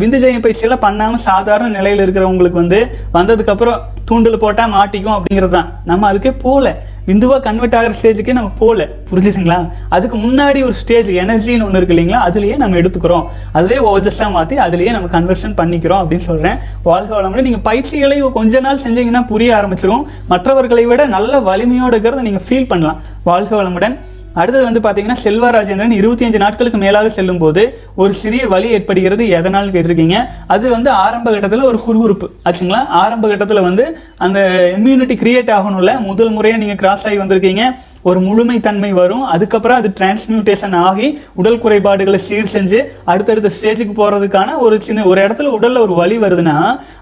விந்துஜயம் 0.01 0.43
பயிற்சியெல்லாம் 0.43 0.85
பண்ணாமல் 0.85 1.25
சாதாரண 1.25 1.69
நிலையில் 1.69 2.03
இருக்கிறவங்களுக்கு 2.05 2.63
வந்து 2.63 2.79
வந்ததுக்கப்புறம் 3.13 3.81
தூண்டில் 4.05 4.43
போட்டால் 4.43 4.73
மாட்டிக்கும் 4.73 5.15
அப்படிங்கிறது 5.15 5.55
தான் 5.55 5.71
நம்ம 5.85 6.07
அதுக்கே 6.11 6.33
போகல 6.43 6.69
பிந்துவாக 7.07 7.39
கன்வெர்ட் 7.39 7.75
ஆகிற 7.75 7.93
ஸ்டேஜுக்கே 7.97 8.33
நம்ம 8.33 8.49
போகல 8.59 8.85
புரிஞ்சுதுங்களா 9.09 9.57
அதுக்கு 9.89 10.17
முன்னாடி 10.17 10.59
ஒரு 10.63 10.75
ஸ்டேஜ் 10.79 11.09
எனர்ஜின்னு 11.21 11.65
ஒன்று 11.65 11.79
இருக்கு 11.79 11.95
இல்லைங்களா 11.95 12.21
அதுலேயே 12.27 12.55
நம்ம 12.57 12.77
எடுத்துக்கிறோம் 12.77 13.23
அதுலேயே 13.53 13.81
ஓஜஸ்ட்டாக 13.85 14.31
மாற்றி 14.31 14.57
அதுலேயே 14.57 14.91
நம்ம 14.91 15.09
கன்வர்ஷன் 15.13 15.55
பண்ணிக்கிறோம் 15.55 16.01
அப்படின்னு 16.01 16.27
சொல்கிறேன் 16.27 16.57
வாழ்க 16.83 17.11
வளமுறை 17.15 17.43
நீங்கள் 17.43 17.65
பயிற்சிகளை 17.69 18.17
கொஞ்ச 18.33 18.59
நாள் 18.59 18.83
செஞ்சீங்கன்னா 18.83 19.23
புரிய 19.27 19.55
ஆரம்பிச்சிடும் 19.57 20.03
மற்றவர்களை 20.27 20.85
விட 20.85 21.05
நல்ல 21.07 21.39
வலிமையோடு 21.41 21.93
இருக்கிறத 21.93 22.21
நீங்கள் 22.21 22.45
ஃபீல் 22.47 22.69
பண்ணலாம் 22.69 22.99
வாழ்க 23.23 23.51
வளமுடன் 23.55 23.95
அடுத்தது 24.37 24.63
வந்து 24.63 24.81
பார்த்தீங்கன்னா 24.81 25.49
ராஜேந்திரன் 25.51 25.97
இருபத்தி 25.97 26.25
அஞ்சு 26.25 26.39
நாட்களுக்கு 26.39 26.79
மேலாக 26.79 27.09
செல்லும் 27.09 27.37
போது 27.37 27.61
ஒரு 27.95 28.13
சிறிய 28.13 28.43
வலி 28.47 28.69
ஏற்படுகிறது 28.69 29.23
எதனால் 29.31 29.71
கேட்டிருக்கீங்க 29.71 30.17
அது 30.47 30.65
வந்து 30.69 30.89
ஆரம்ப 30.97 31.27
கட்டத்தில் 31.31 31.63
ஒரு 31.63 31.79
குறுகுறுப்பு 31.79 32.29
ஆச்சுங்களா 32.43 32.81
ஆரம்ப 33.01 33.27
கட்டத்தில் 33.27 33.61
வந்து 33.61 33.85
அந்த 34.17 34.39
இம்யூனிட்டி 34.77 35.17
கிரியேட் 35.17 35.51
ஆகணும்ல 35.51 35.93
முதல் 36.01 36.33
முறையாக 36.33 36.61
நீங்கள் 36.63 36.79
கிராஸ் 36.79 37.05
ஆகி 37.05 37.19
வந்திருக்கீங்க 37.21 37.63
ஒரு 38.07 38.19
முழுமைத்தன்மை 38.21 38.91
வரும் 38.93 39.23
அதுக்கப்புறம் 39.27 39.77
அது 39.77 39.89
டிரான்ஸ்மியூட்டேஷன் 39.97 40.75
ஆகி 40.81 41.07
உடல் 41.35 41.59
குறைபாடுகளை 41.59 42.19
சீர் 42.25 42.51
செஞ்சு 42.51 42.79
அடுத்தடுத்த 43.05 43.51
ஸ்டேஜுக்கு 43.55 43.93
போகிறதுக்கான 43.93 44.55
ஒரு 44.59 44.75
சின்ன 44.81 45.05
ஒரு 45.05 45.19
இடத்துல 45.25 45.51
உடலில் 45.53 45.81
ஒரு 45.81 45.95
வலி 45.95 46.17
வருதுன்னா 46.17 46.55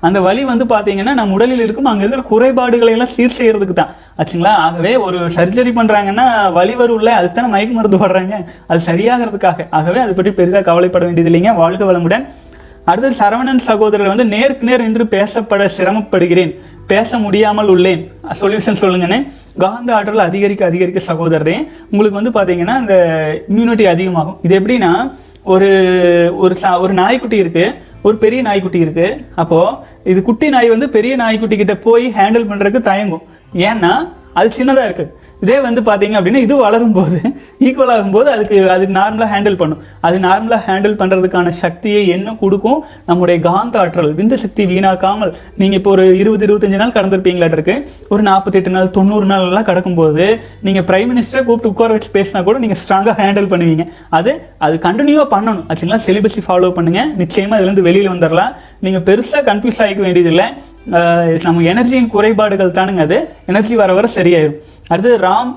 அந்த 0.01 0.19
வலி 0.21 0.43
வந்து 0.43 0.67
பார்த்தீங்கன்னா 0.69 1.13
நம்ம 1.13 1.35
உடலில் 1.35 1.65
இருக்கும் 1.65 1.89
அங்கே 1.91 2.05
இருக்கிற 2.05 2.25
குறைபாடுகளை 2.29 2.93
எல்லாம் 2.93 3.13
சீர் 3.15 3.37
செய்கிறதுக்கு 3.37 3.75
தான் 3.75 3.91
ஆச்சுங்களா 4.17 4.53
ஆகவே 4.61 4.93
ஒரு 5.05 5.19
சர்ஜரி 5.37 5.73
பண்ணுறாங்கன்னா 5.75 6.27
வலி 6.51 6.75
இல்லை 6.95 7.13
அதுக்கு 7.15 7.35
தானே 7.35 7.49
மயக்க 7.49 7.73
மருந்து 7.73 7.99
போடுறாங்க 7.99 8.35
அது 8.67 8.81
சரியாகிறதுக்காக 8.87 9.67
ஆகவே 9.71 9.99
அதை 9.99 10.13
பற்றி 10.13 10.33
பெரிதாக 10.33 10.63
கவலைப்பட 10.63 11.05
வேண்டியது 11.05 11.31
இல்லைங்க 11.31 11.53
வாழ்க 11.55 11.85
வளமுடன் 11.85 12.25
அடுத்தது 12.85 13.15
சரவணன் 13.15 13.65
சகோதரர் 13.67 14.11
வந்து 14.11 14.25
நேருக்கு 14.27 14.65
நேர் 14.65 14.83
என்று 14.83 15.03
பேசப்பட 15.13 15.67
சிரமப்படுகிறேன் 15.77 16.51
பேச 16.87 17.17
முடியாமல் 17.17 17.69
உள்ளேன் 17.69 18.03
சொல்யூஷன் 18.41 18.81
சொல்லுங்கன்னு 18.81 19.19
காந்த 19.57 19.89
ஆற்றல் 19.93 20.27
அதிகரிக்க 20.27 20.63
அதிகரிக்க 20.65 20.99
சகோதரரே 21.07 21.57
உங்களுக்கு 21.91 22.19
வந்து 22.19 22.33
பார்த்தீங்கன்னா 22.37 22.75
அந்த 22.81 22.95
இம்யூனிட்டி 23.47 23.85
அதிகமாகும் 23.85 24.39
இது 24.41 24.55
எப்படின்னா 24.59 24.91
ஒரு 25.45 25.69
ஒரு 26.35 26.53
சா 26.55 26.69
ஒரு 26.79 26.93
நாய்க்குட்டி 26.93 27.37
இருக்குது 27.43 27.73
ஒரு 28.01 28.15
பெரிய 28.17 28.39
நாய்க்குட்டி 28.41 28.79
இருக்குது 28.85 29.17
அப்போது 29.35 29.77
இது 30.11 30.19
குட்டி 30.21 30.47
நாய் 30.49 30.73
வந்து 30.73 30.87
பெரிய 30.89 31.13
நாய்க்குட்டி 31.15 31.55
கிட்ட 31.57 31.75
போய் 31.79 32.05
ஹேண்டில் 32.17 32.49
பண்ணுறதுக்கு 32.49 32.81
தயங்கும் 32.89 33.25
ஏன்னா 33.65 33.93
அது 34.33 34.49
சின்னதாக 34.49 34.87
இருக்குது 34.89 35.11
இதே 35.41 35.57
வந்து 35.59 35.81
பார்த்தீங்க 35.85 36.15
அப்படின்னா 36.17 36.41
இது 36.41 36.55
வளரும் 36.59 36.93
போது 36.93 37.17
ஈக்குவல் 37.61 37.91
ஆகும்போது 37.93 38.29
அதுக்கு 38.31 38.57
அது 38.69 38.85
நார்மலாக 38.95 39.29
ஹேண்டில் 39.33 39.57
பண்ணும் 39.57 39.81
அது 40.01 40.17
நார்மலாக 40.19 40.61
ஹேண்டில் 40.67 40.95
பண்ணுறதுக்கான 40.99 41.53
சக்தியை 41.59 42.01
என்ன 42.15 42.35
கொடுக்கும் 42.35 42.79
நம்முடைய 43.05 43.37
காந்த 43.41 43.79
ஆற்றல் 43.79 44.11
விந்த 44.13 44.37
சக்தி 44.37 44.65
வீணாக்காமல் 44.65 45.31
நீங்கள் 45.57 45.79
இப்போ 45.79 45.91
ஒரு 45.91 46.05
இருபது 46.19 46.45
இருபத்தஞ்சு 46.45 46.81
நாள் 46.83 46.95
கடந்திருப்பீங்களாட்டிருக்கு 46.95 47.75
ஒரு 48.09 48.23
நாற்பத்தெட்டு 48.23 48.71
நாள் 48.71 48.91
தொண்ணூறு 48.91 49.27
நாள்லாம் 49.31 49.67
கடக்கும்போது 49.69 50.27
நீங்கள் 50.61 50.87
பிரைம் 50.87 51.11
மினிஸ்டரை 51.11 51.43
கூப்பிட்டு 51.43 51.71
உட்கார 51.71 51.91
வச்சு 51.93 52.11
பேசினா 52.15 52.41
கூட 52.43 52.59
நீங்கள் 52.59 52.81
ஸ்ட்ராங்காக 52.81 53.17
ஹேண்டில் 53.21 53.51
பண்ணுவீங்க 53.51 53.85
அது 54.11 54.33
அது 54.59 54.77
கண்டினியூவாக 54.85 55.29
பண்ணணும் 55.31 55.65
ஆக்சுவலாக 55.67 56.03
சிலிபஸை 56.05 56.43
ஃபாலோ 56.45 56.71
பண்ணுங்கள் 56.75 57.11
நிச்சயமாக 57.15 57.59
இதுலேருந்து 57.59 57.87
வெளியில் 57.87 58.13
வந்துடலாம் 58.13 58.53
நீங்கள் 58.79 59.05
பெருசாக 59.05 59.43
கன்ஃபியூஸ் 59.49 59.81
ஆகிக்க 59.81 60.01
வேண்டியதில்லை 60.01 60.47
நம்ம 61.45 61.63
எனர்ஜியின் 61.63 62.09
குறைபாடுகள் 62.09 62.77
தானுங்க 62.77 63.03
அது 63.03 63.19
எனர்ஜி 63.45 63.75
வர 63.75 63.93
வர 63.93 64.07
சரியாயிடும் 64.15 64.61
அடுத்து 64.89 65.11
ராம் 65.19 65.51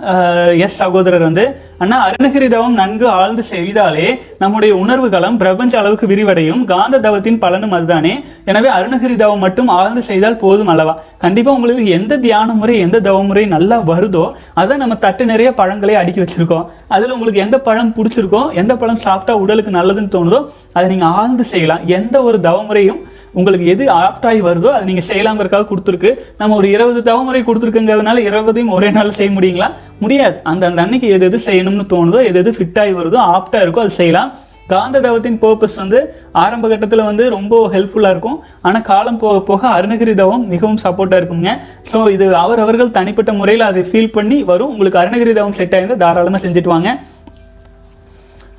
எஸ் 0.56 0.76
சகோதரர் 0.76 1.24
வந்து 1.24 1.42
அண்ணா 1.78 1.96
அருணகிரிதவம் 2.04 2.76
நன்கு 2.78 3.06
ஆழ்ந்து 3.10 3.42
செய்தாலே 3.50 4.06
நம்முடைய 4.38 4.72
உணர்வுகளம் 4.74 5.36
பிரபஞ்ச 5.36 5.74
அளவுக்கு 5.78 6.06
விரிவடையும் 6.06 6.62
காந்த 6.64 6.96
தவத்தின் 6.98 7.38
பலனும் 7.38 7.74
அதுதானே 7.76 8.12
எனவே 8.44 8.68
அருணகிரிதவம் 8.68 9.44
மட்டும் 9.46 9.68
ஆழ்ந்து 9.70 10.02
செய்தால் 10.02 10.38
போதும் 10.38 10.70
அல்லவா 10.74 10.94
கண்டிப்பாக 11.18 11.56
உங்களுக்கு 11.56 11.84
எந்த 11.90 12.18
தியான 12.18 12.54
முறை 12.54 12.76
எந்த 12.78 13.00
தவ 13.00 13.20
முறை 13.22 13.44
நல்லா 13.46 13.78
வருதோ 13.90 14.24
அதை 14.54 14.76
நம்ம 14.76 14.96
தட்டு 14.96 15.26
நிறைய 15.26 15.50
பழங்களே 15.52 15.98
அடுக்கி 15.98 16.22
வச்சிருக்கோம் 16.22 16.64
அதில் 16.88 17.14
உங்களுக்கு 17.14 17.44
எந்த 17.44 17.58
பழம் 17.60 17.94
பிடிச்சிருக்கோ 17.96 18.42
எந்த 18.54 18.74
பழம் 18.76 19.04
சாப்பிட்டா 19.06 19.36
உடலுக்கு 19.40 19.72
நல்லதுன்னு 19.72 20.14
தோணுதோ 20.16 20.40
அதை 20.72 20.86
நீங்கள் 20.88 21.14
ஆழ்ந்து 21.14 21.46
செய்யலாம் 21.52 21.84
எந்த 21.92 22.16
ஒரு 22.22 22.40
தவ 22.40 22.58
முறையும் 22.64 23.00
உங்களுக்கு 23.32 23.66
எது 23.66 23.84
ஆப்டாகி 23.96 24.40
வருதோ 24.40 24.70
அது 24.70 24.84
நீங்கள் 24.84 25.08
செய்யலாங்கிறக்காக 25.08 25.66
கொடுத்துருக்கு 25.68 26.10
நம்ம 26.38 26.56
ஒரு 26.56 26.68
இருபது 26.70 27.02
தவமுறை 27.02 27.42
கொடுத்துருக்குங்கிறதுனால 27.42 28.24
இருபதையும் 28.24 28.74
ஒரே 28.76 28.90
நாள் 28.90 29.16
செய்ய 29.18 29.32
முடியுங்களா 29.36 29.68
முடியாது 30.00 30.36
அந்த 30.44 30.62
அந்த 30.66 30.82
அன்னைக்கு 30.82 31.08
எது 31.10 31.26
எது 31.26 31.40
செய்யணும்னு 31.46 31.86
தோணுதோ 31.86 32.20
எது 32.24 32.38
எது 32.38 32.52
ஃபிட்டாகி 32.56 32.94
வருதோ 32.96 33.20
ஆப்டாக 33.30 33.64
இருக்கோ 33.64 33.82
அது 33.82 33.94
செய்யலாம் 33.96 34.30
காந்த 34.68 34.96
தவத்தின் 35.00 35.38
பர்பஸ் 35.38 35.76
வந்து 35.76 35.98
ஆரம்ப 36.34 36.68
கட்டத்தில் 36.68 37.02
வந்து 37.02 37.24
ரொம்ப 37.28 37.60
ஹெல்ப்ஃபுல்லாக 37.68 38.14
இருக்கும் 38.14 38.38
ஆனால் 38.62 38.84
காலம் 38.84 39.18
போக 39.18 39.36
போக 39.42 39.62
அருணகிரி 39.68 40.14
தவம் 40.14 40.44
மிகவும் 40.46 40.80
சப்போர்ட்டாக 40.82 41.20
இருக்குங்க 41.20 41.52
ஸோ 41.92 42.00
இது 42.10 42.26
அவரவர்கள் 42.36 42.90
தனிப்பட்ட 42.90 43.32
முறையில் 43.32 43.64
அதை 43.64 43.84
ஃபீல் 43.90 44.12
பண்ணி 44.12 44.38
வரும் 44.44 44.72
உங்களுக்கு 44.72 45.00
அருணகிரி 45.00 45.32
தவம் 45.32 45.56
செட் 45.60 45.74
ஆகிருந்தால் 45.74 46.02
தாராளமாக 46.04 46.42
செஞ்சுட்டு 46.44 46.72
வாங்க 46.74 46.90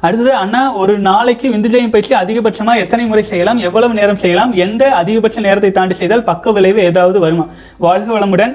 அடுத்தது 0.04 0.34
அண்ணா 0.36 0.62
ஒரு 0.74 0.94
நாளைக்கு 1.02 1.48
விந்துஜயம் 1.54 1.92
பயிற்சி 1.92 2.14
அதிகபட்சமாக 2.16 2.84
எத்தனை 2.84 3.06
முறை 3.06 3.24
செய்யலாம் 3.24 3.60
எவ்வளவு 3.60 3.94
நேரம் 3.94 4.20
செய்யலாம் 4.22 4.52
எந்த 4.58 4.84
அதிகபட்ச 4.96 5.40
நேரத்தை 5.40 5.72
தாண்டி 5.72 5.96
செய்தால் 5.96 6.24
பக்க 6.24 6.52
விளைவு 6.52 6.82
ஏதாவது 6.84 7.20
வருமா 7.20 7.46
வாழ்க 7.78 8.10
வளமுடன் 8.12 8.54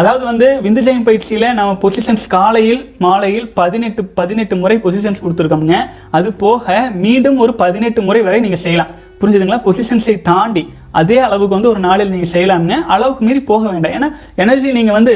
அதாவது 0.00 0.24
வந்து 0.24 0.46
விந்துஜயம் 0.62 1.04
பயிற்சியில் 1.04 1.48
நம்ம 1.52 1.72
பொசிஷன்ஸ் 1.82 2.24
காலையில் 2.28 2.82
மாலையில் 2.98 3.46
பதினெட்டு 3.52 4.02
பதினெட்டு 4.14 4.54
முறை 4.56 4.76
பொசிஷன்ஸ் 4.78 5.22
கொடுத்துருக்கோம்ங்க 5.22 5.78
அது 6.10 6.28
போக 6.36 6.76
மீண்டும் 6.96 7.38
ஒரு 7.38 7.52
பதினெட்டு 7.54 8.02
முறை 8.02 8.22
வரை 8.22 8.40
நீங்கள் 8.40 8.62
செய்யலாம் 8.62 8.90
புரிஞ்சுதுங்களா 9.20 9.60
பொசிஷன்ஸை 9.64 10.16
தாண்டி 10.22 10.62
அதே 10.92 11.18
அளவுக்கு 11.18 11.56
வந்து 11.56 11.72
ஒரு 11.72 11.80
நாளில் 11.80 12.10
நீங்கள் 12.10 12.32
செய்யலாம்னு 12.32 12.78
அளவுக்கு 12.86 13.24
மீறி 13.24 13.40
போக 13.44 13.64
வேண்டாம் 13.70 13.94
ஏன்னா 13.96 14.08
எனர்ஜி 14.36 14.70
நீங்கள் 14.72 14.98
வந்து 14.98 15.14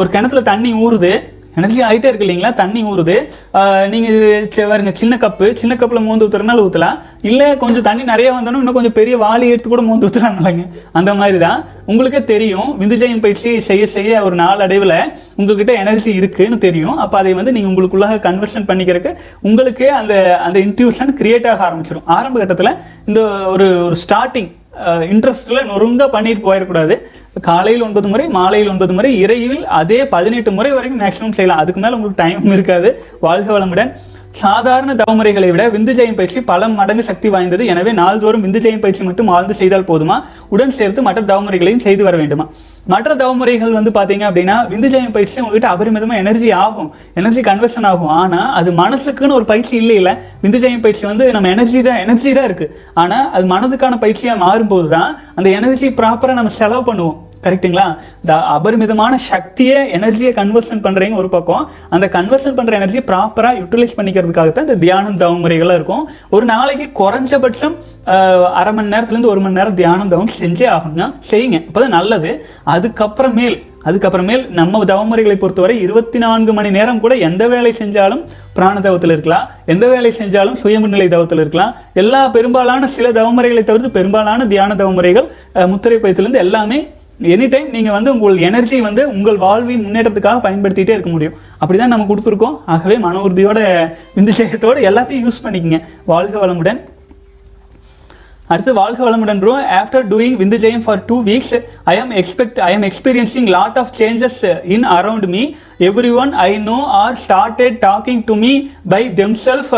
ஒரு 0.00 0.08
கிணத்துல 0.08 0.42
தண்ணி 0.42 0.70
ஊறுது 0.82 1.12
எனர்ஜி 1.56 1.80
ஆகிட்டே 1.82 2.08
இருக்கு 2.08 2.26
இல்லைங்களா 2.26 2.50
தண்ணி 2.54 2.80
ஊறுது 2.84 3.16
நீங்கள் 3.86 4.68
பாருங்க 4.68 4.92
சின்ன 4.92 5.14
கப்பு 5.16 5.46
சின்ன 5.54 5.74
கப்பில் 5.74 6.04
மோந்து 6.04 6.26
ஊத்துறதுனால 6.26 6.64
ஊற்றலாம் 6.66 6.98
இல்லை 7.22 7.48
கொஞ்சம் 7.56 7.86
தண்ணி 7.88 8.02
நிறைய 8.04 8.28
வந்தோன்னா 8.32 8.60
இன்னும் 8.60 8.78
கொஞ்சம் 8.78 8.94
பெரிய 8.94 9.14
வாளி 9.16 9.46
எடுத்து 9.48 9.70
கூட 9.70 9.82
மோந்து 9.82 10.06
ஊற்றுறாங்கல்லங்க 10.06 10.64
அந்த 10.92 11.14
மாதிரி 11.14 11.38
தான் 11.38 11.58
உங்களுக்கே 11.86 12.22
தெரியும் 12.24 12.70
விந்துஜயம் 12.80 13.20
பயிற்சி 13.20 13.52
செய்ய 13.60 13.86
செய்ய 13.86 14.22
ஒரு 14.22 14.36
நாளடைவில் 14.36 14.96
உங்ககிட்ட 15.36 15.74
எனர்ஜி 15.74 16.12
இருக்குன்னு 16.14 16.58
தெரியும் 16.58 16.98
அப்போ 16.98 17.18
அதை 17.18 17.34
வந்து 17.34 17.52
நீங்கள் 17.52 17.72
உங்களுக்குள்ளாக 17.72 18.20
கன்வர்ஷன் 18.20 18.68
பண்ணிக்கிறதுக்கு 18.68 19.12
உங்களுக்கே 19.42 19.90
அந்த 19.94 20.14
அந்த 20.38 20.58
இன்ட்யூஷன் 20.60 21.12
கிரியேட் 21.16 21.50
ஆக 21.52 21.62
ஆரம்பிச்சிடும் 21.68 22.08
ஆரம்ப 22.10 22.38
கட்டத்தில் 22.38 22.76
இந்த 23.06 23.22
ஒரு 23.46 23.68
ஒரு 23.84 23.98
ஸ்டார்டிங் 23.98 24.50
இன்ட்ரெஸ்டில் 25.06 25.66
நொறுங்க 25.66 26.04
பண்ணிட்டு 26.08 26.42
போயிடக்கூடாது 26.44 26.94
காலையில் 27.40 27.82
ஒன்பது 27.82 28.06
முறை 28.08 28.24
மாலையில் 28.30 28.70
ஒன்பது 28.70 28.92
முறை 28.92 29.10
இறையில் 29.18 29.64
அதே 29.78 29.98
பதினெட்டு 30.12 30.50
முறை 30.50 30.70
வரைக்கும் 30.70 31.02
மேக்ஸிமம் 31.02 31.34
செய்யலாம் 31.34 31.60
அதுக்கு 31.62 31.80
மேலே 31.80 31.96
உங்களுக்கு 31.96 32.22
டைம் 32.22 32.54
இருக்காது 32.56 32.88
வாழ்க 33.20 33.50
வளமுடன் 33.52 33.90
சாதாரண 34.40 34.90
தவமுறைகளை 34.94 35.48
விட 35.50 35.62
விந்து 35.68 35.92
ஜெயம் 35.92 36.16
பயிற்சி 36.16 36.40
பல 36.44 36.68
மடங்கு 36.70 37.04
சக்தி 37.04 37.28
வாய்ந்தது 37.28 37.62
எனவே 37.66 37.92
நாள்தோறும் 37.92 38.44
விந்து 38.44 38.60
ஜெயம் 38.60 38.82
பயிற்சி 38.82 39.02
மட்டும் 39.02 39.30
ஆழ்ந்து 39.30 39.54
செய்தால் 39.54 39.88
போதுமா 39.88 40.16
உடன் 40.48 40.76
சேர்த்து 40.76 41.00
மற்ற 41.02 41.20
தவமுறைகளையும் 41.22 41.82
செய்து 41.82 42.02
வர 42.04 42.16
வேண்டுமா 42.16 42.46
மற்ற 42.86 43.14
தவமுறைகள் 43.14 43.72
வந்து 43.72 43.90
பார்த்தீங்க 43.90 44.24
அப்படின்னா 44.28 44.56
விந்துஜயம் 44.68 45.12
பயிற்சி 45.12 45.36
உங்ககிட்ட 45.40 45.68
அபரிமிதமாக 45.70 46.22
எனர்ஜி 46.22 46.48
ஆகும் 46.56 46.90
எனர்ஜி 47.14 47.42
கன்வர்ஷன் 47.42 47.88
ஆகும் 47.90 48.12
ஆனால் 48.12 48.50
அது 48.50 48.70
மனசுக்குன்னு 48.74 49.38
ஒரு 49.38 49.44
பயிற்சி 49.44 49.74
இல்லை 49.76 49.96
இல்லை 49.96 50.14
விந்துஜயம் 50.42 50.80
பயிற்சி 50.80 51.06
வந்து 51.06 51.26
நம்ம 51.32 51.48
எனர்ஜி 51.48 51.82
தான் 51.82 52.00
எனர்ஜி 52.00 52.32
தான் 52.32 52.48
இருக்குது 52.48 52.76
ஆனால் 52.94 53.26
அது 53.30 53.46
மனதுக்கான 53.46 53.98
பயிற்சியாக 53.98 54.38
மாறும்போது 54.38 54.88
தான் 54.88 55.10
அந்த 55.34 55.50
எனர்ஜி 55.50 55.90
ப்ராப்பராக 56.00 56.38
நம்ம 56.38 56.54
செலவு 56.56 56.84
பண்ணுவோம் 56.84 57.18
கரெக்டுங்களா 57.40 57.86
இந்த 58.22 58.32
அபரிமிதமான 58.54 59.12
சக்தியை 59.28 59.78
எனர்ஜியை 59.92 60.32
கன்வர்ஷன் 60.32 60.82
பண்ணுறீங்க 60.82 61.16
ஒரு 61.16 61.28
பக்கம் 61.28 61.64
அந்த 61.90 62.06
கன்வர்ஷன் 62.08 62.56
பண்ணுற 62.58 62.74
எனர்ஜியை 62.78 63.04
ப்ராப்பராக 63.06 63.60
யூட்டிலைஸ் 63.60 63.96
பண்ணிக்கிறதுக்காக 63.98 64.52
தான் 64.52 64.68
இந்த 64.68 64.78
தியானம் 64.78 65.16
தவம் 65.16 65.42
முறைகளாக 65.44 65.78
இருக்கும் 65.80 66.04
ஒரு 66.30 66.46
நாளைக்கு 66.46 66.86
குறைஞ்சபட்சம் 67.00 67.76
அரை 68.60 68.72
மணி 68.72 68.92
நேரத்துலேருந்து 68.94 69.32
ஒரு 69.32 69.40
மணி 69.40 69.58
நேரம் 69.58 69.80
தியானம் 69.80 70.12
தவம் 70.14 70.36
செஞ்சே 70.36 70.68
ஆகணும்னா 70.68 71.08
செய்யுங்க 71.30 71.58
அப்போ 71.62 71.80
தான் 71.80 71.96
நல்லது 71.98 72.30
அதுக்கப்புறமேல் 72.74 73.58
அதுக்கப்புறமேல் 73.84 74.42
நம்ம 74.50 74.82
தவமுறைகளை 74.84 75.36
பொறுத்தவரை 75.36 75.74
இருபத்தி 75.80 76.18
நான்கு 76.18 76.52
மணி 76.52 76.70
நேரம் 76.70 77.00
கூட 77.00 77.14
எந்த 77.20 77.44
வேலை 77.48 77.70
செஞ்சாலும் 77.72 78.22
பிராண 78.52 78.76
தவத்தில் 78.80 79.14
இருக்கலாம் 79.14 79.46
எந்த 79.66 79.84
வேலை 79.88 80.10
செஞ்சாலும் 80.12 80.58
சுயமுன்னிலை 80.62 81.08
தவத்தில் 81.08 81.42
இருக்கலாம் 81.44 81.74
எல்லா 81.94 82.22
பெரும்பாலான 82.30 82.88
சில 82.88 83.08
தவமுறைகளை 83.12 83.62
தவிர்த்து 83.64 83.90
பெரும்பாலான 83.90 84.46
தியான 84.46 84.74
தவமுறைகள் 84.74 85.28
முத்திரை 85.66 85.98
பயத்திலிருந்து 85.98 86.42
எல்லாமே 86.42 86.80
எனி 87.28 87.46
டைம் 87.48 87.66
நீங்கள் 87.70 87.94
வந்து 87.96 88.10
உங்கள் 88.14 88.38
எனர்ஜி 88.40 88.76
வந்து 88.80 89.02
உங்கள் 89.08 89.38
வாழ்வின் 89.38 89.82
முன்னேற்றத்துக்காக 89.86 90.40
பயன்படுத்திகிட்டே 90.44 90.94
இருக்க 90.94 91.10
முடியும் 91.10 91.34
அப்படி 91.58 91.78
தான் 91.78 91.92
நம்ம 91.94 92.06
கொடுத்துருக்கோம் 92.06 92.56
ஆகவே 92.66 92.96
மன 92.98 93.20
உறுதியோட 93.20 93.58
விந்துசேகத்தோடு 94.14 94.86
எல்லாத்தையும் 94.90 95.26
யூஸ் 95.26 95.44
பண்ணிக்கங்க 95.44 95.80
வாழ்க 96.06 96.38
வளமுடன் 96.38 96.80
அடுத்து 98.50 98.72
வாழ்க 98.78 99.00
வளமுடன் 99.04 99.40
ப்ரோ 99.42 99.52
ஆஃப்டர் 99.76 100.06
டூயிங் 100.08 100.38
விந்து 100.38 100.58
ஜெயம் 100.62 100.84
for 100.86 101.02
two 101.06 101.16
weeks 101.28 101.52
I 101.84 101.94
am 101.98 102.14
expect 102.20 102.58
I 102.60 102.70
am 102.74 102.86
experiencing 102.88 103.48
lot 103.48 103.76
of 103.78 103.92
changes 103.98 104.40
in 104.76 104.86
around 104.94 105.26
me 105.26 105.42
every 105.88 106.10
one 106.22 106.32
I 106.44 106.50
know 106.64 106.78
are 107.00 107.18
started 107.24 107.76
talking 107.84 108.22
to 108.24 108.36
me 108.36 108.52
by 108.90 109.02
them 109.14 109.36
self 109.44 109.70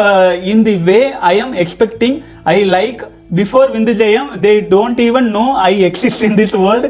in 0.53 0.63
the 0.63 0.77
way 0.85 0.99
I 1.29 1.35
am 1.41 1.55
expecting 1.65 2.17
I 2.47 2.57
like 2.71 3.03
before 3.33 3.69
விந்துஜயம் 3.75 4.31
they 4.41 4.53
don't 4.73 5.01
even 5.01 5.29
know 5.31 5.45
I 5.65 5.73
exist 5.85 6.25
in 6.25 6.39
this 6.41 6.57
world 6.59 6.89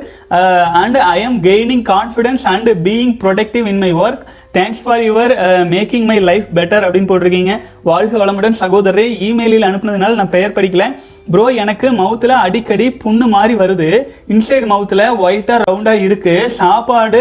and 0.83 0.99
I 1.09 1.19
am 1.23 1.39
gaining 1.43 1.85
confidence 1.89 2.45
and 2.45 2.71
being 2.85 3.13
productive 3.21 3.67
in 3.73 3.79
my 3.79 3.93
work 4.03 4.23
thanks 4.53 4.83
for 4.85 5.03
your 5.03 5.33
making 5.69 6.07
my 6.07 6.17
life 6.31 6.49
better 6.55 6.85
அப்படின்னு 6.87 7.11
போட்டிருக்கீங்க 7.11 7.53
வாழ்க 7.85 8.15
வளமுடன் 8.19 8.61
சகோதரரே 8.61 9.05
இமெயிலில் 9.23 9.67
அனுப்புனதுனால 9.69 10.15
நான் 10.15 10.35
பெயர் 10.35 10.57
படிக்கல 10.57 10.85
bro 11.31 11.45
எனக்கு 11.63 11.87
மவுத்தில் 11.93 12.35
அடிக்கடி 12.39 12.87
புண்ணு 13.03 13.27
மாதிரி 13.29 13.55
வருது 13.55 13.89
இன்சைடு 14.29 14.67
மவுத்தில் 14.67 15.05
ஒயிட்டாக 15.21 15.65
ரவுண்டாக 15.65 16.05
இருக்குது 16.07 16.51
சாப்பாடு 16.57 17.22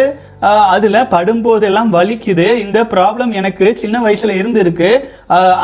அதில் 0.69 1.07
படும்போதெல்லாம் 1.11 1.89
வலிக்குது 1.89 2.45
இந்த 2.57 2.79
ப்ராப்ளம் 2.93 3.31
எனக்கு 3.31 3.65
சின்ன 3.75 3.95
வயசில் 4.01 4.33
இருந்துருக்கு 4.33 4.89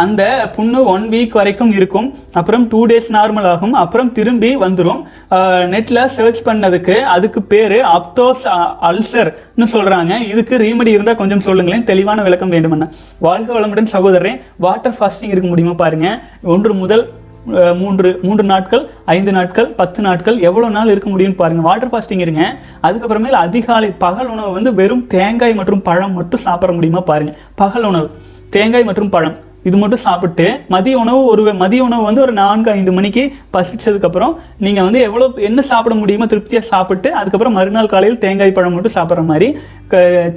அந்த 0.00 0.24
புண்ணு 0.56 0.80
ஒன் 0.86 1.06
வீக் 1.10 1.34
வரைக்கும் 1.34 1.74
இருக்கும் 1.74 2.08
அப்புறம் 2.34 2.66
டூ 2.70 2.82
டேஸ் 2.86 3.10
நார்மல் 3.12 3.48
ஆகும் 3.48 3.74
அப்புறம் 3.76 4.12
திரும்பி 4.14 4.52
வந்துடும் 4.58 5.02
நெட்டில் 5.70 6.02
சர்ச் 6.16 6.42
பண்ணதுக்கு 6.46 6.98
அதுக்கு 7.08 7.42
பேர் 7.46 7.78
அப்தோஸ் 7.92 8.46
அல்சர்னு 8.90 9.68
சொல்கிறாங்க 9.74 10.14
இதுக்கு 10.28 10.56
ரீமடி 10.58 10.92
இருந்தால் 10.92 11.20
கொஞ்சம் 11.20 11.46
சொல்லுங்களேன் 11.46 11.86
தெளிவான 11.86 12.22
விளக்கம் 12.24 12.54
வேண்டுமென்ன 12.56 12.88
வாழ்க 13.20 13.50
வளமுடன் 13.54 13.92
சகோதரன் 13.92 14.40
வாட் 14.60 14.87
வாட்டர் 14.88 15.00
ஃபாஸ்டிங் 15.00 15.32
இருக்க 15.34 15.48
முடியுமா 15.50 15.74
பாருங்கள் 15.76 16.20
ஒன்று 16.48 16.74
முதல் 16.82 17.04
மூன்று 17.82 18.10
மூன்று 18.22 18.44
நாட்கள் 18.44 18.84
ஐந்து 19.08 19.32
நாட்கள் 19.32 19.68
பத்து 19.76 20.00
நாட்கள் 20.02 20.38
எவ்வளோ 20.48 20.68
நாள் 20.70 20.92
இருக்க 20.94 21.08
முடியும்னு 21.10 21.38
பாருங்கள் 21.38 21.68
வாட்டர் 21.68 21.92
ஃபாஸ்டிங் 21.92 22.24
இருங்க 22.26 22.44
அதுக்கப்புறமேல 22.84 23.40
அதிகாலை 23.42 23.90
பகல் 23.98 24.32
உணவு 24.34 24.52
வந்து 24.52 24.72
வெறும் 24.74 25.04
தேங்காய் 25.08 25.60
மற்றும் 25.60 25.84
பழம் 25.84 26.18
மட்டும் 26.20 26.44
சாப்பிட 26.48 26.74
முடியுமா 26.74 27.04
பாருங்கள் 27.04 27.38
பகல் 27.56 27.86
உணவு 27.86 28.10
தேங்காய் 28.50 28.88
மற்றும் 28.90 29.14
பழம் 29.14 29.38
இது 29.68 29.78
மட்டும் 29.78 30.04
சாப்பிட்டு 30.04 30.46
மதிய 30.70 30.96
உணவு 30.98 31.22
ஒரு 31.30 31.44
மதிய 31.60 31.82
உணவு 31.84 32.04
வந்து 32.04 32.22
ஒரு 32.22 32.34
நான்கு 32.34 32.70
ஐந்து 32.72 32.92
மணிக்கு 32.92 33.24
பசிச்சதுக்கப்புறம் 33.54 34.34
நீங்கள் 34.60 34.86
வந்து 34.88 35.00
எவ்வளோ 35.02 35.28
என்ன 35.48 35.66
சாப்பிட 35.70 35.96
முடியுமோ 35.96 36.28
திருப்தியாக 36.28 36.68
சாப்பிட்டு 36.68 37.12
அதுக்கப்புறம் 37.14 37.58
மறுநாள் 37.58 37.92
காலையில் 37.94 38.20
தேங்காய் 38.20 38.56
பழம் 38.58 38.76
மட்டும் 38.76 38.96
சாப்பிட்ற 38.96 39.24
மாதிரி 39.26 39.50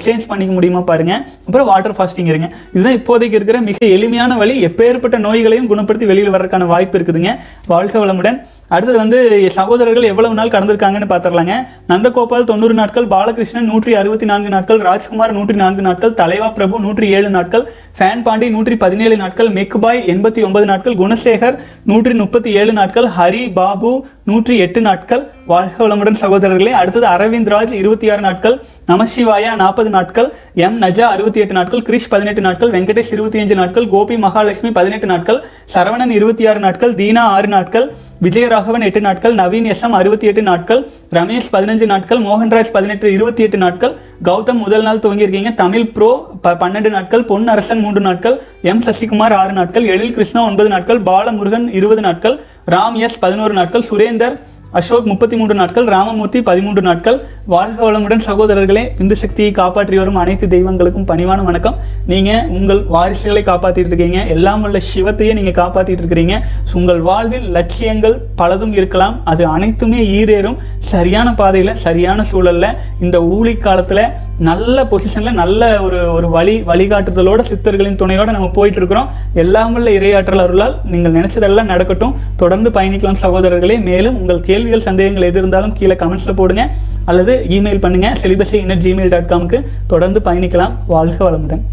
சேஞ்ச் 0.04 0.28
பண்ணிக்க 0.28 0.52
முடியுமா 0.52 0.80
பாருங்க 0.84 1.14
அப்புறம் 1.46 1.68
வாட்டர் 1.68 1.96
ஃபாஸ்டிங் 1.96 2.30
இருங்க 2.32 2.48
இதுதான் 2.70 2.98
இப்போதைக்கு 2.98 3.38
இருக்கிற 3.38 3.60
மிக 3.62 3.78
எளிமையான 3.90 4.36
வழி 4.36 4.56
எப்பேற்பட்ட 4.66 5.18
நோய்களையும் 5.20 5.68
குணப்படுத்தி 5.68 6.06
வெளியில் 6.06 6.34
வர்றதுக்கான 6.34 6.66
வாய்ப்பு 6.66 6.98
இருக்குதுங்க 6.98 7.32
வாழ்க 7.66 7.94
வளமுடன் 7.98 8.38
அடுத்தது 8.70 8.98
வந்து 8.98 9.18
சகோதரர்கள் 9.54 10.08
எவ்வளவு 10.10 10.34
நாள் 10.34 10.52
கடந்திருக்காங்கன்னு 10.52 11.08
பார்த்துடலாங்க 11.10 11.54
நந்தகோபால் 11.86 12.46
தொண்ணூறு 12.46 12.74
நாட்கள் 12.74 13.08
பாலகிருஷ்ணன் 13.08 13.66
நூற்றி 13.66 13.92
அறுபத்தி 13.94 14.26
நான்கு 14.26 14.50
நாட்கள் 14.50 14.80
ராஜ்குமார் 14.80 15.32
நூற்றி 15.32 15.56
நான்கு 15.56 15.82
நாட்கள் 15.82 16.14
தலைவா 16.14 16.48
பிரபு 16.50 16.78
நூற்றி 16.78 17.06
ஏழு 17.16 17.30
நாட்கள் 17.30 17.64
ஃபேன் 17.98 18.22
பாண்டி 18.22 18.48
நூற்றி 18.48 18.76
பதினேழு 18.76 19.16
நாட்கள் 19.16 19.50
மெக்பாய் 19.56 20.02
எண்பத்தி 20.12 20.42
ஒன்பது 20.44 20.66
நாட்கள் 20.66 20.96
குணசேகர் 20.96 21.56
நூற்றி 21.84 22.14
முப்பத்தி 22.20 22.52
ஏழு 22.56 22.72
நாட்கள் 22.72 23.08
ஹரி 23.16 23.42
பாபு 23.52 23.92
நூற்றி 24.26 24.56
எட்டு 24.60 24.80
நாட்கள் 24.80 25.24
வாழ்க 25.46 25.76
வளமுடன் 25.84 26.20
சகோதரர்களே 26.20 26.74
அடுத்தது 26.80 27.06
அரவிந்த் 27.06 27.50
ராஜ் 27.52 27.74
இருபத்தி 27.74 28.08
ஆறு 28.10 28.22
நாட்கள் 28.22 28.56
நமசிவாயா 28.88 29.50
நாற்பது 29.56 29.90
நாட்கள் 29.90 30.28
எம் 30.60 30.78
நஜா 30.82 31.06
அறுபத்தி 31.08 31.40
எட்டு 31.40 31.54
நாட்கள் 31.54 31.82
கிரிஷ் 31.82 32.08
பதினெட்டு 32.08 32.42
நாட்கள் 32.42 32.70
வெங்கடேஷ் 32.70 33.12
இருபத்தி 33.12 33.40
அஞ்சு 33.40 33.56
நாட்கள் 33.58 33.88
கோபி 33.88 34.16
மகாலட்சுமி 34.24 34.72
பதினெட்டு 34.78 35.06
நாட்கள் 35.06 35.40
சரவணன் 35.74 36.14
இருபத்தி 36.16 36.46
ஆறு 36.50 36.60
நாட்கள் 36.60 36.94
தீனா 36.94 37.24
ஆறு 37.32 37.50
நாட்கள் 37.50 37.88
விஜயராகவன் 38.20 38.84
எட்டு 38.86 39.00
நாட்கள் 39.00 39.34
நவீன் 39.34 39.68
எஸ் 39.70 39.84
எம் 39.84 39.94
அறுபத்தி 39.98 40.26
எட்டு 40.26 40.42
நாட்கள் 40.42 40.80
ரமேஷ் 41.12 41.48
பதினஞ்சு 41.52 41.86
நாட்கள் 41.86 42.20
மோகன்ராஜ் 42.20 42.72
பதினெட்டு 42.74 43.06
இருபத்தி 43.12 43.42
எட்டு 43.42 43.58
நாட்கள் 43.58 43.94
கௌதம் 44.22 44.60
முதல் 44.60 44.84
நாள் 44.84 45.00
துவங்கியிருக்கீங்க 45.04 45.52
தமிழ் 45.54 45.86
ப்ரோ 45.94 46.10
ப 46.42 46.52
பன்னெண்டு 46.60 46.90
நாட்கள் 46.90 47.24
பொன் 47.24 47.48
அரசன் 47.48 47.80
மூன்று 47.80 48.00
நாட்கள் 48.00 48.36
எம் 48.64 48.84
சசிகுமார் 48.86 49.36
ஆறு 49.36 49.52
நாட்கள் 49.52 49.86
எழில் 49.86 50.14
கிருஷ்ணா 50.14 50.42
ஒன்பது 50.46 50.68
நாட்கள் 50.68 51.00
பாலமுருகன் 51.02 51.66
இருபது 51.72 52.02
நாட்கள் 52.02 52.36
ராம் 52.66 52.98
எஸ் 53.00 53.18
பதினோரு 53.18 53.54
நாட்கள் 53.54 53.88
சுரேந்தர் 53.88 54.36
அசோக் 54.72 55.06
முப்பத்தி 55.06 55.36
மூன்று 55.36 55.54
நாட்கள் 55.54 55.84
ராமமூர்த்தி 55.84 56.40
பதிமூன்று 56.40 56.82
நாட்கள் 56.82 57.16
வாழ்க 57.44 57.78
வளமுடன் 57.86 58.22
சகோதரர்களே 58.26 58.84
இந்து 58.98 59.16
சக்தியை 59.16 59.52
காப்பாற்றி 59.52 59.96
வரும் 59.98 60.14
அனைத்து 60.14 60.46
தெய்வங்களுக்கும் 60.46 61.06
பணிவான 61.06 61.44
வணக்கம் 61.44 61.78
நீங்கள் 62.06 62.46
உங்கள் 62.48 62.82
வாரிசுகளை 62.90 63.42
காப்பாற்றிட்டு 63.44 63.86
இருக்கீங்க 63.86 64.20
எல்லாம் 64.26 64.62
உள்ள 64.62 64.80
சிவத்தையே 64.90 65.32
நீங்கள் 65.32 65.58
காப்பாற்றிட்டு 65.60 66.02
இருக்கிறீங்க 66.04 66.36
உங்கள் 66.74 67.00
வாழ்வில் 67.00 67.50
லட்சியங்கள் 67.50 68.16
பலதும் 68.38 68.72
இருக்கலாம் 68.72 69.16
அது 69.24 69.46
அனைத்துமே 69.46 70.02
ஈரேறும் 70.18 70.58
சரியான 70.86 71.34
பாதையில் 71.34 71.74
சரியான 71.78 72.24
சூழலில் 72.24 72.76
இந்த 73.00 73.18
ஊழிக் 73.32 73.62
காலத்தில் 73.62 74.04
நல்ல 74.40 74.84
பொசிஷனில் 74.84 75.38
நல்ல 75.40 75.62
ஒரு 75.82 75.98
ஒரு 76.12 76.28
வழி 76.28 76.54
வழிகாட்டுதலோட 76.68 77.40
சித்தர்களின் 77.40 77.98
துணையோட 77.98 78.28
நம்ம 78.30 78.48
போயிட்டு 78.50 78.80
இருக்கிறோம் 78.80 79.08
எல்லாம் 79.34 79.74
உள்ள 79.74 79.88
இரையாற்றல் 79.90 80.44
அருளால் 80.44 80.76
நீங்கள் 80.84 81.16
நினைச்சதெல்லாம் 81.16 81.70
நடக்கட்டும் 81.72 82.14
தொடர்ந்து 82.36 82.70
பயணிக்கலாம் 82.70 83.20
சகோதரர்களே 83.22 83.76
மேலும் 83.82 84.16
உங்கள் 84.16 84.40
கேள்விகள் 84.42 84.86
சந்தேகங்கள் 84.88 85.28
எது 85.28 85.38
இருந்தாலும் 85.38 85.74
கீழே 85.74 85.96
கமெண்ட்ஸில் 85.96 86.38
போடுங்க 86.38 86.64
அல்லது 87.04 87.34
இமெயில் 87.56 87.84
பண்ணுங்கள் 87.84 88.16
செலிபஸி 88.22 88.58
இன்னட் 88.60 88.86
ஜிமெயில் 88.86 89.12
டாட் 89.12 89.30
காம்க்கு 89.32 89.60
தொடர்ந்து 89.86 90.22
பயணிக்கலாம் 90.24 90.74
வாழ்க 90.86 91.20
வளமுடன் 91.24 91.62